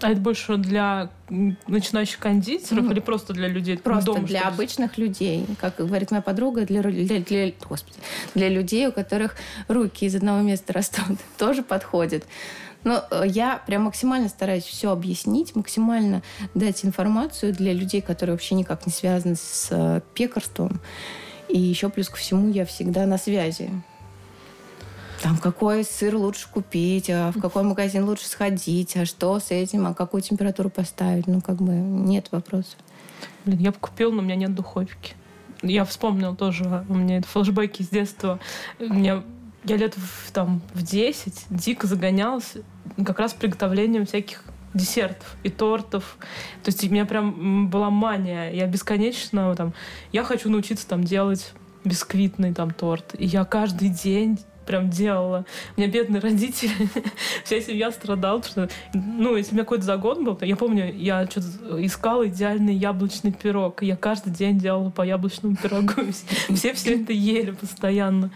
А 0.00 0.10
это 0.10 0.20
больше 0.20 0.56
для 0.56 1.10
начинающих 1.28 2.18
кондитеров 2.18 2.84
mm. 2.84 2.92
или 2.92 3.00
просто 3.00 3.32
для 3.32 3.48
людей? 3.48 3.78
Просто 3.78 4.12
дома, 4.12 4.26
для 4.26 4.42
обычных 4.42 4.98
людей. 4.98 5.46
Как 5.60 5.76
говорит 5.76 6.10
моя 6.10 6.20
подруга, 6.20 6.66
для, 6.66 6.82
для, 6.82 7.20
для, 7.20 7.52
господи, 7.66 7.96
для 8.34 8.48
людей, 8.48 8.86
у 8.86 8.92
которых 8.92 9.36
руки 9.68 10.04
из 10.04 10.14
одного 10.14 10.42
места 10.42 10.72
растут, 10.72 11.18
тоже 11.38 11.62
подходит. 11.62 12.26
Но 12.82 13.02
э, 13.10 13.22
я 13.26 13.62
прям 13.66 13.84
максимально 13.84 14.28
стараюсь 14.28 14.64
все 14.64 14.90
объяснить, 14.90 15.56
максимально 15.56 16.22
дать 16.54 16.84
информацию 16.84 17.54
для 17.54 17.72
людей, 17.72 18.02
которые 18.02 18.34
вообще 18.34 18.56
никак 18.56 18.86
не 18.86 18.92
связаны 18.92 19.36
с 19.36 19.68
э, 19.70 20.00
пекарством. 20.14 20.80
И 21.48 21.58
еще 21.58 21.88
плюс 21.88 22.08
ко 22.08 22.16
всему 22.16 22.50
я 22.50 22.66
всегда 22.66 23.06
на 23.06 23.16
связи. 23.16 23.70
Там 25.24 25.38
какой 25.38 25.84
сыр 25.84 26.16
лучше 26.16 26.46
купить, 26.50 27.08
а 27.08 27.32
в 27.32 27.40
какой 27.40 27.62
магазин 27.62 28.04
лучше 28.04 28.26
сходить, 28.26 28.94
а 28.98 29.06
что 29.06 29.40
с 29.40 29.50
этим, 29.50 29.86
а 29.86 29.94
какую 29.94 30.20
температуру 30.20 30.68
поставить. 30.68 31.26
Ну, 31.26 31.40
как 31.40 31.56
бы 31.62 31.72
нет 31.72 32.28
вопросов. 32.30 32.76
Блин, 33.46 33.58
я 33.60 33.70
бы 33.70 33.78
купил, 33.80 34.12
но 34.12 34.18
у 34.18 34.22
меня 34.22 34.36
нет 34.36 34.54
духовки. 34.54 35.14
Я 35.62 35.86
вспомнил 35.86 36.36
тоже, 36.36 36.84
у 36.90 36.94
меня 36.94 37.16
это 37.16 37.26
флешбеки 37.26 37.82
с 37.82 37.88
детства. 37.88 38.38
Меня 38.78 39.22
я 39.64 39.78
лет 39.78 39.94
в, 39.96 40.30
там, 40.30 40.60
в 40.74 40.82
10 40.82 41.46
дико 41.48 41.86
загонялась 41.86 42.56
как 43.02 43.18
раз 43.18 43.32
приготовлением 43.32 44.04
всяких 44.04 44.44
десертов 44.74 45.36
и 45.42 45.48
тортов. 45.48 46.18
То 46.62 46.68
есть 46.68 46.84
у 46.84 46.90
меня 46.90 47.06
прям 47.06 47.70
была 47.70 47.88
мания. 47.88 48.50
Я 48.50 48.66
бесконечно 48.66 49.54
там... 49.54 49.72
Я 50.12 50.22
хочу 50.22 50.50
научиться 50.50 50.86
там 50.86 51.02
делать 51.02 51.54
бисквитный 51.82 52.52
там 52.52 52.72
торт. 52.72 53.14
И 53.16 53.24
я 53.24 53.46
каждый 53.46 53.88
день 53.88 54.38
прям 54.64 54.90
делала. 54.90 55.44
У 55.76 55.80
меня 55.80 55.90
бедные 55.90 56.20
родители, 56.20 56.72
вся 57.44 57.60
семья 57.60 57.90
страдала, 57.90 58.40
потому 58.40 58.68
что, 58.68 58.74
ну, 58.94 59.36
если 59.36 59.52
у 59.52 59.54
меня 59.54 59.64
какой-то 59.64 59.84
загон 59.84 60.24
был, 60.24 60.36
то 60.36 60.46
я 60.46 60.56
помню, 60.56 60.92
я 60.94 61.26
что-то 61.26 61.84
искала 61.84 62.28
идеальный 62.28 62.74
яблочный 62.74 63.32
пирог, 63.32 63.82
я 63.82 63.96
каждый 63.96 64.32
день 64.32 64.58
делала 64.58 64.90
по 64.90 65.02
яблочному 65.02 65.56
пирогу. 65.56 65.92
Все 66.54 66.72
все 66.74 67.02
это 67.02 67.12
ели 67.12 67.52
постоянно. 67.52 68.30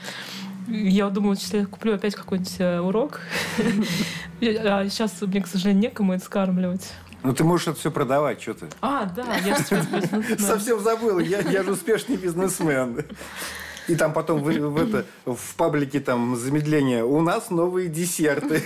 Я 0.69 1.09
думала, 1.09 1.35
что 1.37 1.57
я 1.57 1.67
куплю 1.67 1.95
опять 1.95 2.15
какой-нибудь 2.15 2.57
э, 2.59 2.81
урок. 2.81 3.21
А 4.41 4.89
сейчас 4.89 5.21
мне, 5.21 5.43
к 5.43 5.49
сожалению, 5.49 5.83
некому 5.83 6.13
это 6.13 6.25
скармливать. 6.25 6.93
Ну, 7.25 7.35
ты 7.35 7.43
можешь 7.43 7.67
это 7.67 7.79
все 7.79 7.91
продавать, 7.91 8.41
что 8.41 8.55
ты? 8.55 8.67
А, 8.81 9.07
да, 9.07 9.25
я 9.45 9.57
же 9.57 10.39
Совсем 10.39 10.81
забыл, 10.81 11.19
я, 11.19 11.41
я 11.41 11.65
же 11.65 11.73
успешный 11.73 12.17
бизнесмен. 12.17 13.05
И 13.89 13.97
там 13.97 14.13
потом 14.13 14.43
в, 14.43 14.51
в, 14.51 14.77
это, 14.77 15.07
в 15.25 15.55
паблике 15.57 16.01
там 16.01 16.37
замедление. 16.37 17.05
У 17.05 17.21
нас 17.21 17.51
новые 17.51 17.89
десерты. 17.89 18.63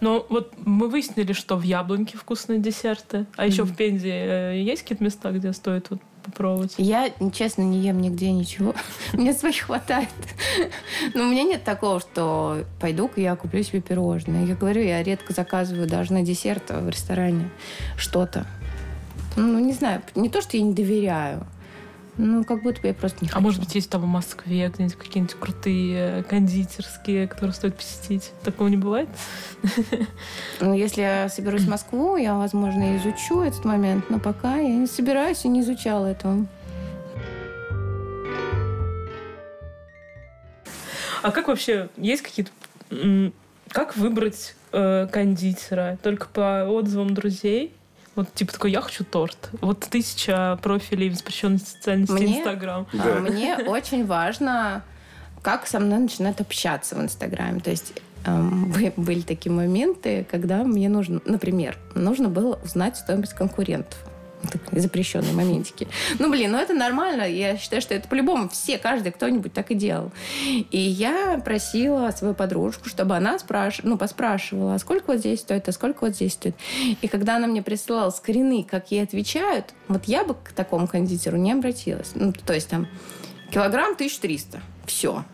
Ну, 0.00 0.24
вот 0.28 0.52
мы 0.64 0.88
выяснили, 0.88 1.32
что 1.32 1.56
в 1.56 1.62
Яблоньке 1.62 2.16
вкусные 2.16 2.60
десерты. 2.60 3.26
А 3.36 3.46
еще 3.46 3.64
в 3.64 3.74
Пензе 3.74 4.12
э, 4.12 4.62
есть 4.62 4.82
какие-то 4.82 5.02
места, 5.02 5.32
где 5.32 5.52
стоит 5.52 5.90
вот 5.90 6.00
попробовать? 6.24 6.74
Я, 6.78 7.10
честно, 7.32 7.62
не 7.62 7.78
ем 7.80 8.00
нигде 8.00 8.30
ничего. 8.30 8.74
Мне 9.12 9.32
своих 9.32 9.62
хватает. 9.62 10.08
Но 11.14 11.24
у 11.24 11.30
меня 11.30 11.42
нет 11.42 11.64
такого, 11.64 11.98
что 11.98 12.64
пойду-ка 12.80 13.20
я 13.20 13.34
куплю 13.34 13.62
себе 13.62 13.80
пирожное. 13.80 14.44
Я 14.44 14.54
говорю, 14.54 14.82
я 14.82 15.02
редко 15.02 15.32
заказываю 15.32 15.88
даже 15.88 16.12
на 16.12 16.22
десерт 16.22 16.70
в 16.70 16.88
ресторане 16.88 17.50
что-то. 17.96 18.46
Ну, 19.36 19.58
не 19.58 19.72
знаю, 19.72 20.02
не 20.14 20.28
то, 20.28 20.40
что 20.42 20.56
я 20.56 20.62
не 20.62 20.74
доверяю, 20.74 21.46
ну, 22.18 22.44
как 22.44 22.64
будто 22.64 22.80
бы 22.80 22.88
я 22.88 22.94
просто 22.94 23.18
не 23.22 23.28
хочу. 23.28 23.38
А 23.38 23.40
может 23.40 23.60
быть, 23.60 23.74
есть 23.76 23.88
там 23.88 24.02
в 24.02 24.06
Москве 24.06 24.68
где-нибудь 24.68 24.96
какие-нибудь 24.96 25.36
крутые 25.38 26.24
кондитерские, 26.24 27.28
которые 27.28 27.54
стоит 27.54 27.76
посетить? 27.76 28.32
Такого 28.42 28.68
не 28.68 28.76
бывает? 28.76 29.08
Ну, 30.60 30.74
если 30.74 31.02
я 31.02 31.28
соберусь 31.28 31.62
в 31.62 31.68
Москву, 31.68 32.16
я, 32.16 32.34
возможно, 32.34 32.96
изучу 32.96 33.42
этот 33.42 33.64
момент, 33.64 34.10
но 34.10 34.18
пока 34.18 34.56
я 34.56 34.68
не 34.68 34.86
собираюсь 34.88 35.44
и 35.44 35.48
не 35.48 35.60
изучала 35.60 36.06
этого. 36.06 36.46
А 41.22 41.30
как 41.30 41.48
вообще, 41.48 41.88
есть 41.96 42.22
какие-то... 42.22 42.50
Как 43.68 43.96
выбрать 43.96 44.56
э, 44.72 45.06
кондитера? 45.12 45.98
Только 46.02 46.26
по 46.26 46.64
отзывам 46.64 47.14
друзей? 47.14 47.74
Вот 48.18 48.34
типа 48.34 48.52
такой, 48.52 48.72
я 48.72 48.80
хочу 48.80 49.04
торт. 49.04 49.48
Вот 49.60 49.78
тысяча 49.78 50.58
профилей 50.60 51.08
в 51.08 51.14
запрещенной 51.14 51.60
социальной 51.60 52.08
сети 52.08 52.38
Инстаграм. 52.38 52.84
Да. 52.92 53.14
Мне 53.20 53.58
очень 53.58 54.04
важно, 54.04 54.82
как 55.40 55.68
со 55.68 55.78
мной 55.78 56.00
начинают 56.00 56.40
общаться 56.40 56.96
в 56.96 57.00
Инстаграме. 57.00 57.60
То 57.60 57.70
есть 57.70 57.92
эм, 58.24 58.74
были 58.96 59.20
такие 59.20 59.52
моменты, 59.52 60.26
когда 60.28 60.64
мне 60.64 60.88
нужно, 60.88 61.20
например, 61.26 61.78
нужно 61.94 62.28
было 62.28 62.58
узнать 62.64 62.96
стоимость 62.96 63.34
конкурентов 63.34 63.96
запрещенные 64.72 65.32
моментики. 65.32 65.88
Ну, 66.18 66.30
блин, 66.30 66.52
ну 66.52 66.58
это 66.58 66.74
нормально. 66.74 67.22
Я 67.22 67.56
считаю, 67.56 67.82
что 67.82 67.94
это 67.94 68.08
по-любому 68.08 68.48
все, 68.48 68.78
каждый, 68.78 69.12
кто-нибудь 69.12 69.52
так 69.52 69.70
и 69.70 69.74
делал. 69.74 70.12
И 70.44 70.78
я 70.78 71.40
просила 71.44 72.10
свою 72.10 72.34
подружку, 72.34 72.88
чтобы 72.88 73.16
она 73.16 73.38
спраш... 73.38 73.80
ну, 73.82 73.98
поспрашивала, 73.98 74.74
а 74.74 74.78
сколько 74.78 75.12
вот 75.12 75.18
здесь 75.18 75.40
стоит, 75.40 75.68
а 75.68 75.72
сколько 75.72 76.04
вот 76.04 76.14
здесь 76.14 76.34
стоит. 76.34 76.56
И 77.02 77.08
когда 77.08 77.36
она 77.36 77.46
мне 77.46 77.62
присылала 77.62 78.10
скрины, 78.10 78.64
как 78.68 78.90
ей 78.90 79.02
отвечают, 79.02 79.74
вот 79.88 80.04
я 80.04 80.24
бы 80.24 80.34
к 80.34 80.52
такому 80.52 80.86
кондитеру 80.86 81.36
не 81.36 81.52
обратилась. 81.52 82.12
Ну, 82.14 82.32
то 82.32 82.52
есть 82.52 82.68
там 82.68 82.86
килограмм 83.50 83.92
1300. 83.92 84.60
Все. 84.86 85.24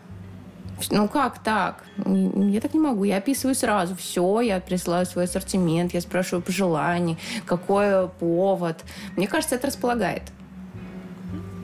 Ну 0.89 1.07
как 1.07 1.39
так? 1.39 1.83
Я 1.97 2.61
так 2.61 2.73
не 2.73 2.79
могу. 2.79 3.03
Я 3.03 3.17
описываю 3.17 3.55
сразу 3.55 3.95
все, 3.95 4.41
я 4.41 4.59
присылаю 4.59 5.05
свой 5.05 5.25
ассортимент, 5.25 5.93
я 5.93 6.01
спрашиваю 6.01 6.41
пожеланий, 6.41 7.17
какой 7.45 8.09
повод. 8.09 8.83
Мне 9.15 9.27
кажется, 9.27 9.55
это 9.55 9.67
располагает. 9.67 10.23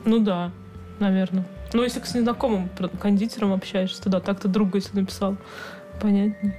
Ну 0.04 0.18
да, 0.18 0.50
наверное. 0.98 1.44
Ну, 1.72 1.82
если 1.82 2.00
с 2.00 2.14
незнакомым 2.14 2.68
кондитером 3.00 3.52
общаешься, 3.52 4.02
то 4.02 4.10
да, 4.10 4.20
так-то 4.20 4.48
друга, 4.48 4.78
если 4.78 4.96
написал, 4.96 5.36
понятнее. 6.00 6.58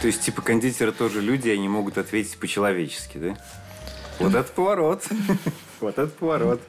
То 0.00 0.08
есть, 0.08 0.22
типа, 0.22 0.42
кондитеры 0.42 0.90
тоже 0.90 1.20
люди, 1.20 1.48
они 1.48 1.68
могут 1.68 1.96
ответить 1.96 2.36
по-человечески, 2.38 3.18
да? 3.18 3.36
Вот 4.18 4.34
это 4.34 4.50
поворот. 4.52 5.04
Вот 5.80 5.98
это 5.98 6.08
поворот. 6.08 6.60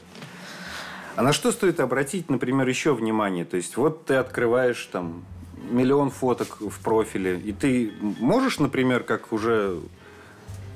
А 1.16 1.22
на 1.22 1.32
что 1.32 1.52
стоит 1.52 1.80
обратить, 1.80 2.30
например, 2.30 2.68
еще 2.68 2.94
внимание? 2.94 3.46
То 3.46 3.58
есть 3.58 3.78
вот 3.78 4.06
ты 4.06 4.16
открываешь 4.16 4.90
там 4.92 5.24
миллион 5.70 6.10
фоток 6.10 6.58
в 6.60 6.80
профиле, 6.80 7.40
и 7.40 7.52
ты 7.54 7.92
можешь, 8.02 8.60
например, 8.60 9.04
как 9.04 9.32
уже 9.32 9.80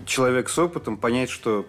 человек 0.06 0.50
с 0.50 0.58
опытом, 0.58 0.96
понять, 0.98 1.30
что 1.30 1.66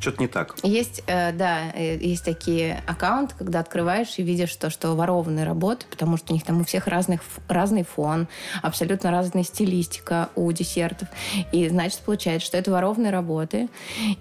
что-то 0.00 0.20
не 0.20 0.28
так. 0.28 0.56
Есть, 0.62 1.02
э, 1.06 1.32
да, 1.32 1.72
э, 1.74 1.98
есть 1.98 2.24
такие 2.24 2.82
аккаунты, 2.86 3.34
когда 3.36 3.58
открываешь 3.58 4.14
и 4.18 4.22
видишь 4.22 4.54
то, 4.54 4.70
что 4.70 4.94
ворованные 4.94 5.44
работы, 5.44 5.86
потому 5.90 6.16
что 6.16 6.32
у 6.32 6.34
них 6.34 6.44
там 6.44 6.60
у 6.60 6.64
всех 6.64 6.86
разных, 6.86 7.20
разный 7.48 7.82
фон, 7.82 8.28
абсолютно 8.62 9.10
разная 9.10 9.42
стилистика 9.42 10.28
у 10.36 10.50
десертов. 10.52 11.08
И 11.50 11.68
значит, 11.68 12.00
получается, 12.00 12.46
что 12.46 12.56
это 12.56 12.70
ворованные 12.70 13.10
работы, 13.10 13.68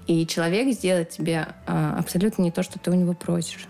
и 0.07 0.25
человек 0.25 0.73
сделает 0.73 1.11
тебе 1.11 1.47
э, 1.67 1.93
абсолютно 1.99 2.41
не 2.41 2.51
то, 2.51 2.63
что 2.63 2.79
ты 2.79 2.89
у 2.89 2.95
него 2.95 3.13
просишь. 3.13 3.67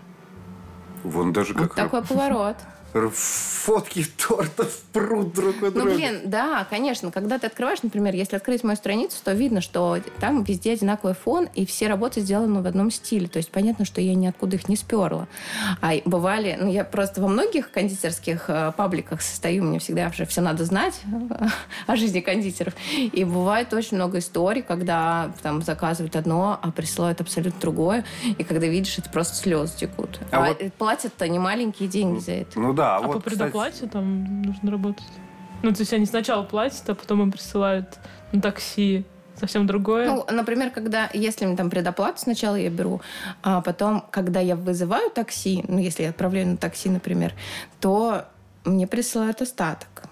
Вон 1.04 1.32
даже 1.32 1.54
как... 1.54 1.62
Вот 1.62 1.74
такой 1.74 2.02
поворот 2.02 2.56
фотки 2.92 4.04
тортов 4.16 4.80
прут 4.92 5.34
друг 5.34 5.62
от 5.62 5.74
друга. 5.74 5.90
Ну, 5.90 5.94
блин, 5.94 6.20
да, 6.24 6.66
конечно. 6.68 7.10
Когда 7.10 7.38
ты 7.38 7.46
открываешь, 7.46 7.82
например, 7.82 8.14
если 8.14 8.36
открыть 8.36 8.64
мою 8.64 8.76
страницу, 8.76 9.16
то 9.22 9.32
видно, 9.32 9.60
что 9.60 9.98
там 10.20 10.42
везде 10.42 10.72
одинаковый 10.72 11.14
фон, 11.14 11.48
и 11.54 11.66
все 11.66 11.88
работы 11.88 12.20
сделаны 12.20 12.62
в 12.62 12.66
одном 12.66 12.90
стиле. 12.90 13.28
То 13.28 13.36
есть 13.36 13.50
понятно, 13.50 13.84
что 13.84 14.00
я 14.00 14.14
ниоткуда 14.14 14.56
их 14.56 14.68
не 14.68 14.76
сперла. 14.76 15.28
А 15.80 15.92
бывали... 16.04 16.56
Ну, 16.58 16.70
я 16.70 16.84
просто 16.84 17.20
во 17.20 17.28
многих 17.28 17.70
кондитерских 17.70 18.44
э, 18.48 18.72
пабликах 18.76 19.20
состою, 19.20 19.64
мне 19.64 19.78
всегда 19.78 20.08
уже 20.08 20.24
все 20.24 20.40
надо 20.40 20.64
знать 20.64 21.00
о 21.86 21.96
жизни 21.96 22.20
кондитеров. 22.20 22.74
И 22.96 23.24
бывает 23.24 23.72
очень 23.74 23.96
много 23.96 24.18
историй, 24.18 24.62
когда 24.62 25.32
там 25.42 25.62
заказывают 25.62 26.16
одно, 26.16 26.58
а 26.60 26.70
присылают 26.70 27.20
абсолютно 27.20 27.60
другое. 27.60 28.04
И 28.38 28.44
когда 28.44 28.66
видишь, 28.66 28.98
это 28.98 29.10
просто 29.10 29.36
слезы 29.36 29.76
текут. 29.76 30.20
А, 30.30 30.38
а 30.38 30.48
вот... 30.48 30.72
платят-то 30.78 31.28
не 31.28 31.38
маленькие 31.38 31.88
деньги 31.88 32.18
за 32.20 32.32
это. 32.32 32.58
Ну 32.58 32.72
да. 32.78 32.96
А 32.96 33.00
вот, 33.00 33.14
по 33.14 33.20
предоплате 33.20 33.74
кстати... 33.74 33.92
там 33.92 34.42
нужно 34.42 34.70
работать? 34.70 35.06
Ну, 35.62 35.72
то 35.72 35.80
есть 35.80 35.92
они 35.92 36.06
сначала 36.06 36.42
платят, 36.44 36.88
а 36.88 36.94
потом 36.94 37.22
им 37.22 37.32
присылают 37.32 37.98
на 38.32 38.40
такси 38.40 39.04
совсем 39.38 39.66
другое. 39.66 40.06
Ну, 40.06 40.26
например, 40.30 40.70
когда, 40.70 41.10
если 41.12 41.46
мне 41.46 41.56
там 41.56 41.70
предоплату 41.70 42.18
сначала 42.20 42.56
я 42.56 42.70
беру, 42.70 43.00
а 43.42 43.60
потом, 43.60 44.04
когда 44.10 44.40
я 44.40 44.56
вызываю 44.56 45.10
такси, 45.10 45.64
ну, 45.68 45.78
если 45.78 46.02
я 46.04 46.10
отправляю 46.10 46.48
на 46.48 46.56
такси, 46.56 46.88
например, 46.88 47.34
то 47.80 48.24
мне 48.64 48.86
присылают 48.86 49.40
остаток. 49.42 50.04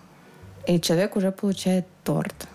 И 0.66 0.80
человек 0.80 1.16
уже 1.16 1.30
получает 1.30 1.86
торт. 2.04 2.48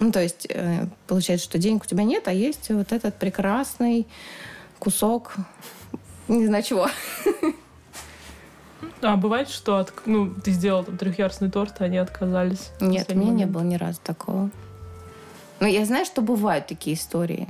Ну, 0.00 0.10
то 0.10 0.20
есть 0.20 0.46
э, 0.50 0.86
получается, 1.06 1.44
что 1.44 1.58
денег 1.58 1.84
у 1.84 1.86
тебя 1.86 2.04
нет, 2.04 2.26
а 2.26 2.32
есть 2.32 2.70
вот 2.70 2.92
этот 2.92 3.14
прекрасный 3.16 4.06
кусок, 4.78 5.34
не 6.28 6.46
знаю 6.46 6.62
чего. 6.62 6.88
А 9.02 9.16
бывает, 9.16 9.48
что 9.48 9.78
от, 9.78 9.92
ну, 10.06 10.32
ты 10.32 10.52
сделал 10.52 10.84
там 10.84 10.96
трехъярусный 10.96 11.50
торт, 11.50 11.74
а 11.80 11.84
они 11.84 11.98
отказались? 11.98 12.70
Нет, 12.80 13.10
у 13.10 13.16
меня 13.16 13.32
не 13.32 13.46
было 13.46 13.62
ни 13.62 13.74
разу 13.74 13.98
такого. 14.02 14.50
Но 15.60 15.66
я 15.66 15.84
знаю, 15.84 16.04
что 16.04 16.22
бывают 16.22 16.66
такие 16.66 16.96
истории. 16.96 17.48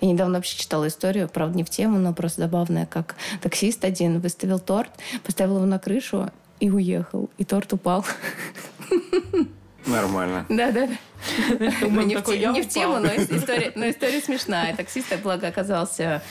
Я 0.00 0.08
недавно 0.08 0.38
вообще 0.38 0.58
читала 0.58 0.88
историю, 0.88 1.28
правда, 1.28 1.56
не 1.56 1.64
в 1.64 1.70
тему, 1.70 1.98
но 1.98 2.12
просто 2.12 2.42
забавная, 2.42 2.84
как 2.84 3.16
таксист 3.40 3.84
один 3.84 4.20
выставил 4.20 4.58
торт, 4.58 4.90
поставил 5.24 5.56
его 5.56 5.66
на 5.66 5.78
крышу 5.78 6.30
и 6.60 6.70
уехал. 6.70 7.30
И 7.38 7.44
торт 7.44 7.72
упал. 7.72 8.04
Нормально. 9.86 10.44
Да-да. 10.48 10.88
Ну, 11.80 12.02
не, 12.02 12.14
в, 12.14 12.18
такой, 12.18 12.36
те- 12.36 12.42
я 12.42 12.52
не 12.52 12.62
в 12.62 12.68
тему, 12.68 12.98
но 12.98 13.06
ис- 13.08 13.36
история, 13.36 13.72
но 13.74 13.88
история 13.88 14.20
смешная. 14.20 14.74
Таксист, 14.76 15.08
так 15.08 15.20
благо, 15.20 15.48
оказался 15.48 16.22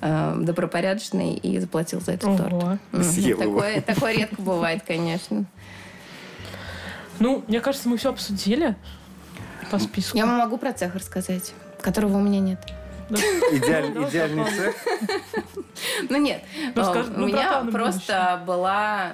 э, 0.00 0.34
добропорядочный 0.40 1.34
и 1.34 1.58
заплатил 1.58 2.00
за 2.00 2.12
этот 2.12 2.36
торт. 2.36 2.52
Ого. 2.52 2.78
Съел 3.02 3.40
его. 3.40 3.62
Такое, 3.86 4.12
редко 4.14 4.40
бывает, 4.42 4.82
конечно. 4.86 5.44
Ну, 7.18 7.44
мне 7.48 7.60
кажется, 7.60 7.88
мы 7.88 7.96
все 7.98 8.10
обсудили 8.10 8.74
по 9.70 9.78
списку. 9.78 10.16
Я 10.16 10.26
вам 10.26 10.38
могу 10.38 10.56
про 10.56 10.72
цех 10.72 10.94
рассказать, 10.94 11.52
которого 11.80 12.16
у 12.16 12.20
меня 12.20 12.40
нет. 12.40 12.60
Да. 13.10 13.18
Идеаль- 13.52 13.92
Давай 13.92 14.08
идеальный 14.08 14.44
цех. 14.44 14.74
Ну 16.08 16.16
нет, 16.18 16.42
Ну, 16.74 16.84
скажи, 16.84 17.10
у 17.12 17.18
ну, 17.20 17.26
меня 17.26 17.64
просто 17.72 18.40
была 18.46 19.12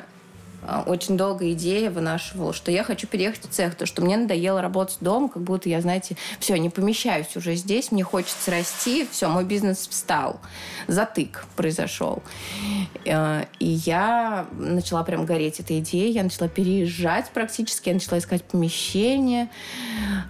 очень 0.86 1.16
долгая 1.16 1.52
идея 1.52 1.90
вынашивала, 1.90 2.52
что 2.52 2.70
я 2.70 2.84
хочу 2.84 3.06
переехать 3.06 3.44
в 3.44 3.48
цех, 3.50 3.74
то 3.74 3.86
что 3.86 4.02
мне 4.02 4.16
надоело 4.16 4.60
работать 4.60 4.98
дома, 5.00 5.28
как 5.28 5.42
будто 5.42 5.68
я, 5.68 5.80
знаете, 5.80 6.16
все, 6.40 6.56
не 6.56 6.70
помещаюсь 6.70 7.36
уже 7.36 7.54
здесь, 7.54 7.92
мне 7.92 8.02
хочется 8.02 8.50
расти, 8.50 9.06
все, 9.10 9.28
мой 9.28 9.44
бизнес 9.44 9.86
встал, 9.88 10.40
затык 10.86 11.46
произошел. 11.56 12.22
Э, 13.04 13.44
И 13.58 13.66
я 13.66 14.46
начала 14.58 15.04
прям 15.04 15.24
гореть 15.24 15.60
этой 15.60 15.80
идеей, 15.80 16.12
я 16.12 16.22
начала 16.22 16.48
переезжать 16.48 17.30
практически, 17.30 17.88
я 17.88 17.94
начала 17.94 18.18
искать 18.18 18.42
помещение, 18.44 19.48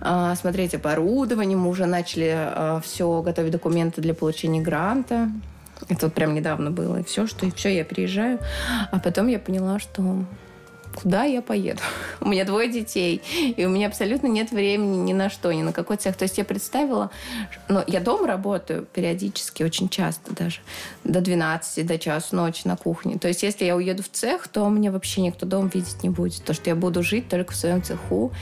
э, 0.00 0.34
смотреть 0.38 0.74
оборудование, 0.74 1.56
мы 1.56 1.68
уже 1.68 1.86
начали 1.86 2.80
все 2.82 3.22
готовить 3.22 3.52
документы 3.52 4.00
для 4.00 4.14
получения 4.14 4.60
гранта. 4.60 5.30
Это 5.88 6.06
вот 6.06 6.14
прям 6.14 6.34
недавно 6.34 6.70
было. 6.70 6.98
И 6.98 7.04
все, 7.04 7.26
что 7.26 7.46
и 7.46 7.50
все, 7.50 7.68
я 7.74 7.84
переезжаю. 7.84 8.38
А 8.90 8.98
потом 8.98 9.28
я 9.28 9.38
поняла, 9.38 9.78
что 9.78 10.24
куда 10.96 11.24
я 11.24 11.42
поеду? 11.42 11.80
У 12.20 12.28
меня 12.28 12.44
двое 12.44 12.70
детей, 12.70 13.22
и 13.56 13.64
у 13.66 13.68
меня 13.68 13.86
абсолютно 13.86 14.26
нет 14.28 14.50
времени 14.50 14.96
ни 14.96 15.12
на 15.12 15.28
что, 15.28 15.52
ни 15.52 15.62
на 15.62 15.72
какой 15.72 15.96
цех. 15.98 16.16
То 16.16 16.24
есть 16.24 16.38
я 16.38 16.44
представила, 16.44 17.10
но 17.68 17.84
я 17.86 18.00
дома 18.00 18.26
работаю 18.26 18.86
периодически, 18.94 19.62
очень 19.62 19.88
часто 19.88 20.34
даже, 20.34 20.60
до 21.04 21.20
12, 21.20 21.86
до 21.86 21.98
часу 21.98 22.34
ночи 22.34 22.62
на 22.64 22.76
кухне. 22.76 23.18
То 23.18 23.28
есть 23.28 23.42
если 23.42 23.66
я 23.66 23.76
уеду 23.76 24.02
в 24.02 24.08
цех, 24.08 24.48
то 24.48 24.66
меня 24.68 24.90
вообще 24.90 25.20
никто 25.20 25.44
дома 25.46 25.70
видеть 25.72 26.02
не 26.02 26.08
будет. 26.08 26.42
То, 26.44 26.54
что 26.54 26.70
я 26.70 26.74
буду 26.76 27.02
жить 27.02 27.28
только 27.28 27.52
в 27.52 27.56
своем 27.56 27.82
цеху. 27.82 28.32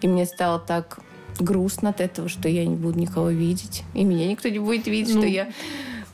И 0.00 0.08
мне 0.08 0.26
стало 0.26 0.58
так 0.58 0.98
грустно 1.38 1.90
от 1.90 2.00
этого, 2.00 2.28
что 2.28 2.48
я 2.48 2.66
не 2.66 2.76
буду 2.76 2.98
никого 2.98 3.30
видеть. 3.30 3.84
И 3.94 4.04
меня 4.04 4.26
никто 4.26 4.48
не 4.48 4.58
будет 4.58 4.86
видеть, 4.86 5.14
Ну. 5.14 5.20
что 5.20 5.28
я 5.28 5.48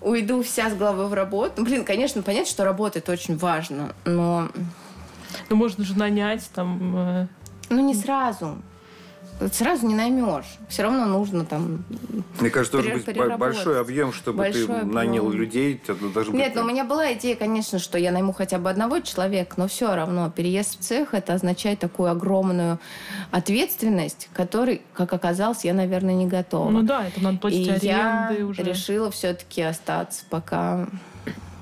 уйду 0.01 0.43
вся 0.43 0.71
с 0.71 0.75
головой 0.75 1.07
в 1.09 1.15
работу. 1.15 1.55
Ну, 1.57 1.65
блин, 1.65 1.85
конечно, 1.85 2.23
понятно, 2.23 2.49
что 2.51 2.65
работа 2.65 2.99
это 3.01 3.13
очень 3.13 3.37
важно, 3.37 3.95
но 4.05 4.49
Ну, 5.51 5.57
можно 5.57 5.85
же 5.85 5.97
нанять 5.99 6.49
там... 6.55 6.97
э, 6.97 7.27
ну 7.71 7.81
не 7.81 7.95
сразу. 7.95 8.59
Сразу 9.53 9.87
не 9.87 9.95
наймешь. 9.95 10.59
Все 10.69 10.83
равно 10.83 11.05
нужно 11.05 11.45
там... 11.45 11.85
Мне 12.41 12.51
кажется, 12.51 12.81
должен 12.83 13.01
быть 13.03 13.39
большой 13.39 13.81
объем, 13.81 14.13
чтобы 14.13 14.45
ты 14.45 14.51
Большой 14.51 14.81
объем. 14.81 14.93
нанял 14.93 15.31
людей. 15.31 15.81
Должен 16.15 16.35
Нет, 16.35 16.49
быть... 16.49 16.57
но 16.57 16.63
у 16.63 16.65
меня 16.67 16.85
была 16.85 17.13
идея, 17.13 17.37
конечно, 17.37 17.79
что 17.79 17.99
я 17.99 18.11
найму 18.11 18.33
хотя 18.33 18.59
бы 18.59 18.69
одного 18.69 19.01
человека, 19.01 19.55
но 19.57 19.69
все 19.69 19.95
равно 19.95 20.29
переезд 20.31 20.81
в 20.81 20.83
цех 20.83 21.15
это 21.15 21.35
означает 21.35 21.79
такую 21.79 22.11
огромную 22.11 22.81
ответственность, 23.31 24.29
которой, 24.33 24.83
как 24.93 25.13
оказалось, 25.13 25.65
я, 25.65 25.73
наверное, 25.75 26.15
не 26.15 26.27
готова. 26.27 26.71
Ну 26.71 26.83
да, 26.83 27.07
это 27.07 27.21
надо 27.23 27.37
И 27.37 27.39
платить 27.41 27.83
я 27.85 28.29
аренды 28.29 28.45
уже. 28.45 28.63
решила 28.63 29.11
все-таки 29.11 29.63
остаться 29.63 30.25
пока 30.31 30.89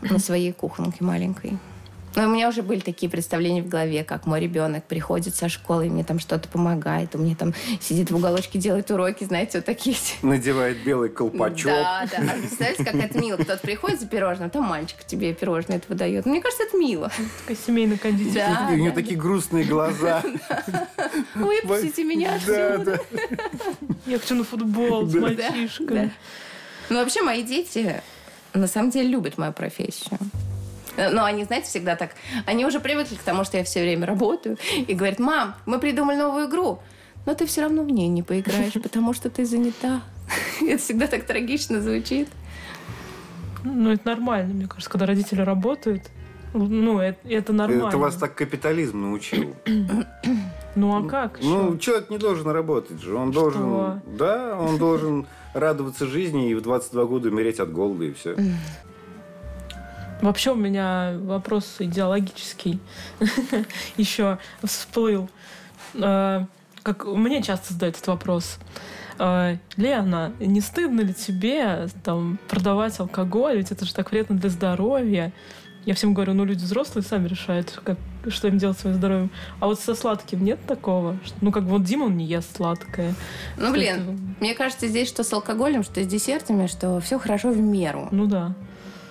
на 0.03 0.19
своей 0.19 0.53
кухонке 0.53 1.05
маленькой. 1.05 1.59
Но 2.17 2.25
у 2.25 2.29
меня 2.29 2.49
уже 2.49 2.63
были 2.63 2.81
такие 2.81 3.11
представления 3.11 3.63
в 3.63 3.69
голове, 3.69 4.03
как 4.03 4.25
мой 4.27 4.41
ребенок 4.41 4.85
приходит 4.85 5.35
со 5.37 5.51
школы, 5.51 5.87
и 5.87 5.91
мне 5.91 6.03
там 6.03 6.19
что-то 6.19 6.49
помогает, 6.49 7.15
у 7.15 7.19
меня 7.19 7.37
там 7.37 7.53
сидит 7.81 8.11
в 8.11 8.17
уголочке, 8.17 8.59
делает 8.59 8.91
уроки, 8.91 9.25
знаете, 9.25 9.59
вот 9.59 9.67
такие. 9.67 9.97
Надевает 10.23 10.83
белый 10.83 11.11
колпачок. 11.11 11.67
Да, 11.67 12.09
да. 12.11 12.19
А 12.33 12.39
представляете, 12.39 12.85
как 12.85 12.95
это 12.95 13.19
мило. 13.21 13.37
Кто-то 13.37 13.59
приходит 13.59 14.01
за 14.01 14.07
пирожным, 14.07 14.49
там 14.49 14.65
мальчик 14.65 15.05
тебе 15.05 15.35
пирожное 15.35 15.77
это 15.77 15.87
выдает. 15.89 16.25
Мне 16.25 16.41
кажется, 16.41 16.65
это 16.65 16.79
мило. 16.79 17.13
Такая 17.43 17.57
семейная 17.67 17.99
кондитерская. 17.99 18.67
Да, 18.67 18.73
у 18.73 18.77
нее 18.77 18.91
да, 18.91 18.97
такие 18.97 19.19
грустные 19.19 19.65
глаза. 19.65 20.23
Выпустите 21.35 22.03
меня 22.03 22.39
Да, 22.47 22.75
отсюда. 22.75 23.01
да. 23.13 23.19
Я 24.07 24.19
хочу 24.19 24.35
на 24.37 24.45
футбол 24.45 25.07
с. 25.07 25.13
Да. 25.13 26.11
Ну, 26.89 26.97
вообще, 26.97 27.23
мои 27.23 27.43
дети 27.43 28.01
на 28.55 28.67
самом 28.69 28.91
деле 28.91 29.09
любят 29.09 29.37
мою 29.37 29.53
профессию. 29.53 30.19
Но 30.97 31.25
они, 31.25 31.45
знаете, 31.45 31.69
всегда 31.69 31.97
так... 31.97 32.11
Они 32.47 32.65
уже 32.65 32.81
привыкли 32.81 33.17
к 33.17 33.23
тому, 33.23 33.45
что 33.45 33.57
я 33.57 33.65
все 33.65 33.83
время 33.83 34.07
работаю. 34.07 34.57
И 34.87 34.95
говорят, 34.95 35.19
мам, 35.19 35.55
мы 35.67 35.79
придумали 35.79 36.17
новую 36.17 36.49
игру. 36.49 36.81
Но 37.27 37.35
ты 37.35 37.47
все 37.47 37.63
равно 37.63 37.83
в 37.83 37.91
ней 37.91 38.09
не 38.09 38.23
поиграешь, 38.23 38.75
потому 38.75 39.13
что 39.13 39.31
ты 39.31 39.45
занята. 39.45 40.03
Это 40.61 40.79
всегда 40.79 41.07
так 41.07 41.25
трагично 41.25 41.81
звучит. 41.81 42.29
Ну, 43.65 43.91
это 43.91 44.07
нормально, 44.07 44.55
мне 44.55 44.69
кажется, 44.69 44.89
когда 44.89 45.07
родители 45.07 45.41
работают. 45.41 46.05
Ну, 46.55 47.01
это, 47.01 47.19
это 47.29 47.53
нормально. 47.53 47.89
Это 47.89 47.99
вас 47.99 48.15
так 48.15 48.35
капитализм 48.35 49.03
научил. 49.03 49.55
Ну, 50.77 50.95
а 50.95 51.09
как 51.09 51.39
Ну, 51.41 51.79
человек 51.79 52.11
не 52.11 52.19
должен 52.19 52.49
работать 52.51 53.01
же. 53.01 53.15
Он 53.15 53.31
должен... 53.31 54.03
Да, 54.19 54.59
он 54.59 54.77
должен 54.77 55.27
радоваться 55.55 56.07
жизни 56.07 56.51
и 56.51 56.55
в 56.55 56.61
22 56.61 57.05
года 57.07 57.29
умереть 57.31 57.61
от 57.61 57.73
голода, 57.73 58.05
и 58.05 58.13
все. 58.13 58.37
Вообще 60.23 60.53
у 60.53 60.57
меня 60.57 61.15
вопрос 61.21 61.77
идеологический 61.79 62.79
еще 63.97 64.39
всплыл. 64.63 65.29
Э, 65.95 66.47
Как 66.83 67.05
мне 67.05 67.43
часто 67.43 67.73
задают 67.75 67.97
этот 67.97 68.09
вопрос. 68.09 68.59
Э, 69.19 69.57
Лена, 69.77 70.33
не 70.41 70.61
стыдно 70.61 71.03
ли 71.03 71.15
тебе 71.15 71.89
там 72.03 72.39
продавать 72.49 72.99
алкоголь? 72.99 73.59
Ведь 73.59 73.73
это 73.73 73.85
же 73.85 73.95
так 73.95 74.11
вредно 74.11 74.37
для 74.37 74.51
здоровья. 74.51 75.33
Я 75.85 75.95
всем 75.95 76.15
говорю, 76.15 76.35
ну 76.35 76.45
люди 76.45 76.65
взрослые 76.65 77.05
сами 77.05 77.29
решают, 77.29 77.81
как, 77.85 77.97
что 78.27 78.49
им 78.49 78.59
делать 78.59 78.77
с 78.77 78.81
своим 78.81 78.97
здоровьем. 78.97 79.31
А 79.61 79.67
вот 79.67 79.79
со 79.79 79.95
сладким 79.95 80.45
нет 80.45 80.59
такого? 80.67 81.17
Ну, 81.41 81.53
как 81.53 81.63
вот 81.63 81.85
Дима, 81.85 82.07
он 82.07 82.17
не 82.17 82.25
ест 82.25 82.57
сладкое. 82.57 83.15
Ну, 83.57 83.71
блин, 83.73 84.35
мне 84.41 84.55
кажется, 84.55 84.89
здесь 84.89 85.09
что 85.09 85.23
с 85.23 85.33
алкоголем, 85.33 85.85
что 85.85 86.03
с 86.03 86.07
десертами, 86.07 86.67
что 86.67 86.99
все 87.01 87.21
хорошо 87.21 87.51
в 87.51 87.61
меру. 87.61 88.09
Ну 88.11 88.27
да. 88.27 88.57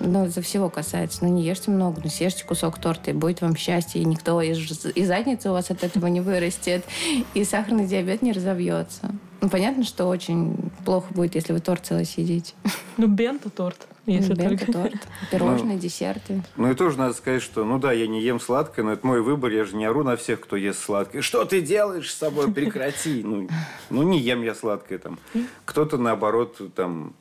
Ну, 0.05 0.27
за 0.27 0.41
всего 0.41 0.69
касается. 0.69 1.23
Ну, 1.23 1.31
не 1.31 1.43
ешьте 1.43 1.71
много, 1.71 2.01
но 2.03 2.09
съешьте 2.09 2.45
кусок 2.45 2.79
торта, 2.79 3.11
и 3.11 3.13
будет 3.13 3.41
вам 3.41 3.55
счастье, 3.55 4.01
и 4.01 4.05
никто 4.05 4.41
из, 4.41 4.85
из 4.85 5.07
задницы 5.07 5.49
у 5.49 5.53
вас 5.53 5.71
от 5.71 5.83
этого 5.83 6.07
не 6.07 6.21
вырастет, 6.21 6.85
и 7.33 7.43
сахарный 7.43 7.85
диабет 7.85 8.21
не 8.21 8.31
разовьется. 8.31 9.11
Ну, 9.41 9.49
понятно, 9.49 9.83
что 9.83 10.05
очень 10.05 10.71
плохо 10.85 11.13
будет, 11.13 11.35
если 11.35 11.53
вы 11.53 11.59
торт 11.59 11.85
целый 11.85 12.05
съедите. 12.05 12.53
Ну, 12.97 13.07
бента-торт. 13.07 13.87
Если 14.05 14.35
Бенто, 14.35 14.65
только. 14.65 14.71
торт, 14.71 15.07
пирожные, 15.31 15.77
десерты. 15.77 16.43
Ну 16.57 16.71
и 16.71 16.75
тоже 16.75 16.97
надо 16.97 17.13
сказать, 17.13 17.41
что, 17.41 17.65
ну 17.65 17.79
да, 17.79 17.91
я 17.91 18.05
не 18.07 18.21
ем 18.21 18.39
сладкое, 18.39 18.85
но 18.85 18.91
это 18.91 19.05
мой 19.05 19.21
выбор, 19.21 19.51
я 19.51 19.65
же 19.65 19.75
не 19.75 19.85
ору 19.85 20.03
на 20.03 20.15
всех, 20.15 20.41
кто 20.41 20.55
ест 20.55 20.83
сладкое. 20.83 21.23
Что 21.23 21.43
ты 21.45 21.61
делаешь 21.61 22.11
с 22.11 22.17
собой? 22.17 22.51
Прекрати. 22.51 23.23
Ну, 23.35 23.49
ну 23.89 24.03
не 24.03 24.19
ем 24.19 24.43
я 24.43 24.53
сладкое 24.53 24.99
там. 24.99 25.17
Кто-то, 25.65 25.97
наоборот, 25.97 26.61
там 26.75 27.13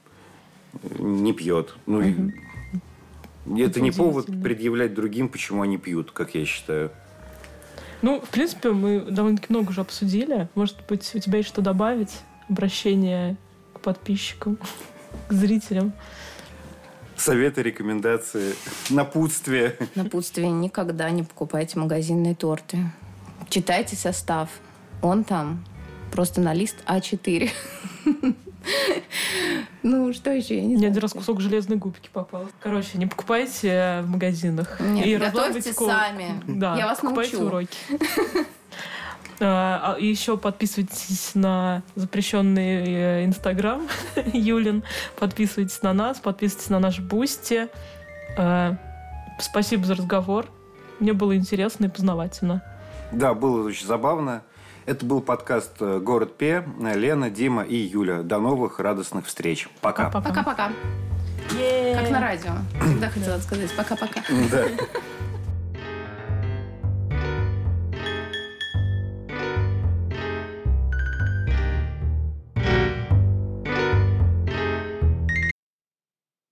не 0.98 1.32
пьет. 1.32 1.74
Ну, 1.86 2.02
и 2.02 2.14
это 3.46 3.80
не 3.80 3.90
повод 3.90 4.26
предъявлять 4.26 4.94
другим, 4.94 5.28
почему 5.28 5.62
они 5.62 5.78
пьют, 5.78 6.10
как 6.10 6.34
я 6.34 6.44
считаю. 6.44 6.90
Ну, 8.02 8.20
в 8.20 8.28
принципе, 8.28 8.70
мы 8.70 9.00
довольно-таки 9.00 9.52
много 9.52 9.70
уже 9.70 9.80
обсудили. 9.80 10.48
Может 10.54 10.76
быть, 10.88 11.10
у 11.14 11.18
тебя 11.18 11.38
есть 11.38 11.48
что 11.48 11.62
добавить? 11.62 12.12
Обращение 12.48 13.36
к 13.72 13.80
подписчикам, 13.80 14.58
к 15.28 15.32
зрителям. 15.32 15.92
Советы, 17.16 17.62
рекомендации, 17.62 18.54
напутствие. 18.90 19.76
Напутствие. 19.94 20.50
Никогда 20.50 21.10
не 21.10 21.22
покупайте 21.22 21.78
магазинные 21.78 22.34
торты. 22.34 22.78
Читайте 23.48 23.96
состав. 23.96 24.50
Он 25.00 25.24
там 25.24 25.64
просто 26.12 26.40
на 26.40 26.52
лист 26.52 26.76
А4. 26.86 27.50
Ну, 29.82 30.12
что 30.14 30.30
еще? 30.30 30.56
Я 30.56 30.62
не 30.62 30.68
Мне 30.68 30.76
знаю. 30.78 30.90
один 30.92 31.02
раз 31.02 31.12
кусок 31.12 31.40
железной 31.40 31.76
губки 31.76 32.08
попал. 32.12 32.46
Короче, 32.60 32.96
не 32.98 33.06
покупайте 33.06 34.00
в 34.02 34.08
магазинах. 34.08 34.80
Нет, 34.80 35.06
И 35.06 35.16
готовьте 35.16 35.72
сами. 35.72 36.42
Да, 36.46 36.76
Я 36.76 36.86
вас 36.86 37.00
покупайте 37.00 37.36
научу. 37.36 37.48
уроки. 37.48 37.76
А, 39.40 39.96
а 39.96 40.00
еще 40.00 40.36
подписывайтесь 40.36 41.32
на 41.34 41.82
запрещенный 41.96 42.84
э, 42.86 43.24
Инстаграм 43.24 43.82
Юлин. 44.32 44.84
Подписывайтесь 45.18 45.82
на 45.82 45.92
нас, 45.92 46.20
подписывайтесь 46.20 46.70
на 46.70 46.78
наш 46.78 47.00
Бусти. 47.00 47.68
А, 48.38 48.76
Спасибо 49.40 49.84
за 49.84 49.96
разговор. 49.96 50.46
Мне 51.00 51.12
было 51.12 51.36
интересно 51.36 51.86
и 51.86 51.88
познавательно. 51.88 52.62
Да, 53.10 53.34
было 53.34 53.66
очень 53.66 53.86
забавно. 53.86 54.42
Это 54.86 55.06
был 55.06 55.22
подкаст 55.22 55.76
э, 55.80 55.98
«Город 55.98 56.36
П». 56.36 56.62
Лена, 56.78 57.30
Дима 57.30 57.62
и 57.62 57.74
Юля. 57.76 58.22
До 58.22 58.38
новых 58.38 58.80
радостных 58.80 59.26
встреч. 59.26 59.68
Пока. 59.80 60.10
Пока-пока. 60.10 60.72
Как 61.94 62.10
на 62.10 62.20
радио. 62.20 62.52
Всегда 62.82 63.08
хотела 63.08 63.38
сказать 63.38 63.74
пока-пока. 63.74 64.20
Да. 64.50 64.64